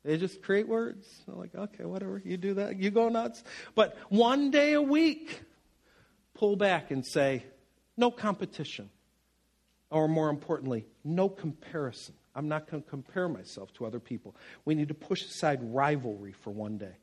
They 0.05 0.15
just 0.15 0.43
create 0.43 0.65
words. 0.65 1.05
They're 1.27 1.35
like, 1.35 1.53
okay, 1.53 1.83
whatever, 1.83 2.21
you 2.23 2.37
do 2.37 2.53
that, 2.53 2.79
you 2.79 2.89
go 2.89 3.09
nuts. 3.09 3.43
But 3.75 3.97
one 4.07 4.49
day 4.49 4.71
a 4.71 4.81
week, 4.81 5.41
pull 6.35 6.55
back 6.55 6.89
and 6.89 7.05
say, 7.05 7.43
no 7.97 8.11
competition. 8.11 8.89
Or 9.89 10.07
more 10.07 10.29
importantly, 10.29 10.85
no 11.03 11.27
comparison. 11.27 12.15
I'm 12.33 12.47
not 12.47 12.71
going 12.71 12.81
to 12.81 12.89
compare 12.89 13.27
myself 13.27 13.73
to 13.73 13.85
other 13.85 13.99
people. 13.99 14.37
We 14.63 14.73
need 14.73 14.87
to 14.87 14.93
push 14.93 15.25
aside 15.25 15.59
rivalry 15.61 16.31
for 16.31 16.51
one 16.51 16.77
day. 16.77 16.95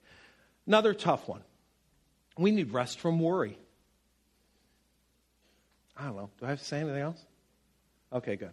Another 0.66 0.94
tough 0.94 1.28
one. 1.28 1.42
We 2.38 2.50
need 2.50 2.72
rest 2.72 3.00
from 3.00 3.20
worry. 3.20 3.58
I 5.96 6.06
don't 6.06 6.16
know. 6.16 6.30
Do 6.40 6.46
I 6.46 6.50
have 6.50 6.58
to 6.58 6.64
say 6.64 6.80
anything 6.80 7.00
else? 7.00 7.20
Okay, 8.12 8.36
good. 8.36 8.50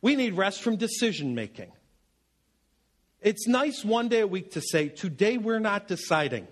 We 0.00 0.16
need 0.16 0.34
rest 0.34 0.62
from 0.62 0.76
decision 0.76 1.34
making. 1.34 1.72
It's 3.22 3.48
nice 3.48 3.84
one 3.84 4.08
day 4.08 4.20
a 4.20 4.26
week 4.26 4.52
to 4.52 4.60
say, 4.60 4.88
Today 4.88 5.38
we're 5.38 5.58
not 5.58 5.88
deciding. 5.88 6.46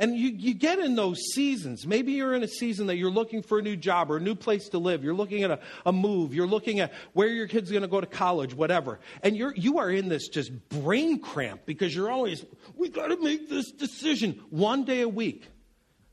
And 0.00 0.16
you, 0.16 0.30
you 0.30 0.54
get 0.54 0.78
in 0.78 0.94
those 0.96 1.20
seasons. 1.34 1.86
Maybe 1.86 2.12
you're 2.12 2.34
in 2.34 2.42
a 2.42 2.48
season 2.48 2.86
that 2.86 2.96
you're 2.96 3.10
looking 3.10 3.42
for 3.42 3.58
a 3.58 3.62
new 3.62 3.76
job 3.76 4.10
or 4.10 4.16
a 4.16 4.20
new 4.20 4.34
place 4.34 4.70
to 4.70 4.78
live. 4.78 5.04
You're 5.04 5.14
looking 5.14 5.42
at 5.42 5.50
a, 5.50 5.60
a 5.84 5.92
move. 5.92 6.34
You're 6.34 6.46
looking 6.46 6.80
at 6.80 6.94
where 7.12 7.28
your 7.28 7.46
kid's 7.46 7.70
going 7.70 7.82
to 7.82 7.88
go 7.88 8.00
to 8.00 8.06
college, 8.06 8.54
whatever. 8.54 8.98
And 9.22 9.36
you're, 9.36 9.54
you 9.54 9.78
are 9.78 9.90
in 9.90 10.08
this 10.08 10.28
just 10.28 10.70
brain 10.70 11.20
cramp 11.20 11.66
because 11.66 11.94
you're 11.94 12.10
always, 12.10 12.42
we 12.74 12.88
got 12.88 13.08
to 13.08 13.22
make 13.22 13.50
this 13.50 13.70
decision 13.72 14.40
one 14.48 14.84
day 14.84 15.02
a 15.02 15.08
week. 15.08 15.46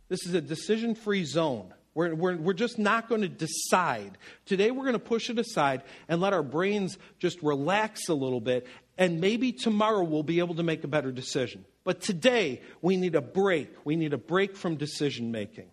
This 0.10 0.26
is 0.26 0.34
a 0.34 0.42
decision 0.42 0.94
free 0.94 1.24
zone. 1.24 1.74
We're, 1.94 2.14
we're, 2.14 2.36
we're 2.36 2.54
just 2.54 2.78
not 2.78 3.08
going 3.08 3.22
to 3.22 3.30
decide. 3.30 4.18
Today, 4.46 4.70
we're 4.70 4.84
going 4.84 4.94
to 4.94 5.00
push 5.00 5.30
it 5.30 5.40
aside 5.40 5.82
and 6.10 6.20
let 6.20 6.34
our 6.34 6.44
brains 6.44 6.98
just 7.20 7.42
relax 7.42 8.10
a 8.10 8.14
little 8.14 8.42
bit. 8.42 8.68
And 8.98 9.22
maybe 9.22 9.54
tomorrow 9.54 10.04
we'll 10.04 10.24
be 10.24 10.40
able 10.40 10.56
to 10.56 10.64
make 10.64 10.84
a 10.84 10.90
better 10.90 11.14
decision. 11.14 11.64
But 11.88 12.02
today, 12.02 12.62
we 12.82 12.98
need 12.98 13.16
a 13.16 13.22
break. 13.22 13.74
We 13.86 13.96
need 13.96 14.12
a 14.12 14.18
break 14.18 14.58
from 14.58 14.76
decision 14.76 15.32
making. 15.32 15.70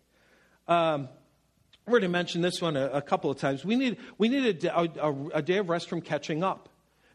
Um, 0.69 1.09
I've 1.85 1.91
already 1.91 2.07
mentioned 2.07 2.45
this 2.45 2.63
one 2.63 2.77
a, 2.77 2.87
a, 2.87 3.03
couple 3.03 3.33
of 3.33 3.39
times. 3.39 3.65
We 3.65 3.75
need, 3.75 3.97
we 4.17 4.29
need 4.29 4.65
a, 4.65 4.79
a, 5.05 5.27
a 5.35 5.43
day 5.43 5.57
of 5.57 5.69
rest 5.69 5.89
from 5.89 6.01
catching 6.03 6.45
up. 6.45 6.69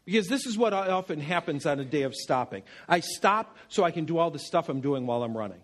Because 0.04 0.28
this 0.28 0.44
is 0.44 0.58
what 0.58 0.74
often 0.74 1.18
happens 1.18 1.64
on 1.64 1.80
a 1.80 1.84
day 1.86 2.02
of 2.02 2.14
stopping. 2.14 2.62
I 2.86 3.00
stop 3.00 3.56
so 3.70 3.84
I 3.84 3.90
can 3.90 4.04
do 4.04 4.18
all 4.18 4.30
the 4.30 4.38
stuff 4.38 4.68
I'm 4.68 4.82
doing 4.82 5.06
while 5.06 5.22
I'm 5.22 5.34
running. 5.34 5.62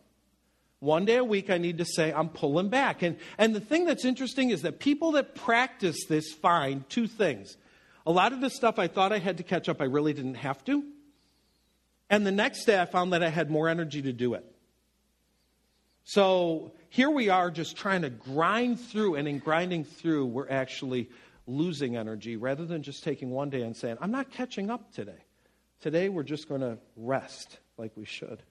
One 0.81 1.05
day 1.05 1.17
a 1.17 1.25
week, 1.25 1.51
I 1.51 1.59
need 1.59 1.77
to 1.77 1.85
say, 1.85 2.15
I'm 2.15 2.31
pulling 2.31 2.71
back. 2.71 3.03
And, 3.03 3.19
and 3.37 3.55
the 3.55 3.61
thing 3.61 3.85
that's 3.85 4.07
interesting 4.07 4.49
is 4.49 4.63
that 4.63 4.79
people 4.79 5.13
that 5.13 5.35
practice 5.35 6.07
this 6.09 6.33
find 6.33 6.89
two 6.89 7.07
things. 7.07 7.59
A 8.07 8.11
lot 8.11 8.33
of 8.33 8.41
the 8.41 8.49
stuff 8.49 8.79
I 8.79 8.89
thought 8.89 9.13
I 9.13 9.19
had 9.19 9.37
to 9.37 9.43
catch 9.43 9.69
up, 9.69 9.83
I 9.83 9.85
really 9.85 10.15
didn't 10.15 10.37
have 10.37 10.65
to. 10.65 10.85
And 12.09 12.27
the 12.27 12.33
next 12.33 12.65
day, 12.65 12.81
I 12.81 12.85
found 12.85 13.13
that 13.13 13.23
I 13.23 13.29
had 13.29 13.51
more 13.51 13.69
energy 13.69 14.03
to 14.03 14.13
do 14.13 14.35
it. 14.35 14.45
So 16.05 16.73
here 16.89 17.11
we 17.11 17.31
are 17.31 17.51
just 17.51 17.77
trying 17.77 18.03
to 18.03 18.11
grind 18.11 18.79
through, 18.79 19.17
and 19.17 19.27
in 19.27 19.41
grinding 19.41 19.85
through, 19.85 20.27
we're 20.27 20.49
actually 20.49 21.11
losing 21.49 21.97
energy 21.97 22.37
rather 22.37 22.65
than 22.65 22.83
just 22.83 23.03
taking 23.03 23.31
one 23.31 23.51
day 23.51 23.63
and 23.63 23.77
saying, 23.77 23.97
I'm 24.01 24.13
not 24.13 24.31
catching 24.31 24.71
up 24.71 24.93
today. 24.93 25.25
Today, 25.81 26.09
we're 26.09 26.23
just 26.23 26.49
going 26.49 26.61
to 26.61 26.79
rest 26.97 27.59
like 27.77 27.93
we 27.97 28.05
should. 28.05 28.43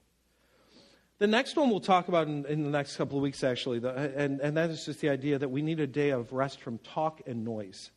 The 1.17 1.27
next 1.27 1.55
one 1.55 1.69
we'll 1.69 1.79
talk 1.79 2.09
about 2.09 2.27
in, 2.27 2.45
in 2.45 2.63
the 2.63 2.69
next 2.69 2.97
couple 2.97 3.17
of 3.17 3.23
weeks, 3.23 3.41
actually, 3.41 3.79
the, 3.79 3.89
and, 4.17 4.41
and 4.41 4.57
that 4.57 4.69
is 4.69 4.85
just 4.85 4.99
the 4.99 5.09
idea 5.09 5.39
that 5.39 5.49
we 5.49 5.61
need 5.61 5.79
a 5.79 5.87
day 5.87 6.09
of 6.09 6.33
rest 6.33 6.59
from 6.59 6.77
talk 6.79 7.21
and 7.25 7.45
noise 7.45 7.91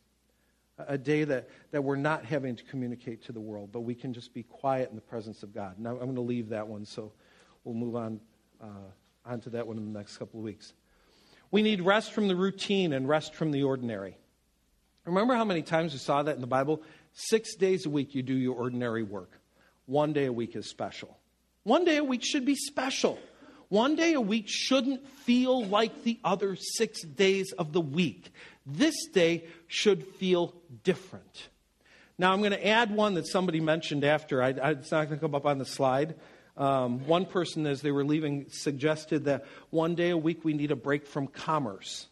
a 0.87 0.97
day 0.97 1.23
that, 1.23 1.49
that 1.71 1.83
we're 1.83 1.95
not 1.95 2.25
having 2.25 2.55
to 2.55 2.63
communicate 2.65 3.23
to 3.25 3.31
the 3.31 3.39
world, 3.39 3.69
but 3.71 3.81
we 3.81 3.95
can 3.95 4.13
just 4.13 4.33
be 4.33 4.43
quiet 4.43 4.89
in 4.89 4.95
the 4.95 5.01
presence 5.01 5.43
of 5.43 5.53
God. 5.53 5.75
Now, 5.77 5.91
I'm 5.91 6.05
going 6.05 6.15
to 6.15 6.21
leave 6.21 6.49
that 6.49 6.67
one, 6.67 6.85
so 6.85 7.11
we'll 7.63 7.75
move 7.75 7.95
on, 7.95 8.19
uh, 8.61 8.65
on 9.25 9.41
to 9.41 9.49
that 9.51 9.67
one 9.67 9.77
in 9.77 9.91
the 9.91 9.97
next 9.97 10.17
couple 10.17 10.39
of 10.39 10.43
weeks. 10.43 10.73
We 11.51 11.61
need 11.61 11.81
rest 11.81 12.11
from 12.11 12.27
the 12.27 12.35
routine 12.35 12.93
and 12.93 13.07
rest 13.07 13.33
from 13.33 13.51
the 13.51 13.63
ordinary. 13.63 14.17
Remember 15.05 15.33
how 15.33 15.45
many 15.45 15.63
times 15.63 15.93
we 15.93 15.99
saw 15.99 16.21
that 16.23 16.35
in 16.35 16.41
the 16.41 16.47
Bible? 16.47 16.83
Six 17.13 17.55
days 17.55 17.85
a 17.85 17.89
week 17.89 18.13
you 18.13 18.21
do 18.21 18.35
your 18.35 18.55
ordinary 18.55 19.03
work. 19.03 19.31
One 19.85 20.13
day 20.13 20.25
a 20.25 20.33
week 20.33 20.55
is 20.55 20.69
special. 20.69 21.17
One 21.63 21.83
day 21.85 21.97
a 21.97 22.03
week 22.03 22.23
should 22.23 22.45
be 22.45 22.55
special. 22.55 23.17
One 23.69 23.95
day 23.95 24.13
a 24.13 24.21
week 24.21 24.45
shouldn't 24.47 25.07
feel 25.07 25.65
like 25.65 26.03
the 26.03 26.19
other 26.23 26.55
six 26.55 27.03
days 27.03 27.51
of 27.53 27.73
the 27.73 27.81
week. 27.81 28.31
This 28.71 29.07
day 29.07 29.45
should 29.67 30.05
feel 30.05 30.53
different. 30.83 31.49
Now, 32.17 32.33
I'm 32.33 32.39
going 32.39 32.51
to 32.51 32.67
add 32.67 32.91
one 32.91 33.13
that 33.13 33.27
somebody 33.27 33.61
mentioned 33.61 34.03
after. 34.03 34.43
I, 34.43 34.49
I, 34.49 34.71
it's 34.71 34.91
not 34.91 35.07
going 35.07 35.19
to 35.19 35.25
come 35.25 35.35
up 35.35 35.45
on 35.45 35.57
the 35.57 35.65
slide. 35.65 36.15
Um, 36.57 37.07
one 37.07 37.25
person, 37.25 37.65
as 37.65 37.81
they 37.81 37.91
were 37.91 38.03
leaving, 38.03 38.47
suggested 38.49 39.25
that 39.25 39.45
one 39.69 39.95
day 39.95 40.09
a 40.09 40.17
week 40.17 40.43
we 40.43 40.53
need 40.53 40.71
a 40.71 40.75
break 40.75 41.07
from 41.07 41.27
commerce. 41.27 42.07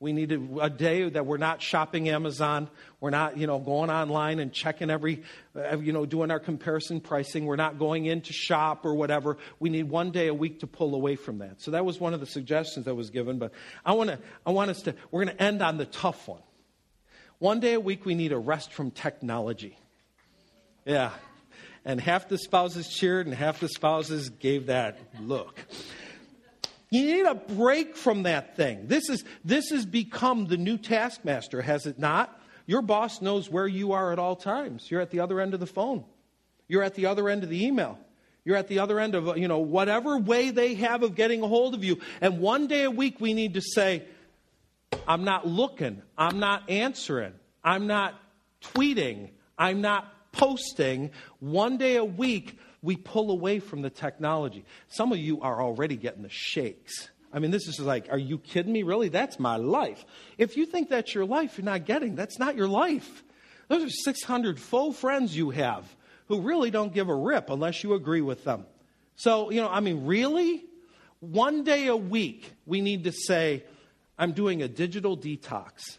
We 0.00 0.12
need 0.12 0.30
a, 0.30 0.70
day 0.70 1.08
that 1.08 1.26
we're 1.26 1.38
not 1.38 1.60
shopping 1.60 2.08
Amazon. 2.08 2.70
We're 3.00 3.10
not, 3.10 3.36
you 3.36 3.48
know, 3.48 3.58
going 3.58 3.90
online 3.90 4.38
and 4.38 4.52
checking 4.52 4.90
every, 4.90 5.24
uh, 5.56 5.76
you 5.78 5.92
know, 5.92 6.06
doing 6.06 6.30
our 6.30 6.38
comparison 6.38 7.00
pricing. 7.00 7.46
We're 7.46 7.56
not 7.56 7.80
going 7.80 8.06
in 8.06 8.20
to 8.20 8.32
shop 8.32 8.86
or 8.86 8.94
whatever. 8.94 9.38
We 9.58 9.70
need 9.70 9.90
one 9.90 10.12
day 10.12 10.28
a 10.28 10.34
week 10.34 10.60
to 10.60 10.68
pull 10.68 10.94
away 10.94 11.16
from 11.16 11.38
that. 11.38 11.60
So 11.60 11.72
that 11.72 11.84
was 11.84 11.98
one 11.98 12.14
of 12.14 12.20
the 12.20 12.26
suggestions 12.26 12.86
that 12.86 12.94
was 12.94 13.10
given. 13.10 13.40
But 13.40 13.50
I 13.84 13.94
want 13.94 14.10
to, 14.10 14.20
I 14.46 14.52
want 14.52 14.70
us 14.70 14.82
to, 14.82 14.94
we're 15.10 15.24
going 15.24 15.36
to 15.36 15.42
end 15.42 15.62
on 15.62 15.78
the 15.78 15.86
tough 15.86 16.28
one. 16.28 16.42
One 17.40 17.58
day 17.58 17.74
a 17.74 17.80
week 17.80 18.06
we 18.06 18.14
need 18.14 18.30
a 18.30 18.38
rest 18.38 18.72
from 18.72 18.92
technology. 18.92 19.76
Yeah. 20.84 21.10
And 21.84 22.00
half 22.00 22.28
the 22.28 22.38
spouses 22.38 22.86
cheered 22.88 23.26
and 23.26 23.34
half 23.34 23.58
the 23.58 23.68
spouses 23.68 24.28
gave 24.28 24.66
that 24.66 24.96
look. 25.20 25.58
You 26.90 27.02
need 27.04 27.26
a 27.26 27.34
break 27.34 27.96
from 27.96 28.22
that 28.22 28.56
thing. 28.56 28.86
This, 28.86 29.10
is, 29.10 29.24
this 29.44 29.70
has 29.70 29.84
become 29.84 30.46
the 30.46 30.56
new 30.56 30.78
taskmaster, 30.78 31.60
has 31.62 31.86
it 31.86 31.98
not? 31.98 32.40
Your 32.66 32.82
boss 32.82 33.20
knows 33.20 33.50
where 33.50 33.66
you 33.66 33.92
are 33.92 34.12
at 34.12 34.18
all 34.18 34.36
times. 34.36 34.90
You're 34.90 35.00
at 35.00 35.10
the 35.10 35.20
other 35.20 35.40
end 35.40 35.54
of 35.54 35.60
the 35.60 35.66
phone. 35.66 36.04
You're 36.66 36.82
at 36.82 36.94
the 36.94 37.06
other 37.06 37.28
end 37.28 37.42
of 37.42 37.50
the 37.50 37.64
email. 37.64 37.98
You're 38.44 38.56
at 38.56 38.68
the 38.68 38.78
other 38.78 38.98
end 39.00 39.14
of, 39.14 39.36
you 39.36 39.48
know, 39.48 39.58
whatever 39.58 40.16
way 40.16 40.50
they 40.50 40.74
have 40.74 41.02
of 41.02 41.14
getting 41.14 41.42
a 41.42 41.48
hold 41.48 41.74
of 41.74 41.84
you. 41.84 41.98
And 42.20 42.40
one 42.40 42.66
day 42.66 42.84
a 42.84 42.90
week 42.90 43.20
we 43.20 43.34
need 43.34 43.54
to 43.54 43.60
say, 43.60 44.04
I'm 45.06 45.24
not 45.24 45.46
looking. 45.46 46.02
I'm 46.16 46.38
not 46.38 46.70
answering. 46.70 47.34
I'm 47.62 47.86
not 47.86 48.14
tweeting. 48.62 49.30
I'm 49.58 49.80
not 49.80 50.32
posting. 50.32 51.10
One 51.40 51.76
day 51.76 51.96
a 51.96 52.04
week, 52.04 52.58
we 52.82 52.96
pull 52.96 53.30
away 53.30 53.58
from 53.58 53.82
the 53.82 53.90
technology. 53.90 54.64
Some 54.88 55.12
of 55.12 55.18
you 55.18 55.40
are 55.40 55.60
already 55.62 55.96
getting 55.96 56.22
the 56.22 56.28
shakes. 56.28 57.08
I 57.32 57.40
mean, 57.40 57.50
this 57.50 57.68
is 57.68 57.78
like, 57.80 58.08
are 58.10 58.18
you 58.18 58.38
kidding 58.38 58.72
me? 58.72 58.82
Really? 58.82 59.08
That's 59.08 59.38
my 59.38 59.56
life. 59.56 60.04
If 60.38 60.56
you 60.56 60.64
think 60.64 60.88
that's 60.88 61.14
your 61.14 61.26
life, 61.26 61.58
you're 61.58 61.64
not 61.64 61.84
getting. 61.84 62.14
That's 62.14 62.38
not 62.38 62.56
your 62.56 62.68
life. 62.68 63.24
Those 63.68 63.84
are 63.84 63.90
600 63.90 64.58
faux 64.58 64.98
friends 64.98 65.36
you 65.36 65.50
have 65.50 65.84
who 66.26 66.40
really 66.40 66.70
don't 66.70 66.92
give 66.92 67.08
a 67.08 67.14
rip 67.14 67.50
unless 67.50 67.82
you 67.82 67.94
agree 67.94 68.22
with 68.22 68.44
them. 68.44 68.64
So, 69.16 69.50
you 69.50 69.60
know, 69.60 69.68
I 69.68 69.80
mean, 69.80 70.06
really? 70.06 70.64
One 71.20 71.64
day 71.64 71.88
a 71.88 71.96
week, 71.96 72.52
we 72.64 72.80
need 72.80 73.04
to 73.04 73.12
say, 73.12 73.64
I'm 74.18 74.32
doing 74.32 74.62
a 74.62 74.68
digital 74.68 75.16
detox. 75.16 75.98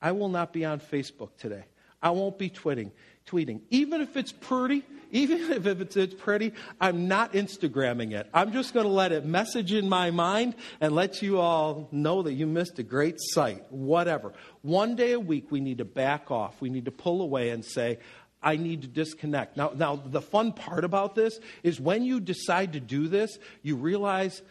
I 0.00 0.12
will 0.12 0.28
not 0.28 0.52
be 0.52 0.64
on 0.64 0.80
Facebook 0.80 1.36
today. 1.38 1.64
I 2.02 2.10
won't 2.10 2.38
be 2.38 2.50
tweeting. 2.50 2.90
Tweeting. 3.26 3.60
Even 3.70 4.00
if 4.00 4.16
it's 4.16 4.32
pretty, 4.32 4.82
even 5.10 5.52
if 5.66 5.66
it's, 5.66 5.96
it's 5.96 6.14
pretty, 6.14 6.52
I'm 6.80 7.08
not 7.08 7.32
Instagramming 7.32 8.12
it. 8.12 8.28
I'm 8.32 8.52
just 8.52 8.74
going 8.74 8.86
to 8.86 8.92
let 8.92 9.12
it 9.12 9.24
message 9.24 9.72
in 9.72 9.88
my 9.88 10.10
mind 10.10 10.54
and 10.80 10.94
let 10.94 11.22
you 11.22 11.38
all 11.38 11.88
know 11.92 12.22
that 12.22 12.32
you 12.32 12.46
missed 12.46 12.78
a 12.78 12.82
great 12.82 13.16
sight, 13.18 13.64
whatever. 13.70 14.32
One 14.62 14.96
day 14.96 15.12
a 15.12 15.20
week, 15.20 15.50
we 15.50 15.60
need 15.60 15.78
to 15.78 15.84
back 15.84 16.30
off. 16.30 16.60
We 16.60 16.70
need 16.70 16.86
to 16.86 16.92
pull 16.92 17.22
away 17.22 17.50
and 17.50 17.64
say, 17.64 17.98
I 18.42 18.56
need 18.56 18.82
to 18.82 18.88
disconnect. 18.88 19.56
Now, 19.56 19.72
now, 19.74 19.96
the 19.96 20.20
fun 20.20 20.52
part 20.52 20.84
about 20.84 21.14
this 21.14 21.38
is 21.62 21.80
when 21.80 22.02
you 22.02 22.18
decide 22.18 22.72
to 22.72 22.80
do 22.80 23.06
this, 23.06 23.38
you 23.62 23.76
realize 23.76 24.42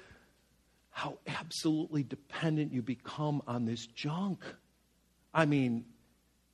how 0.92 1.18
absolutely 1.28 2.04
dependent 2.04 2.72
you 2.72 2.82
become 2.82 3.42
on 3.48 3.66
this 3.66 3.86
junk. 3.86 4.44
I 5.34 5.46
mean, 5.46 5.86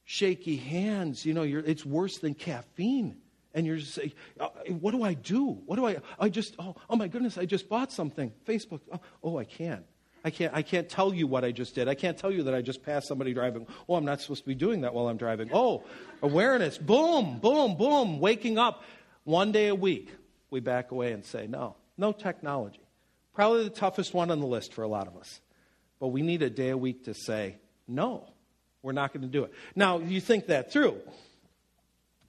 shaky 0.09 0.55
hands, 0.55 1.25
you 1.25 1.33
know, 1.33 1.43
it's 1.43 1.85
worse 1.85 2.19
than 2.19 2.33
caffeine. 2.33 3.17
And 3.53 3.67
you're 3.67 3.75
just 3.75 3.93
saying, 3.93 4.13
uh, 4.39 4.47
what 4.79 4.91
do 4.91 5.03
I 5.03 5.13
do? 5.13 5.59
What 5.65 5.75
do 5.75 5.85
I, 5.85 5.97
I 6.17 6.29
just, 6.29 6.55
oh, 6.59 6.77
oh 6.89 6.95
my 6.95 7.09
goodness, 7.09 7.37
I 7.37 7.43
just 7.45 7.67
bought 7.67 7.91
something. 7.91 8.31
Facebook, 8.47 8.79
oh, 8.89 9.01
oh 9.21 9.37
I 9.37 9.43
can't. 9.43 9.83
I 10.23 10.29
can't, 10.29 10.53
I 10.55 10.61
can't 10.61 10.87
tell 10.87 11.13
you 11.13 11.27
what 11.27 11.43
I 11.43 11.51
just 11.51 11.75
did. 11.75 11.89
I 11.89 11.93
can't 11.93 12.17
tell 12.17 12.31
you 12.31 12.43
that 12.43 12.53
I 12.53 12.61
just 12.61 12.83
passed 12.83 13.09
somebody 13.09 13.33
driving. 13.33 13.67
Oh, 13.89 13.95
I'm 13.95 14.05
not 14.05 14.21
supposed 14.21 14.43
to 14.43 14.47
be 14.47 14.55
doing 14.55 14.81
that 14.81 14.93
while 14.93 15.09
I'm 15.09 15.17
driving. 15.17 15.49
Oh, 15.51 15.83
awareness. 16.21 16.77
Boom, 16.77 17.39
boom, 17.39 17.75
boom. 17.75 18.19
Waking 18.21 18.57
up 18.57 18.85
one 19.25 19.51
day 19.51 19.67
a 19.67 19.75
week. 19.75 20.15
We 20.49 20.61
back 20.61 20.91
away 20.91 21.11
and 21.11 21.25
say, 21.25 21.47
no, 21.47 21.75
no 21.97 22.13
technology. 22.13 22.79
Probably 23.33 23.65
the 23.65 23.69
toughest 23.69 24.13
one 24.13 24.31
on 24.31 24.39
the 24.39 24.47
list 24.47 24.73
for 24.73 24.83
a 24.83 24.87
lot 24.87 25.07
of 25.07 25.17
us. 25.17 25.41
But 25.99 26.07
we 26.07 26.21
need 26.21 26.43
a 26.43 26.49
day 26.49 26.69
a 26.69 26.77
week 26.77 27.03
to 27.05 27.13
say, 27.13 27.57
no, 27.89 28.29
we're 28.81 28.93
not 28.93 29.13
going 29.13 29.23
to 29.23 29.27
do 29.27 29.43
it. 29.43 29.53
Now, 29.75 29.99
you 29.99 30.21
think 30.21 30.47
that 30.47 30.71
through. 30.71 30.97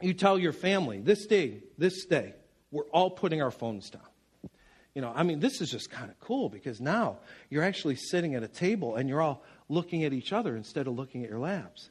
You 0.00 0.14
tell 0.14 0.38
your 0.38 0.52
family, 0.52 1.00
this 1.00 1.26
day, 1.26 1.62
this 1.76 2.04
day, 2.04 2.34
we're 2.70 2.88
all 2.92 3.10
putting 3.10 3.42
our 3.42 3.50
phones 3.50 3.90
down. 3.90 4.02
You 4.94 5.02
know, 5.02 5.12
I 5.14 5.22
mean, 5.22 5.40
this 5.40 5.60
is 5.60 5.70
just 5.70 5.90
kind 5.90 6.10
of 6.10 6.18
cool 6.20 6.48
because 6.48 6.80
now 6.80 7.18
you're 7.50 7.62
actually 7.62 7.96
sitting 7.96 8.34
at 8.34 8.42
a 8.42 8.48
table 8.48 8.96
and 8.96 9.08
you're 9.08 9.20
all 9.20 9.42
looking 9.68 10.04
at 10.04 10.12
each 10.12 10.32
other 10.32 10.56
instead 10.56 10.86
of 10.86 10.94
looking 10.94 11.24
at 11.24 11.30
your 11.30 11.38
laps. 11.38 11.90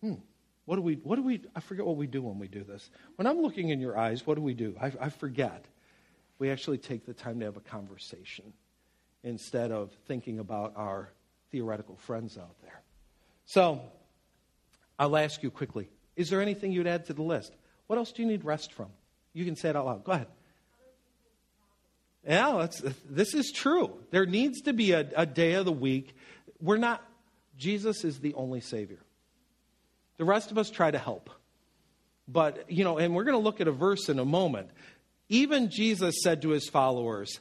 Hmm. 0.00 0.14
What 0.64 0.76
do 0.76 0.82
we, 0.82 0.94
what 0.94 1.16
do 1.16 1.22
we, 1.22 1.42
I 1.56 1.60
forget 1.60 1.84
what 1.84 1.96
we 1.96 2.06
do 2.06 2.22
when 2.22 2.38
we 2.38 2.46
do 2.48 2.62
this. 2.62 2.90
When 3.16 3.26
I'm 3.26 3.40
looking 3.40 3.70
in 3.70 3.80
your 3.80 3.98
eyes, 3.98 4.26
what 4.26 4.36
do 4.36 4.42
we 4.42 4.54
do? 4.54 4.76
I, 4.80 4.92
I 5.00 5.08
forget 5.08 5.64
we 6.38 6.50
actually 6.50 6.78
take 6.78 7.06
the 7.06 7.14
time 7.14 7.40
to 7.40 7.46
have 7.46 7.56
a 7.56 7.60
conversation 7.60 8.52
instead 9.24 9.72
of 9.72 9.92
thinking 10.06 10.38
about 10.38 10.74
our 10.76 11.10
theoretical 11.50 11.96
friends 11.96 12.38
out 12.38 12.54
there. 12.62 12.81
So, 13.46 13.80
I'll 14.98 15.16
ask 15.16 15.42
you 15.42 15.50
quickly 15.50 15.88
is 16.16 16.30
there 16.30 16.40
anything 16.40 16.72
you'd 16.72 16.86
add 16.86 17.06
to 17.06 17.12
the 17.12 17.22
list? 17.22 17.52
What 17.86 17.98
else 17.98 18.12
do 18.12 18.22
you 18.22 18.28
need 18.28 18.44
rest 18.44 18.72
from? 18.72 18.88
You 19.32 19.44
can 19.44 19.56
say 19.56 19.70
it 19.70 19.76
out 19.76 19.86
loud. 19.86 20.04
Go 20.04 20.12
ahead. 20.12 20.28
Yeah, 22.26 22.68
this 23.08 23.34
is 23.34 23.50
true. 23.50 23.98
There 24.10 24.26
needs 24.26 24.60
to 24.62 24.72
be 24.72 24.92
a, 24.92 25.08
a 25.16 25.26
day 25.26 25.54
of 25.54 25.64
the 25.64 25.72
week. 25.72 26.14
We're 26.60 26.76
not, 26.76 27.02
Jesus 27.56 28.04
is 28.04 28.20
the 28.20 28.34
only 28.34 28.60
Savior. 28.60 29.00
The 30.18 30.24
rest 30.24 30.52
of 30.52 30.58
us 30.58 30.70
try 30.70 30.90
to 30.90 30.98
help. 30.98 31.30
But, 32.28 32.70
you 32.70 32.84
know, 32.84 32.98
and 32.98 33.14
we're 33.14 33.24
going 33.24 33.36
to 33.36 33.42
look 33.42 33.60
at 33.60 33.66
a 33.66 33.72
verse 33.72 34.08
in 34.08 34.20
a 34.20 34.24
moment 34.24 34.68
even 35.32 35.70
Jesus 35.70 36.16
said 36.22 36.42
to 36.42 36.50
his 36.50 36.68
followers, 36.68 37.40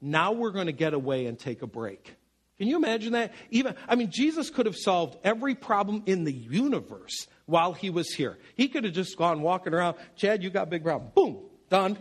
Now 0.00 0.30
we're 0.30 0.52
going 0.52 0.66
to 0.66 0.72
get 0.72 0.94
away 0.94 1.26
and 1.26 1.36
take 1.36 1.62
a 1.62 1.66
break. 1.66 2.14
Can 2.58 2.68
you 2.68 2.76
imagine 2.76 3.12
that? 3.12 3.32
Even, 3.50 3.74
I 3.88 3.96
mean, 3.96 4.10
Jesus 4.10 4.50
could 4.50 4.66
have 4.66 4.76
solved 4.76 5.18
every 5.24 5.54
problem 5.54 6.02
in 6.06 6.24
the 6.24 6.32
universe 6.32 7.26
while 7.46 7.72
he 7.72 7.90
was 7.90 8.12
here. 8.12 8.38
He 8.54 8.68
could 8.68 8.84
have 8.84 8.92
just 8.92 9.16
gone 9.16 9.42
walking 9.42 9.74
around, 9.74 9.96
Chad, 10.16 10.42
you 10.42 10.50
got 10.50 10.70
big 10.70 10.84
problem. 10.84 11.10
Boom, 11.14 11.42
done. 11.70 11.98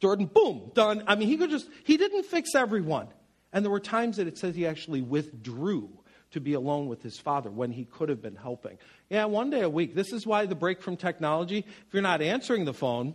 Jordan, 0.00 0.26
boom, 0.26 0.70
done. 0.74 1.02
I 1.06 1.16
mean, 1.16 1.28
he 1.28 1.36
could 1.36 1.50
just, 1.50 1.68
he 1.84 1.96
didn't 1.96 2.24
fix 2.24 2.54
everyone. 2.54 3.08
And 3.52 3.64
there 3.64 3.72
were 3.72 3.80
times 3.80 4.18
that 4.18 4.28
it 4.28 4.38
says 4.38 4.54
he 4.54 4.66
actually 4.66 5.02
withdrew 5.02 5.90
to 6.30 6.40
be 6.40 6.52
alone 6.52 6.86
with 6.86 7.02
his 7.02 7.18
father 7.18 7.50
when 7.50 7.72
he 7.72 7.84
could 7.84 8.08
have 8.08 8.20
been 8.20 8.36
helping. 8.36 8.78
Yeah, 9.08 9.24
one 9.24 9.50
day 9.50 9.62
a 9.62 9.68
week. 9.68 9.94
This 9.94 10.12
is 10.12 10.26
why 10.26 10.46
the 10.46 10.54
break 10.54 10.82
from 10.82 10.96
technology, 10.96 11.58
if 11.66 11.94
you're 11.94 12.02
not 12.02 12.20
answering 12.20 12.64
the 12.64 12.74
phone, 12.74 13.14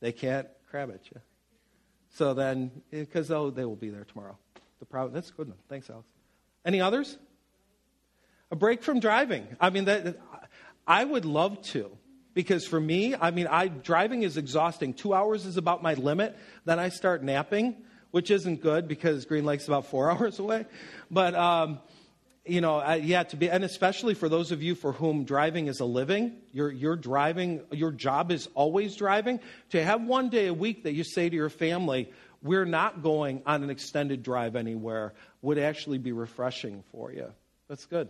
they 0.00 0.12
can't 0.12 0.46
crab 0.70 0.90
at 0.90 1.10
you. 1.10 1.20
So 2.10 2.32
then, 2.32 2.70
because 2.90 3.30
oh, 3.30 3.50
they 3.50 3.64
will 3.64 3.74
be 3.74 3.90
there 3.90 4.04
tomorrow. 4.04 4.38
The 4.84 4.90
problem, 4.90 5.14
that's 5.14 5.30
good. 5.30 5.46
Enough. 5.46 5.56
Thanks, 5.66 5.88
Alex. 5.88 6.06
Any 6.62 6.82
others? 6.82 7.16
A 8.50 8.56
break 8.56 8.82
from 8.82 9.00
driving. 9.00 9.46
I 9.58 9.70
mean, 9.70 9.86
that, 9.86 10.18
I 10.86 11.02
would 11.02 11.24
love 11.24 11.62
to. 11.68 11.90
Because 12.34 12.66
for 12.66 12.78
me, 12.78 13.14
I 13.18 13.30
mean, 13.30 13.46
I, 13.46 13.68
driving 13.68 14.24
is 14.24 14.36
exhausting. 14.36 14.92
Two 14.92 15.14
hours 15.14 15.46
is 15.46 15.56
about 15.56 15.82
my 15.82 15.94
limit. 15.94 16.36
Then 16.66 16.78
I 16.78 16.90
start 16.90 17.22
napping, 17.22 17.76
which 18.10 18.30
isn't 18.30 18.60
good 18.60 18.86
because 18.86 19.24
Green 19.24 19.46
Lake's 19.46 19.68
about 19.68 19.86
four 19.86 20.10
hours 20.10 20.38
away. 20.38 20.66
But 21.10 21.34
um, 21.34 21.78
you 22.44 22.60
know, 22.60 22.78
uh, 22.80 23.00
yeah, 23.02 23.22
to 23.22 23.36
be, 23.36 23.48
and 23.48 23.64
especially 23.64 24.12
for 24.12 24.28
those 24.28 24.52
of 24.52 24.62
you 24.62 24.74
for 24.74 24.92
whom 24.92 25.24
driving 25.24 25.66
is 25.66 25.80
a 25.80 25.86
living, 25.86 26.36
you're, 26.52 26.70
you're 26.70 26.96
driving, 26.96 27.62
your 27.70 27.90
job 27.90 28.30
is 28.30 28.50
always 28.54 28.96
driving, 28.96 29.40
to 29.70 29.82
have 29.82 30.02
one 30.02 30.28
day 30.28 30.48
a 30.48 30.52
week 30.52 30.82
that 30.82 30.92
you 30.92 31.04
say 31.04 31.30
to 31.30 31.34
your 31.34 31.48
family, 31.48 32.12
we're 32.44 32.66
not 32.66 33.02
going 33.02 33.42
on 33.46 33.64
an 33.64 33.70
extended 33.70 34.22
drive 34.22 34.54
anywhere, 34.54 35.14
would 35.42 35.58
actually 35.58 35.98
be 35.98 36.12
refreshing 36.12 36.84
for 36.92 37.10
you. 37.10 37.32
That's 37.68 37.86
good. 37.86 38.08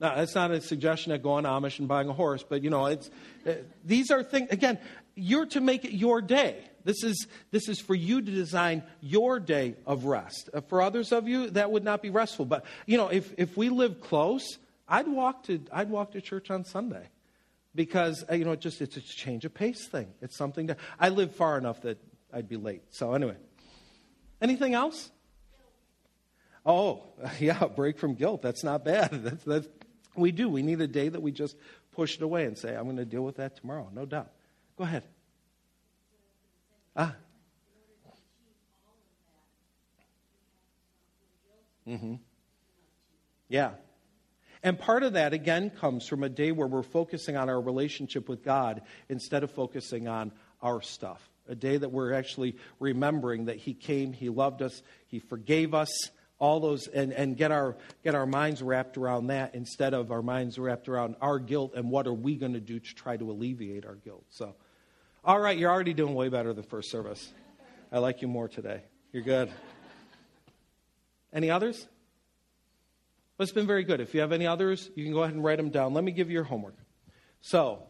Now, 0.00 0.16
that's 0.16 0.34
not 0.34 0.50
a 0.50 0.60
suggestion 0.60 1.12
of 1.12 1.22
going 1.22 1.44
Amish 1.44 1.78
and 1.78 1.86
buying 1.86 2.08
a 2.08 2.12
horse, 2.12 2.42
but 2.46 2.64
you 2.64 2.70
know, 2.70 2.86
it's, 2.86 3.08
uh, 3.46 3.52
these 3.84 4.10
are 4.10 4.22
things, 4.22 4.48
again, 4.50 4.78
you're 5.14 5.46
to 5.46 5.60
make 5.60 5.84
it 5.84 5.92
your 5.92 6.20
day. 6.20 6.64
This 6.84 7.04
is, 7.04 7.26
this 7.50 7.68
is 7.68 7.78
for 7.78 7.94
you 7.94 8.22
to 8.22 8.30
design 8.30 8.82
your 9.00 9.38
day 9.38 9.76
of 9.86 10.06
rest. 10.06 10.48
Uh, 10.52 10.62
for 10.62 10.80
others 10.80 11.12
of 11.12 11.28
you, 11.28 11.50
that 11.50 11.70
would 11.70 11.84
not 11.84 12.02
be 12.02 12.08
restful. 12.10 12.46
But, 12.46 12.64
you 12.86 12.96
know, 12.96 13.08
if, 13.08 13.32
if 13.36 13.56
we 13.56 13.68
live 13.68 14.00
close, 14.00 14.58
I'd 14.88 15.06
walk, 15.06 15.44
to, 15.44 15.60
I'd 15.70 15.90
walk 15.90 16.12
to 16.12 16.22
church 16.22 16.50
on 16.50 16.64
Sunday 16.64 17.06
because, 17.74 18.24
uh, 18.28 18.34
you 18.34 18.46
know, 18.46 18.52
it 18.52 18.60
just, 18.60 18.80
it's 18.80 18.96
a 18.96 19.02
change 19.02 19.44
of 19.44 19.52
pace 19.52 19.86
thing. 19.86 20.08
It's 20.22 20.36
something 20.36 20.66
that 20.68 20.78
I 20.98 21.10
live 21.10 21.36
far 21.36 21.58
enough 21.58 21.82
that 21.82 21.98
I'd 22.32 22.48
be 22.48 22.56
late. 22.56 22.82
So, 22.90 23.14
anyway, 23.14 23.36
anything 24.40 24.74
else? 24.74 25.10
Oh, 26.64 27.02
yeah, 27.40 27.66
break 27.66 27.98
from 27.98 28.14
guilt. 28.14 28.42
That's 28.42 28.64
not 28.64 28.84
bad. 28.84 29.10
That's, 29.24 29.44
that's, 29.44 29.68
we 30.16 30.32
do. 30.32 30.48
We 30.48 30.62
need 30.62 30.80
a 30.80 30.88
day 30.88 31.08
that 31.08 31.22
we 31.22 31.32
just 31.32 31.56
push 31.92 32.16
it 32.16 32.22
away 32.22 32.44
and 32.44 32.58
say, 32.58 32.74
I'm 32.74 32.84
going 32.84 32.96
to 32.96 33.04
deal 33.04 33.22
with 33.22 33.36
that 33.36 33.56
tomorrow, 33.56 33.88
no 33.92 34.04
doubt. 34.04 34.30
Go 34.76 34.84
ahead. 34.84 35.04
Ah. 36.96 37.14
Mm-hmm. 41.86 42.14
Yeah. 43.48 43.70
And 44.62 44.78
part 44.78 45.02
of 45.02 45.14
that, 45.14 45.32
again, 45.32 45.70
comes 45.70 46.06
from 46.06 46.22
a 46.22 46.28
day 46.28 46.52
where 46.52 46.66
we're 46.66 46.82
focusing 46.82 47.36
on 47.36 47.48
our 47.48 47.60
relationship 47.60 48.28
with 48.28 48.44
God 48.44 48.82
instead 49.08 49.42
of 49.42 49.50
focusing 49.50 50.06
on 50.06 50.32
our 50.60 50.82
stuff. 50.82 51.29
A 51.48 51.54
day 51.54 51.76
that 51.76 51.90
we're 51.90 52.12
actually 52.12 52.56
remembering 52.78 53.46
that 53.46 53.56
He 53.56 53.74
came, 53.74 54.12
He 54.12 54.28
loved 54.28 54.62
us, 54.62 54.82
He 55.08 55.18
forgave 55.18 55.74
us, 55.74 55.90
all 56.38 56.60
those, 56.60 56.86
and, 56.86 57.12
and 57.12 57.36
get, 57.36 57.52
our, 57.52 57.76
get 58.02 58.14
our 58.14 58.26
minds 58.26 58.62
wrapped 58.62 58.96
around 58.96 59.26
that 59.26 59.54
instead 59.54 59.92
of 59.92 60.10
our 60.10 60.22
minds 60.22 60.58
wrapped 60.58 60.88
around 60.88 61.16
our 61.20 61.38
guilt 61.38 61.72
and 61.74 61.90
what 61.90 62.06
are 62.06 62.14
we 62.14 62.36
going 62.36 62.54
to 62.54 62.60
do 62.60 62.78
to 62.78 62.94
try 62.94 63.16
to 63.16 63.30
alleviate 63.30 63.84
our 63.84 63.96
guilt. 63.96 64.24
So. 64.30 64.54
All 65.22 65.38
right, 65.38 65.58
you're 65.58 65.70
already 65.70 65.92
doing 65.92 66.14
way 66.14 66.30
better 66.30 66.54
than 66.54 66.64
first 66.64 66.90
service. 66.90 67.30
I 67.92 67.98
like 67.98 68.22
you 68.22 68.28
more 68.28 68.48
today. 68.48 68.80
You're 69.12 69.22
good. 69.22 69.52
Any 71.30 71.50
others? 71.50 71.86
Well, 73.36 73.44
it's 73.44 73.52
been 73.52 73.66
very 73.66 73.84
good. 73.84 74.00
If 74.00 74.14
you 74.14 74.22
have 74.22 74.32
any 74.32 74.46
others, 74.46 74.90
you 74.94 75.04
can 75.04 75.12
go 75.12 75.22
ahead 75.22 75.34
and 75.34 75.44
write 75.44 75.58
them 75.58 75.68
down. 75.68 75.92
Let 75.92 76.04
me 76.04 76.12
give 76.12 76.30
you 76.30 76.34
your 76.34 76.44
homework. 76.44 76.76
So, 77.42 77.82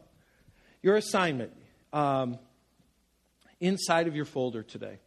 your 0.81 0.97
assignment 0.97 1.53
um, 1.93 2.37
inside 3.61 4.07
of 4.07 4.15
your 4.15 4.25
folder 4.25 4.63
today. 4.63 4.99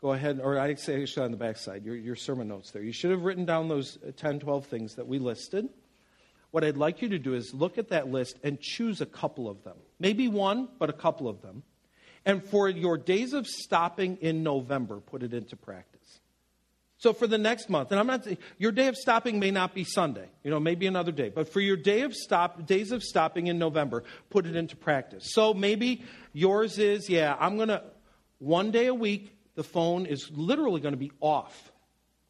Go 0.00 0.12
ahead, 0.12 0.40
or 0.42 0.58
I'd 0.58 0.80
say 0.80 1.02
actually 1.02 1.24
on 1.24 1.30
the 1.30 1.36
back 1.36 1.56
side, 1.56 1.84
your, 1.84 1.94
your 1.94 2.16
sermon 2.16 2.48
notes 2.48 2.70
there. 2.70 2.82
You 2.82 2.92
should 2.92 3.10
have 3.10 3.22
written 3.22 3.44
down 3.44 3.68
those 3.68 3.98
uh, 4.06 4.12
10, 4.16 4.40
12 4.40 4.66
things 4.66 4.94
that 4.96 5.06
we 5.06 5.18
listed. 5.18 5.68
What 6.50 6.64
I'd 6.64 6.76
like 6.76 7.00
you 7.00 7.10
to 7.10 7.18
do 7.18 7.34
is 7.34 7.54
look 7.54 7.78
at 7.78 7.90
that 7.90 8.08
list 8.08 8.38
and 8.42 8.60
choose 8.60 9.00
a 9.00 9.06
couple 9.06 9.48
of 9.48 9.62
them. 9.62 9.76
Maybe 9.98 10.26
one, 10.26 10.68
but 10.78 10.90
a 10.90 10.94
couple 10.94 11.28
of 11.28 11.42
them. 11.42 11.62
And 12.24 12.44
for 12.44 12.68
your 12.68 12.98
days 12.98 13.32
of 13.32 13.46
stopping 13.46 14.18
in 14.20 14.42
November, 14.42 15.00
put 15.00 15.22
it 15.22 15.32
into 15.32 15.56
practice. 15.56 15.89
So 17.00 17.12
for 17.12 17.26
the 17.26 17.38
next 17.38 17.68
month, 17.68 17.90
and 17.90 17.98
I'm 17.98 18.06
not 18.06 18.26
your 18.58 18.72
day 18.72 18.86
of 18.86 18.96
stopping 18.96 19.40
may 19.40 19.50
not 19.50 19.74
be 19.74 19.84
Sunday, 19.84 20.28
you 20.44 20.50
know, 20.50 20.60
maybe 20.60 20.86
another 20.86 21.12
day, 21.12 21.30
but 21.30 21.52
for 21.52 21.60
your 21.60 21.76
day 21.76 22.02
of 22.02 22.14
stop 22.14 22.66
days 22.66 22.92
of 22.92 23.02
stopping 23.02 23.48
in 23.48 23.58
November, 23.58 24.04
put 24.28 24.46
it 24.46 24.54
into 24.54 24.76
practice. 24.76 25.32
So 25.32 25.52
maybe 25.52 26.04
yours 26.32 26.78
is, 26.78 27.08
yeah, 27.08 27.36
I'm 27.40 27.58
gonna 27.58 27.82
one 28.40 28.70
day 28.70 28.86
a 28.86 28.94
week, 28.94 29.36
the 29.54 29.62
phone 29.62 30.06
is 30.06 30.30
literally 30.30 30.80
going 30.80 30.94
to 30.94 30.98
be 30.98 31.12
off 31.20 31.70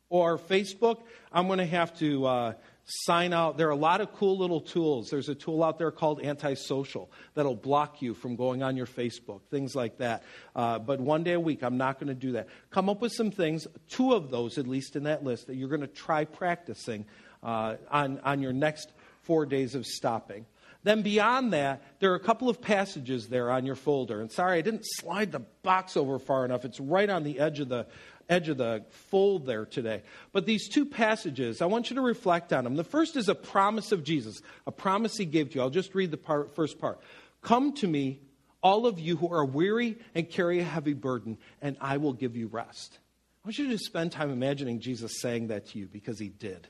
Or 0.09 0.39
Facebook, 0.39 1.03
I'm 1.31 1.47
going 1.47 1.61
to 1.61 1.67
have 1.67 1.97
to 1.99 2.27
uh, 2.27 2.53
sign 2.91 3.33
out. 3.33 3.57
There 3.57 3.69
are 3.69 3.73
a 3.73 3.77
lot 3.77 4.01
of 4.01 4.13
cool 4.15 4.37
little 4.37 4.61
tools. 4.61 5.11
There's 5.11 5.29
a 5.29 5.35
tool 5.35 5.63
out 5.63 5.79
there 5.79 5.91
called 5.91 6.23
Antisocial 6.23 7.11
that'll 7.35 7.55
block 7.55 8.03
you 8.03 8.15
from 8.15 8.37
going 8.37 8.63
on 8.63 8.77
your 8.77 8.87
Facebook, 8.87 9.41
things 9.51 9.75
like 9.75 9.99
that. 9.99 10.25
Uh, 10.55 10.79
but 10.79 11.01
one 11.01 11.23
day 11.23 11.35
a 11.35 11.41
week, 11.41 11.63
I'm 11.63 11.77
not 11.77 11.99
going 11.99 12.09
to 12.09 12.15
do 12.15 12.33
that. 12.33 12.49
Come 12.71 12.89
up 12.89 13.01
with 13.01 13.13
some 13.13 13.31
things, 13.31 13.67
two 13.89 14.13
of 14.13 14.31
those 14.31 14.59
at 14.59 14.67
least 14.67 14.97
in 14.97 15.05
that 15.05 15.25
list, 15.25 15.47
that 15.47 15.57
you're 15.57 15.69
going 15.69 15.81
to 15.81 15.87
try 15.87 16.25
practicing 16.25 17.05
uh, 17.43 17.77
on, 17.91 18.19
on 18.21 18.43
your 18.43 18.53
next 18.53 18.93
four 19.23 19.47
days 19.47 19.75
of 19.75 19.87
stopping. 19.87 20.47
Then, 20.83 21.03
beyond 21.03 21.53
that, 21.53 21.83
there 22.01 22.13
are 22.13 22.17
a 22.17 22.21
couple 22.21 22.49
of 22.49 22.63
passages 22.63 23.29
there 23.29 23.51
on 23.51 23.67
your 23.67 23.75
folder. 23.75 24.23
And 24.23 24.33
sorry, 24.33 24.57
I 24.57 24.63
didn't 24.63 24.85
slide 24.85 25.31
the 25.31 25.41
box 25.63 25.95
over 25.95 26.19
far 26.19 26.47
enough. 26.47 26.65
It's 26.65 26.81
right 26.81 27.09
on 27.11 27.23
the 27.23 27.39
edge 27.39 27.61
of 27.61 27.69
the, 27.69 27.87
edge 28.31 28.49
of 28.49 28.57
the 28.57 28.85
fold 28.89 29.45
there 29.45 29.67
today. 29.67 30.03
But 30.33 30.47
these 30.47 30.69
two 30.69 30.87
passages, 30.87 31.61
I 31.61 31.67
want 31.67 31.91
you 31.91 31.97
to 31.97 32.03
reflect 32.03 32.53
on 32.53 32.65
them. 32.65 32.77
The 32.77 32.85
first 32.85 33.17
is 33.17 33.29
a 33.29 33.35
promise 33.35 33.93
of 33.93 34.05
Jesus, 34.05 34.41
a 34.67 34.73
promise 34.73 35.17
he 35.17 35.27
gave 35.27 35.51
to 35.51 35.57
you. 35.57 35.61
I'll 35.61 35.71
just 35.71 35.95
read 35.95 36.13
the 36.13 36.17
part, 36.17 36.55
first 36.55 36.79
part. 36.79 37.01
Come 37.43 37.75
to 37.75 37.87
me, 37.87 38.21
all 38.63 38.87
of 38.87 38.99
you 38.99 39.17
who 39.17 39.33
are 39.33 39.45
weary 39.45 39.99
and 40.15 40.31
carry 40.31 40.61
a 40.61 40.65
heavy 40.65 40.95
burden, 40.95 41.39
and 41.61 41.77
I 41.81 41.97
will 41.97 42.13
give 42.13 42.37
you 42.37 42.47
rest. 42.47 42.99
I 43.45 43.49
want 43.49 43.59
you 43.59 43.69
to 43.71 43.79
spend 43.79 44.13
time 44.13 44.31
imagining 44.31 44.81
Jesus 44.81 45.21
saying 45.21 45.49
that 45.49 45.67
to 45.69 45.79
you 45.79 45.87
because 45.87 46.19
he 46.19 46.29
did. 46.29 46.69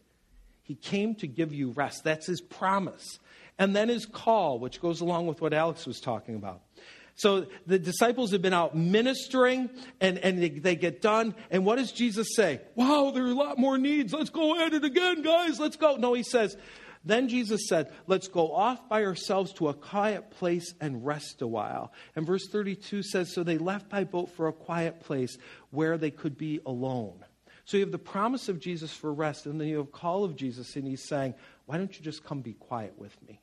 He 0.62 0.76
came 0.76 1.16
to 1.16 1.26
give 1.26 1.52
you 1.52 1.70
rest. 1.72 2.04
That's 2.04 2.26
his 2.26 2.40
promise. 2.40 3.18
And 3.58 3.74
then 3.74 3.88
his 3.88 4.06
call, 4.06 4.60
which 4.60 4.80
goes 4.80 5.00
along 5.00 5.26
with 5.26 5.40
what 5.40 5.52
Alex 5.52 5.84
was 5.84 6.00
talking 6.00 6.36
about. 6.36 6.62
So 7.14 7.46
the 7.66 7.78
disciples 7.78 8.32
have 8.32 8.42
been 8.42 8.54
out 8.54 8.76
ministering 8.76 9.68
and, 10.00 10.18
and 10.18 10.42
they, 10.42 10.48
they, 10.48 10.76
get 10.76 11.02
done. 11.02 11.34
And 11.50 11.66
what 11.66 11.76
does 11.76 11.92
Jesus 11.92 12.28
say? 12.34 12.60
Wow, 12.74 13.10
there 13.14 13.24
are 13.24 13.30
a 13.30 13.34
lot 13.34 13.58
more 13.58 13.76
needs. 13.76 14.12
Let's 14.12 14.30
go 14.30 14.58
at 14.58 14.72
it 14.72 14.84
again, 14.84 15.22
guys. 15.22 15.60
Let's 15.60 15.76
go. 15.76 15.96
No, 15.96 16.14
he 16.14 16.22
says, 16.22 16.56
then 17.04 17.28
Jesus 17.28 17.66
said, 17.68 17.92
Let's 18.06 18.28
go 18.28 18.52
off 18.54 18.88
by 18.88 19.04
ourselves 19.04 19.52
to 19.54 19.68
a 19.68 19.74
quiet 19.74 20.30
place 20.30 20.74
and 20.80 21.04
rest 21.04 21.40
a 21.42 21.46
while. 21.46 21.92
And 22.14 22.26
verse 22.26 22.46
32 22.48 23.02
says, 23.02 23.32
So 23.32 23.42
they 23.42 23.58
left 23.58 23.88
by 23.88 24.04
boat 24.04 24.30
for 24.30 24.48
a 24.48 24.52
quiet 24.52 25.00
place 25.00 25.36
where 25.70 25.96
they 25.96 26.10
could 26.10 26.36
be 26.36 26.60
alone. 26.66 27.24
So 27.64 27.76
you 27.76 27.84
have 27.84 27.92
the 27.92 27.98
promise 27.98 28.48
of 28.48 28.58
Jesus 28.58 28.92
for 28.92 29.12
rest, 29.12 29.46
and 29.46 29.60
then 29.60 29.68
you 29.68 29.78
have 29.78 29.92
call 29.92 30.24
of 30.24 30.36
Jesus, 30.36 30.76
and 30.76 30.86
he's 30.86 31.06
saying, 31.06 31.34
Why 31.66 31.78
don't 31.78 31.96
you 31.96 32.04
just 32.04 32.24
come 32.24 32.40
be 32.40 32.54
quiet 32.54 32.98
with 32.98 33.16
me? 33.26 33.40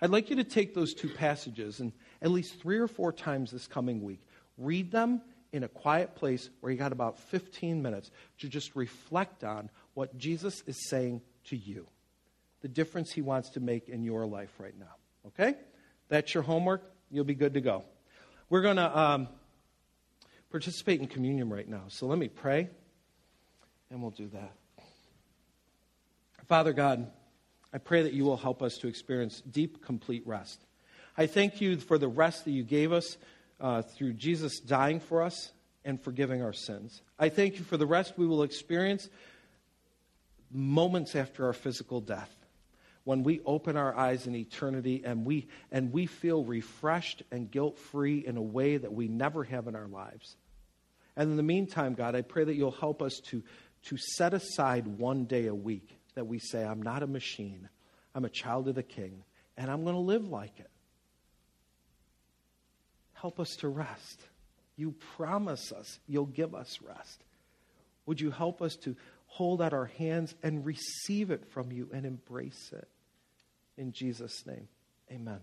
I'd 0.00 0.10
like 0.10 0.28
you 0.28 0.36
to 0.36 0.44
take 0.44 0.74
those 0.74 0.94
two 0.94 1.08
passages 1.08 1.78
and 1.78 1.92
at 2.24 2.30
least 2.30 2.58
three 2.58 2.78
or 2.78 2.88
four 2.88 3.12
times 3.12 3.50
this 3.50 3.66
coming 3.66 4.02
week, 4.02 4.22
read 4.56 4.90
them 4.90 5.20
in 5.52 5.62
a 5.62 5.68
quiet 5.68 6.16
place 6.16 6.48
where 6.60 6.72
you 6.72 6.78
got 6.78 6.90
about 6.90 7.18
15 7.18 7.82
minutes 7.82 8.10
to 8.38 8.48
just 8.48 8.74
reflect 8.74 9.44
on 9.44 9.68
what 9.92 10.16
Jesus 10.16 10.64
is 10.66 10.88
saying 10.88 11.20
to 11.44 11.56
you, 11.56 11.86
the 12.62 12.68
difference 12.68 13.12
he 13.12 13.20
wants 13.20 13.50
to 13.50 13.60
make 13.60 13.90
in 13.90 14.02
your 14.02 14.26
life 14.26 14.50
right 14.58 14.76
now. 14.78 14.94
Okay? 15.26 15.54
That's 16.08 16.32
your 16.32 16.42
homework. 16.42 16.82
You'll 17.10 17.24
be 17.24 17.34
good 17.34 17.54
to 17.54 17.60
go. 17.60 17.84
We're 18.48 18.62
going 18.62 18.76
to 18.76 18.98
um, 18.98 19.28
participate 20.50 21.00
in 21.00 21.06
communion 21.06 21.50
right 21.50 21.68
now. 21.68 21.82
So 21.88 22.06
let 22.06 22.18
me 22.18 22.28
pray, 22.28 22.70
and 23.90 24.00
we'll 24.00 24.12
do 24.12 24.28
that. 24.28 24.52
Father 26.48 26.72
God, 26.72 27.10
I 27.72 27.78
pray 27.78 28.02
that 28.02 28.14
you 28.14 28.24
will 28.24 28.36
help 28.38 28.62
us 28.62 28.78
to 28.78 28.88
experience 28.88 29.42
deep, 29.42 29.84
complete 29.84 30.26
rest. 30.26 30.64
I 31.16 31.26
thank 31.26 31.60
you 31.60 31.78
for 31.78 31.96
the 31.96 32.08
rest 32.08 32.44
that 32.44 32.50
you 32.50 32.64
gave 32.64 32.92
us 32.92 33.16
uh, 33.60 33.82
through 33.82 34.14
Jesus 34.14 34.58
dying 34.58 34.98
for 34.98 35.22
us 35.22 35.52
and 35.84 36.02
forgiving 36.02 36.42
our 36.42 36.52
sins. 36.52 37.02
I 37.18 37.28
thank 37.28 37.58
you 37.58 37.64
for 37.64 37.76
the 37.76 37.86
rest 37.86 38.14
we 38.16 38.26
will 38.26 38.42
experience 38.42 39.08
moments 40.50 41.14
after 41.14 41.46
our 41.46 41.52
physical 41.52 42.00
death 42.00 42.34
when 43.04 43.22
we 43.22 43.40
open 43.44 43.76
our 43.76 43.96
eyes 43.96 44.26
in 44.26 44.34
eternity 44.34 45.02
and 45.04 45.24
we, 45.24 45.46
and 45.70 45.92
we 45.92 46.06
feel 46.06 46.42
refreshed 46.42 47.22
and 47.30 47.50
guilt 47.50 47.78
free 47.78 48.24
in 48.26 48.36
a 48.36 48.42
way 48.42 48.76
that 48.76 48.92
we 48.92 49.08
never 49.08 49.44
have 49.44 49.68
in 49.68 49.76
our 49.76 49.88
lives. 49.88 50.36
And 51.16 51.30
in 51.30 51.36
the 51.36 51.42
meantime, 51.42 51.94
God, 51.94 52.16
I 52.16 52.22
pray 52.22 52.44
that 52.44 52.54
you'll 52.54 52.70
help 52.70 53.02
us 53.02 53.20
to, 53.26 53.42
to 53.84 53.96
set 53.96 54.34
aside 54.34 54.86
one 54.86 55.26
day 55.26 55.46
a 55.46 55.54
week 55.54 55.96
that 56.14 56.26
we 56.26 56.38
say, 56.38 56.64
I'm 56.64 56.82
not 56.82 57.02
a 57.02 57.06
machine, 57.06 57.68
I'm 58.14 58.24
a 58.24 58.30
child 58.30 58.68
of 58.68 58.74
the 58.74 58.82
King, 58.82 59.22
and 59.56 59.70
I'm 59.70 59.84
going 59.84 59.96
to 59.96 60.00
live 60.00 60.26
like 60.26 60.58
it. 60.58 60.70
Help 63.14 63.40
us 63.40 63.56
to 63.56 63.68
rest. 63.68 64.20
You 64.76 64.94
promise 65.16 65.72
us 65.72 65.98
you'll 66.06 66.26
give 66.26 66.54
us 66.54 66.80
rest. 66.86 67.22
Would 68.06 68.20
you 68.20 68.30
help 68.30 68.60
us 68.60 68.76
to 68.76 68.96
hold 69.26 69.62
out 69.62 69.72
our 69.72 69.86
hands 69.86 70.34
and 70.42 70.64
receive 70.64 71.30
it 71.30 71.46
from 71.50 71.72
you 71.72 71.88
and 71.92 72.04
embrace 72.04 72.70
it? 72.72 72.88
In 73.76 73.92
Jesus' 73.92 74.44
name, 74.46 74.68
amen. 75.10 75.40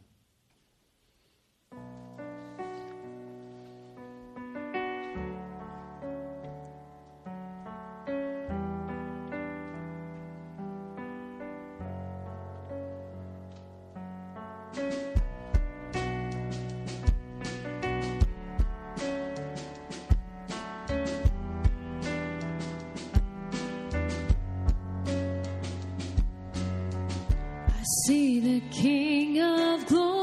see 28.05 28.39
the 28.39 28.59
King 28.71 29.39
of 29.41 29.85
Glory. 29.85 30.20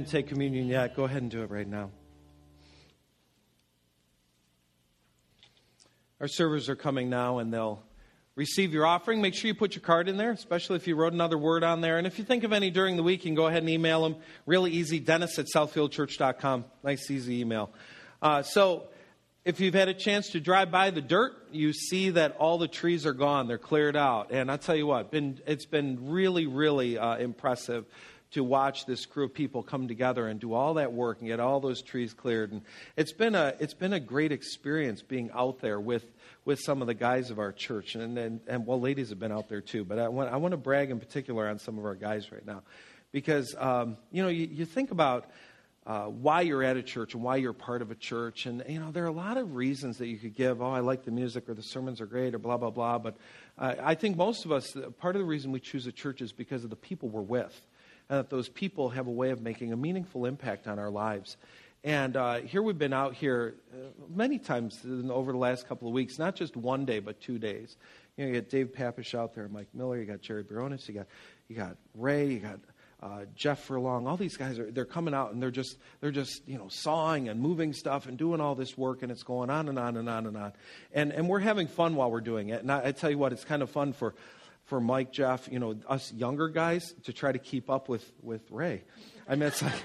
You 0.00 0.04
take 0.04 0.26
communion 0.26 0.66
yet, 0.66 0.96
go 0.96 1.04
ahead 1.04 1.22
and 1.22 1.30
do 1.30 1.42
it 1.42 1.50
right 1.50 1.68
now. 1.68 1.90
Our 6.20 6.26
servers 6.26 6.68
are 6.68 6.74
coming 6.74 7.08
now 7.08 7.38
and 7.38 7.52
they'll 7.52 7.80
receive 8.34 8.72
your 8.72 8.86
offering. 8.86 9.20
Make 9.20 9.34
sure 9.34 9.46
you 9.46 9.54
put 9.54 9.76
your 9.76 9.82
card 9.82 10.08
in 10.08 10.16
there, 10.16 10.32
especially 10.32 10.76
if 10.76 10.88
you 10.88 10.96
wrote 10.96 11.12
another 11.12 11.38
word 11.38 11.62
on 11.62 11.80
there. 11.80 11.96
And 11.98 12.08
if 12.08 12.18
you 12.18 12.24
think 12.24 12.42
of 12.42 12.52
any 12.52 12.70
during 12.70 12.96
the 12.96 13.04
week, 13.04 13.24
you 13.24 13.28
can 13.28 13.36
go 13.36 13.46
ahead 13.46 13.62
and 13.62 13.70
email 13.70 14.02
them. 14.02 14.16
Really 14.46 14.72
easy, 14.72 14.98
dennis 14.98 15.38
at 15.38 15.46
southfieldchurch.com. 15.54 16.64
Nice, 16.82 17.08
easy 17.10 17.40
email. 17.40 17.70
Uh, 18.20 18.42
so 18.42 18.88
if 19.44 19.60
you've 19.60 19.74
had 19.74 19.88
a 19.88 19.94
chance 19.94 20.30
to 20.30 20.40
drive 20.40 20.72
by 20.72 20.90
the 20.90 21.02
dirt, 21.02 21.34
you 21.52 21.72
see 21.72 22.10
that 22.10 22.36
all 22.38 22.58
the 22.58 22.68
trees 22.68 23.06
are 23.06 23.12
gone. 23.12 23.46
They're 23.46 23.58
cleared 23.58 23.96
out. 23.96 24.32
And 24.32 24.50
I'll 24.50 24.58
tell 24.58 24.76
you 24.76 24.86
what, 24.86 25.12
been, 25.12 25.38
it's 25.46 25.66
been 25.66 26.08
really, 26.10 26.46
really 26.46 26.98
uh, 26.98 27.16
impressive 27.16 27.84
to 28.34 28.44
watch 28.44 28.84
this 28.84 29.06
crew 29.06 29.24
of 29.24 29.34
people 29.34 29.62
come 29.62 29.88
together 29.88 30.26
and 30.26 30.40
do 30.40 30.54
all 30.54 30.74
that 30.74 30.92
work 30.92 31.20
and 31.20 31.28
get 31.28 31.40
all 31.40 31.60
those 31.60 31.82
trees 31.82 32.12
cleared. 32.12 32.52
And 32.52 32.62
it's 32.96 33.12
been 33.12 33.34
a, 33.34 33.54
it's 33.60 33.74
been 33.74 33.92
a 33.92 34.00
great 34.00 34.32
experience 34.32 35.02
being 35.02 35.30
out 35.32 35.60
there 35.60 35.80
with, 35.80 36.04
with 36.44 36.60
some 36.60 36.80
of 36.80 36.88
the 36.88 36.94
guys 36.94 37.30
of 37.30 37.38
our 37.38 37.52
church. 37.52 37.94
And, 37.94 38.18
and, 38.18 38.40
and 38.48 38.66
well, 38.66 38.80
ladies 38.80 39.10
have 39.10 39.20
been 39.20 39.32
out 39.32 39.48
there 39.48 39.60
too. 39.60 39.84
But 39.84 40.00
I 40.00 40.08
want, 40.08 40.32
I 40.32 40.36
want 40.36 40.52
to 40.52 40.56
brag 40.56 40.90
in 40.90 40.98
particular 40.98 41.48
on 41.48 41.58
some 41.58 41.78
of 41.78 41.84
our 41.84 41.94
guys 41.94 42.30
right 42.32 42.44
now. 42.44 42.62
Because, 43.12 43.54
um, 43.56 43.96
you 44.10 44.24
know, 44.24 44.28
you, 44.28 44.48
you 44.50 44.64
think 44.64 44.90
about 44.90 45.30
uh, 45.86 46.06
why 46.06 46.40
you're 46.40 46.64
at 46.64 46.76
a 46.76 46.82
church 46.82 47.14
and 47.14 47.22
why 47.22 47.36
you're 47.36 47.52
part 47.52 47.82
of 47.82 47.92
a 47.92 47.94
church. 47.94 48.46
And, 48.46 48.64
you 48.68 48.80
know, 48.80 48.90
there 48.90 49.04
are 49.04 49.08
a 49.08 49.12
lot 49.12 49.36
of 49.36 49.54
reasons 49.54 49.98
that 49.98 50.08
you 50.08 50.16
could 50.16 50.34
give. 50.34 50.60
Oh, 50.60 50.70
I 50.70 50.80
like 50.80 51.04
the 51.04 51.12
music 51.12 51.48
or 51.48 51.54
the 51.54 51.62
sermons 51.62 52.00
are 52.00 52.06
great 52.06 52.34
or 52.34 52.38
blah, 52.38 52.56
blah, 52.56 52.70
blah. 52.70 52.98
But 52.98 53.16
uh, 53.58 53.74
I 53.80 53.94
think 53.94 54.16
most 54.16 54.44
of 54.44 54.50
us, 54.50 54.76
part 54.98 55.14
of 55.14 55.20
the 55.20 55.26
reason 55.26 55.52
we 55.52 55.60
choose 55.60 55.86
a 55.86 55.92
church 55.92 56.20
is 56.20 56.32
because 56.32 56.64
of 56.64 56.70
the 56.70 56.76
people 56.76 57.08
we're 57.08 57.20
with. 57.20 57.54
And 58.08 58.18
that 58.18 58.30
those 58.30 58.48
people 58.48 58.90
have 58.90 59.06
a 59.06 59.10
way 59.10 59.30
of 59.30 59.40
making 59.40 59.72
a 59.72 59.76
meaningful 59.76 60.26
impact 60.26 60.66
on 60.66 60.78
our 60.78 60.90
lives. 60.90 61.36
And 61.82 62.16
uh, 62.16 62.36
here 62.40 62.62
we've 62.62 62.78
been 62.78 62.94
out 62.94 63.14
here 63.14 63.56
uh, 63.72 63.76
many 64.14 64.38
times 64.38 64.80
over 65.10 65.32
the 65.32 65.38
last 65.38 65.68
couple 65.68 65.86
of 65.86 65.92
weeks, 65.92 66.18
not 66.18 66.34
just 66.34 66.56
one 66.56 66.86
day, 66.86 66.98
but 66.98 67.20
two 67.20 67.38
days. 67.38 67.76
You 68.16 68.24
know, 68.24 68.32
you 68.32 68.40
got 68.40 68.48
Dave 68.48 68.72
Papish 68.72 69.14
out 69.14 69.34
there, 69.34 69.48
Mike 69.48 69.68
Miller, 69.74 69.98
you 69.98 70.06
got 70.06 70.22
Jerry 70.22 70.44
Baronis, 70.44 70.88
you 70.88 70.94
got, 70.94 71.06
you 71.48 71.56
got 71.56 71.76
Ray, 71.94 72.28
you 72.28 72.38
got 72.38 72.60
uh, 73.04 73.26
Jeff 73.36 73.64
Furlong, 73.64 74.06
all 74.06 74.16
these 74.16 74.38
guys 74.38 74.58
are 74.58 74.70
they're 74.70 74.86
coming 74.86 75.12
out 75.12 75.34
and 75.34 75.42
they're 75.42 75.50
just 75.50 75.76
they're 76.00 76.10
just 76.10 76.40
you 76.48 76.56
know 76.56 76.68
sawing 76.68 77.28
and 77.28 77.38
moving 77.38 77.74
stuff 77.74 78.06
and 78.06 78.16
doing 78.16 78.40
all 78.40 78.54
this 78.54 78.78
work 78.78 79.02
and 79.02 79.12
it's 79.12 79.22
going 79.22 79.50
on 79.50 79.68
and 79.68 79.78
on 79.78 79.98
and 79.98 80.08
on 80.08 80.26
and 80.26 80.38
on, 80.38 80.52
and 80.94 81.12
and 81.12 81.28
we're 81.28 81.40
having 81.40 81.66
fun 81.66 81.96
while 81.96 82.10
we're 82.10 82.22
doing 82.22 82.48
it. 82.48 82.62
And 82.62 82.72
I, 82.72 82.86
I 82.86 82.92
tell 82.92 83.10
you 83.10 83.18
what, 83.18 83.32
it's 83.32 83.44
kind 83.44 83.60
of 83.60 83.68
fun 83.68 83.92
for 83.92 84.14
for 84.64 84.80
Mike, 84.80 85.12
Jeff, 85.12 85.48
you 85.50 85.58
know, 85.58 85.76
us 85.88 86.12
younger 86.12 86.48
guys 86.48 86.94
to 87.04 87.12
try 87.12 87.32
to 87.32 87.38
keep 87.38 87.68
up 87.70 87.88
with 87.88 88.10
with 88.22 88.42
Ray. 88.50 88.84
I 89.28 89.36
mean, 89.36 89.48
it's 89.48 89.62
like. 89.62 89.74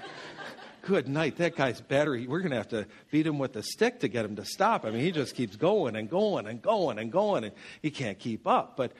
Good 0.82 1.10
night. 1.10 1.36
That 1.38 1.58
guy's 1.58 1.82
battery, 1.82 2.26
we're 2.26 2.40
going 2.40 2.52
to 2.52 2.58
have 2.58 2.70
to 2.70 2.88
beat 3.12 3.28
him 3.28 3.38
with 3.38 3.56
a 3.58 3.64
stick 3.64 4.00
to 4.00 4.08
get 4.08 4.24
him 4.24 4.38
to 4.38 4.46
stop. 4.46 4.86
I 4.86 4.92
mean, 4.92 5.02
he 5.02 5.12
just 5.12 5.36
keeps 5.36 5.58
going 5.58 5.98
and 5.98 6.10
going 6.10 6.48
and 6.48 6.62
going 6.62 6.98
and 6.98 7.12
going, 7.12 7.44
and 7.44 7.54
he 7.82 7.92
can't 7.92 8.18
keep 8.18 8.48
up. 8.48 8.78
But 8.78 8.94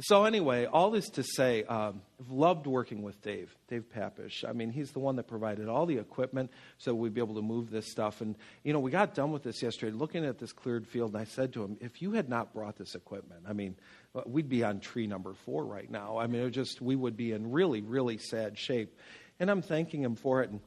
so, 0.00 0.24
anyway, 0.24 0.66
all 0.66 0.90
this 0.90 1.08
to 1.10 1.22
say, 1.22 1.64
um, 1.64 2.02
I've 2.20 2.30
loved 2.30 2.66
working 2.66 3.00
with 3.00 3.22
Dave, 3.22 3.56
Dave 3.68 3.84
Papish. 3.88 4.44
I 4.46 4.52
mean, 4.52 4.70
he's 4.70 4.90
the 4.90 4.98
one 4.98 5.16
that 5.16 5.26
provided 5.26 5.68
all 5.68 5.86
the 5.86 5.96
equipment 5.96 6.50
so 6.76 6.94
we'd 6.94 7.14
be 7.14 7.20
able 7.22 7.36
to 7.36 7.42
move 7.42 7.70
this 7.70 7.90
stuff. 7.90 8.20
And, 8.20 8.36
you 8.62 8.74
know, 8.74 8.78
we 8.78 8.90
got 8.90 9.14
done 9.14 9.32
with 9.32 9.42
this 9.42 9.62
yesterday, 9.62 9.92
looking 9.92 10.26
at 10.26 10.38
this 10.38 10.52
cleared 10.52 10.86
field, 10.86 11.14
and 11.14 11.22
I 11.22 11.24
said 11.24 11.54
to 11.54 11.64
him, 11.64 11.78
if 11.80 12.02
you 12.02 12.12
had 12.12 12.28
not 12.28 12.52
brought 12.52 12.76
this 12.76 12.94
equipment, 12.94 13.44
I 13.48 13.54
mean, 13.54 13.76
Uh, 14.16 14.22
we'd 14.26 14.48
be 14.48 14.64
on 14.64 14.80
tree 14.80 15.06
number 15.06 15.34
four 15.44 15.64
right 15.64 15.90
now. 15.90 16.16
I 16.16 16.26
mean, 16.26 16.42
it 16.42 16.50
just, 16.50 16.80
we 16.80 16.96
would 16.96 17.16
be 17.16 17.32
in 17.32 17.50
really, 17.50 17.82
really 17.82 18.18
sad 18.18 18.58
shape. 18.58 18.96
And 19.38 19.50
I'm 19.50 19.60
thanking 19.60 20.02
him 20.02 20.16
for 20.16 20.42
it. 20.42 20.50
And, 20.50 20.60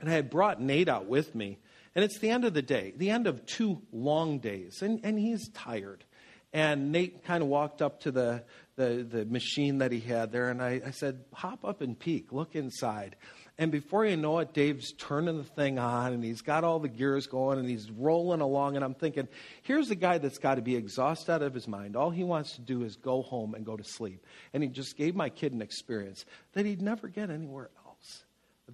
and 0.00 0.08
I 0.08 0.12
had 0.12 0.30
brought 0.30 0.60
Nate 0.60 0.88
out 0.88 1.06
with 1.06 1.34
me. 1.34 1.58
And 1.94 2.04
it's 2.04 2.18
the 2.18 2.30
end 2.30 2.44
of 2.44 2.54
the 2.54 2.62
day, 2.62 2.94
the 2.96 3.10
end 3.10 3.26
of 3.26 3.44
two 3.44 3.82
long 3.92 4.38
days. 4.38 4.80
And, 4.80 5.00
and 5.02 5.18
he's 5.18 5.48
tired. 5.50 6.04
And 6.52 6.92
Nate 6.92 7.24
kind 7.24 7.42
of 7.42 7.48
walked 7.48 7.82
up 7.82 8.00
to 8.00 8.10
the, 8.10 8.44
the, 8.76 9.06
the 9.08 9.24
machine 9.26 9.78
that 9.78 9.92
he 9.92 10.00
had 10.00 10.32
there, 10.32 10.48
and 10.48 10.62
I, 10.62 10.80
I 10.86 10.90
said, 10.92 11.24
Hop 11.34 11.64
up 11.64 11.82
and 11.82 11.98
peek, 11.98 12.32
look 12.32 12.54
inside. 12.54 13.16
And 13.60 13.72
before 13.72 14.06
you 14.06 14.16
know 14.16 14.38
it, 14.38 14.54
Dave's 14.54 14.92
turning 14.92 15.36
the 15.36 15.42
thing 15.42 15.80
on, 15.80 16.12
and 16.12 16.22
he's 16.22 16.42
got 16.42 16.62
all 16.62 16.78
the 16.78 16.88
gears 16.88 17.26
going, 17.26 17.58
and 17.58 17.68
he's 17.68 17.90
rolling 17.90 18.40
along. 18.40 18.76
And 18.76 18.84
I'm 18.84 18.94
thinking, 18.94 19.26
here's 19.62 19.90
a 19.90 19.96
guy 19.96 20.18
that's 20.18 20.38
got 20.38 20.54
to 20.54 20.62
be 20.62 20.76
exhausted 20.76 21.32
out 21.32 21.42
of 21.42 21.54
his 21.54 21.66
mind. 21.66 21.96
All 21.96 22.10
he 22.10 22.22
wants 22.22 22.52
to 22.54 22.60
do 22.60 22.84
is 22.84 22.94
go 22.94 23.20
home 23.20 23.54
and 23.54 23.66
go 23.66 23.76
to 23.76 23.82
sleep. 23.82 24.24
And 24.54 24.62
he 24.62 24.68
just 24.68 24.96
gave 24.96 25.16
my 25.16 25.28
kid 25.28 25.52
an 25.52 25.60
experience 25.60 26.24
that 26.52 26.66
he'd 26.66 26.80
never 26.80 27.08
get 27.08 27.30
anywhere 27.30 27.70
else. 27.84 28.22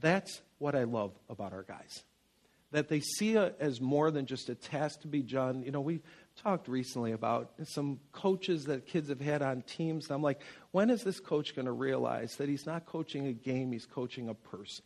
That's 0.01 0.43
what 0.59 0.75
I 0.75 0.85
love 0.85 1.13
about 1.31 1.55
our 1.55 1.63
guys. 1.63 2.05
That 2.73 2.89
they 2.89 3.01
see 3.01 3.37
it 3.37 3.57
as 3.61 3.81
more 3.81 4.11
than 4.11 4.27
just 4.27 4.51
a 4.51 4.55
task 4.55 5.01
to 5.01 5.09
be 5.09 5.23
done. 5.23 5.63
You 5.63 5.71
know, 5.71 5.81
we 5.81 6.03
talked 6.43 6.69
recently 6.69 7.13
about 7.13 7.53
some 7.65 8.01
coaches 8.13 8.67
that 8.67 8.87
kids 8.87 9.09
have 9.09 9.21
had 9.21 9.43
on 9.43 9.63
teams. 9.63 10.07
And 10.07 10.15
I'm 10.15 10.23
like, 10.23 10.41
when 10.73 10.91
is 10.91 11.03
this 11.03 11.21
coach 11.21 11.55
going 11.55 11.67
to 11.67 11.73
realize 11.73 12.37
that 12.37 12.49
he's 12.49 12.67
not 12.67 12.87
coaching 12.87 13.27
a 13.27 13.33
game, 13.33 13.73
he's 13.73 13.87
coaching 13.87 14.29
a 14.29 14.35
person? 14.35 14.85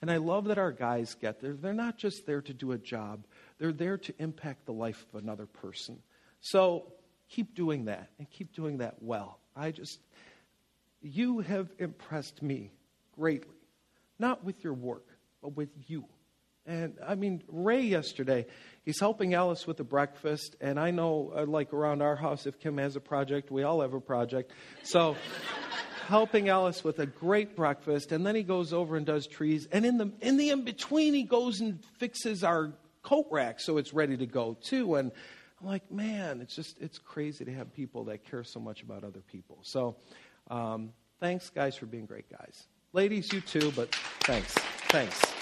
And 0.00 0.10
I 0.10 0.16
love 0.16 0.46
that 0.46 0.58
our 0.58 0.72
guys 0.72 1.14
get 1.14 1.40
there. 1.40 1.54
They're 1.54 1.72
not 1.72 1.96
just 1.96 2.26
there 2.26 2.42
to 2.42 2.52
do 2.52 2.72
a 2.72 2.78
job, 2.78 3.24
they're 3.58 3.72
there 3.72 3.98
to 3.98 4.14
impact 4.18 4.66
the 4.66 4.72
life 4.72 5.04
of 5.12 5.22
another 5.22 5.46
person. 5.46 5.98
So 6.40 6.92
keep 7.28 7.54
doing 7.54 7.86
that 7.86 8.10
and 8.18 8.28
keep 8.28 8.52
doing 8.52 8.78
that 8.78 8.96
well. 9.00 9.38
I 9.54 9.70
just, 9.70 10.00
you 11.00 11.40
have 11.40 11.68
impressed 11.78 12.42
me 12.42 12.70
greatly, 13.14 13.54
not 14.18 14.44
with 14.44 14.64
your 14.64 14.74
work, 14.74 15.06
but 15.40 15.56
with 15.56 15.70
you. 15.86 16.04
And 16.66 16.98
I 17.04 17.16
mean, 17.16 17.42
Ray 17.48 17.82
yesterday, 17.82 18.46
he's 18.84 19.00
helping 19.00 19.34
Alice 19.34 19.66
with 19.66 19.76
the 19.76 19.84
breakfast. 19.84 20.56
And 20.60 20.78
I 20.78 20.90
know, 20.92 21.32
uh, 21.36 21.46
like 21.46 21.72
around 21.72 22.02
our 22.02 22.16
house, 22.16 22.46
if 22.46 22.60
Kim 22.60 22.78
has 22.78 22.94
a 22.94 23.00
project, 23.00 23.50
we 23.50 23.64
all 23.64 23.80
have 23.80 23.94
a 23.94 24.00
project. 24.00 24.52
So, 24.84 25.16
helping 26.06 26.48
Alice 26.48 26.84
with 26.84 26.98
a 26.98 27.06
great 27.06 27.56
breakfast. 27.56 28.12
And 28.12 28.24
then 28.24 28.34
he 28.34 28.42
goes 28.42 28.72
over 28.72 28.96
and 28.96 29.04
does 29.04 29.26
trees. 29.26 29.66
And 29.72 29.84
in 29.84 29.98
the 29.98 30.12
in 30.20 30.36
the 30.36 30.50
in 30.50 30.64
between, 30.64 31.14
he 31.14 31.24
goes 31.24 31.60
and 31.60 31.84
fixes 31.98 32.44
our 32.44 32.72
coat 33.02 33.26
rack 33.30 33.60
so 33.60 33.78
it's 33.78 33.92
ready 33.92 34.16
to 34.16 34.26
go 34.26 34.56
too. 34.60 34.94
And 34.94 35.10
I'm 35.60 35.66
like, 35.66 35.90
man, 35.90 36.40
it's 36.40 36.54
just 36.54 36.78
it's 36.80 36.98
crazy 36.98 37.44
to 37.44 37.52
have 37.52 37.72
people 37.72 38.04
that 38.04 38.24
care 38.24 38.44
so 38.44 38.60
much 38.60 38.82
about 38.82 39.04
other 39.04 39.22
people. 39.32 39.58
So, 39.62 39.96
um, 40.50 40.92
thanks, 41.20 41.50
guys, 41.50 41.76
for 41.76 41.86
being 41.86 42.06
great 42.06 42.30
guys. 42.30 42.66
Ladies, 42.92 43.32
you 43.32 43.40
too, 43.40 43.72
but 43.74 43.92
thanks, 44.24 44.52
thanks. 44.90 45.41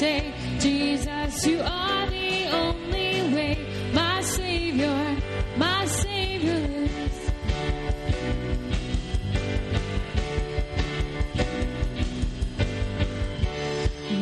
say, 0.00 0.32
Jesus, 0.58 1.46
you 1.46 1.60
are 1.60 2.06
the 2.08 2.48
only 2.52 3.34
way. 3.34 3.54
My 3.92 4.22
Savior, 4.22 5.16
my 5.58 5.84
Savior 5.84 6.54
lives. 6.54 7.32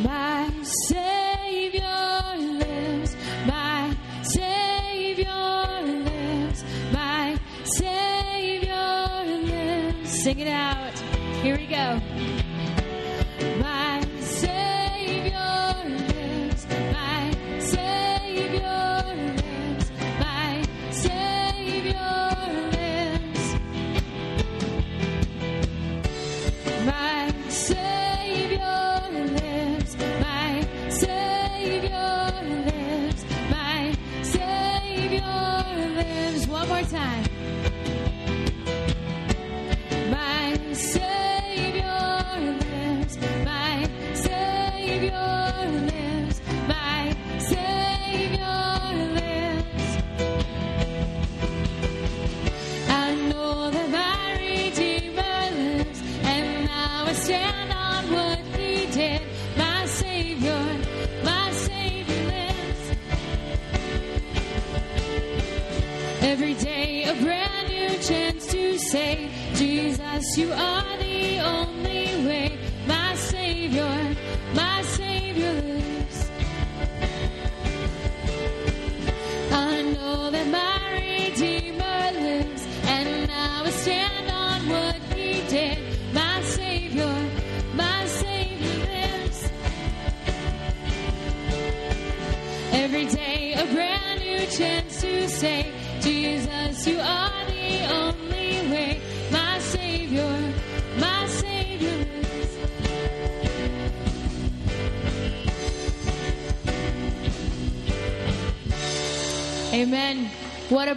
My 0.02 0.50
Savior 0.88 2.00
lives. 2.58 3.16
My 3.46 3.96
Savior 4.22 5.44
lives. 6.08 6.64
My 6.92 7.38
Savior 7.62 8.88
lives. 9.46 10.10
Sing 10.10 10.40
it 10.40 10.48
out. 10.48 10.98
Here 11.44 11.56
we 11.56 11.66
go. 11.68 12.17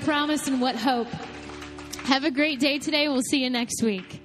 promise 0.02 0.48
and 0.48 0.62
what 0.62 0.76
hope. 0.76 1.08
Have 2.06 2.24
a 2.24 2.32
great 2.32 2.60
day 2.60 2.80
today. 2.80 3.08
We'll 3.08 3.22
see 3.22 3.44
you 3.44 3.50
next 3.50 3.82
week. 3.82 4.21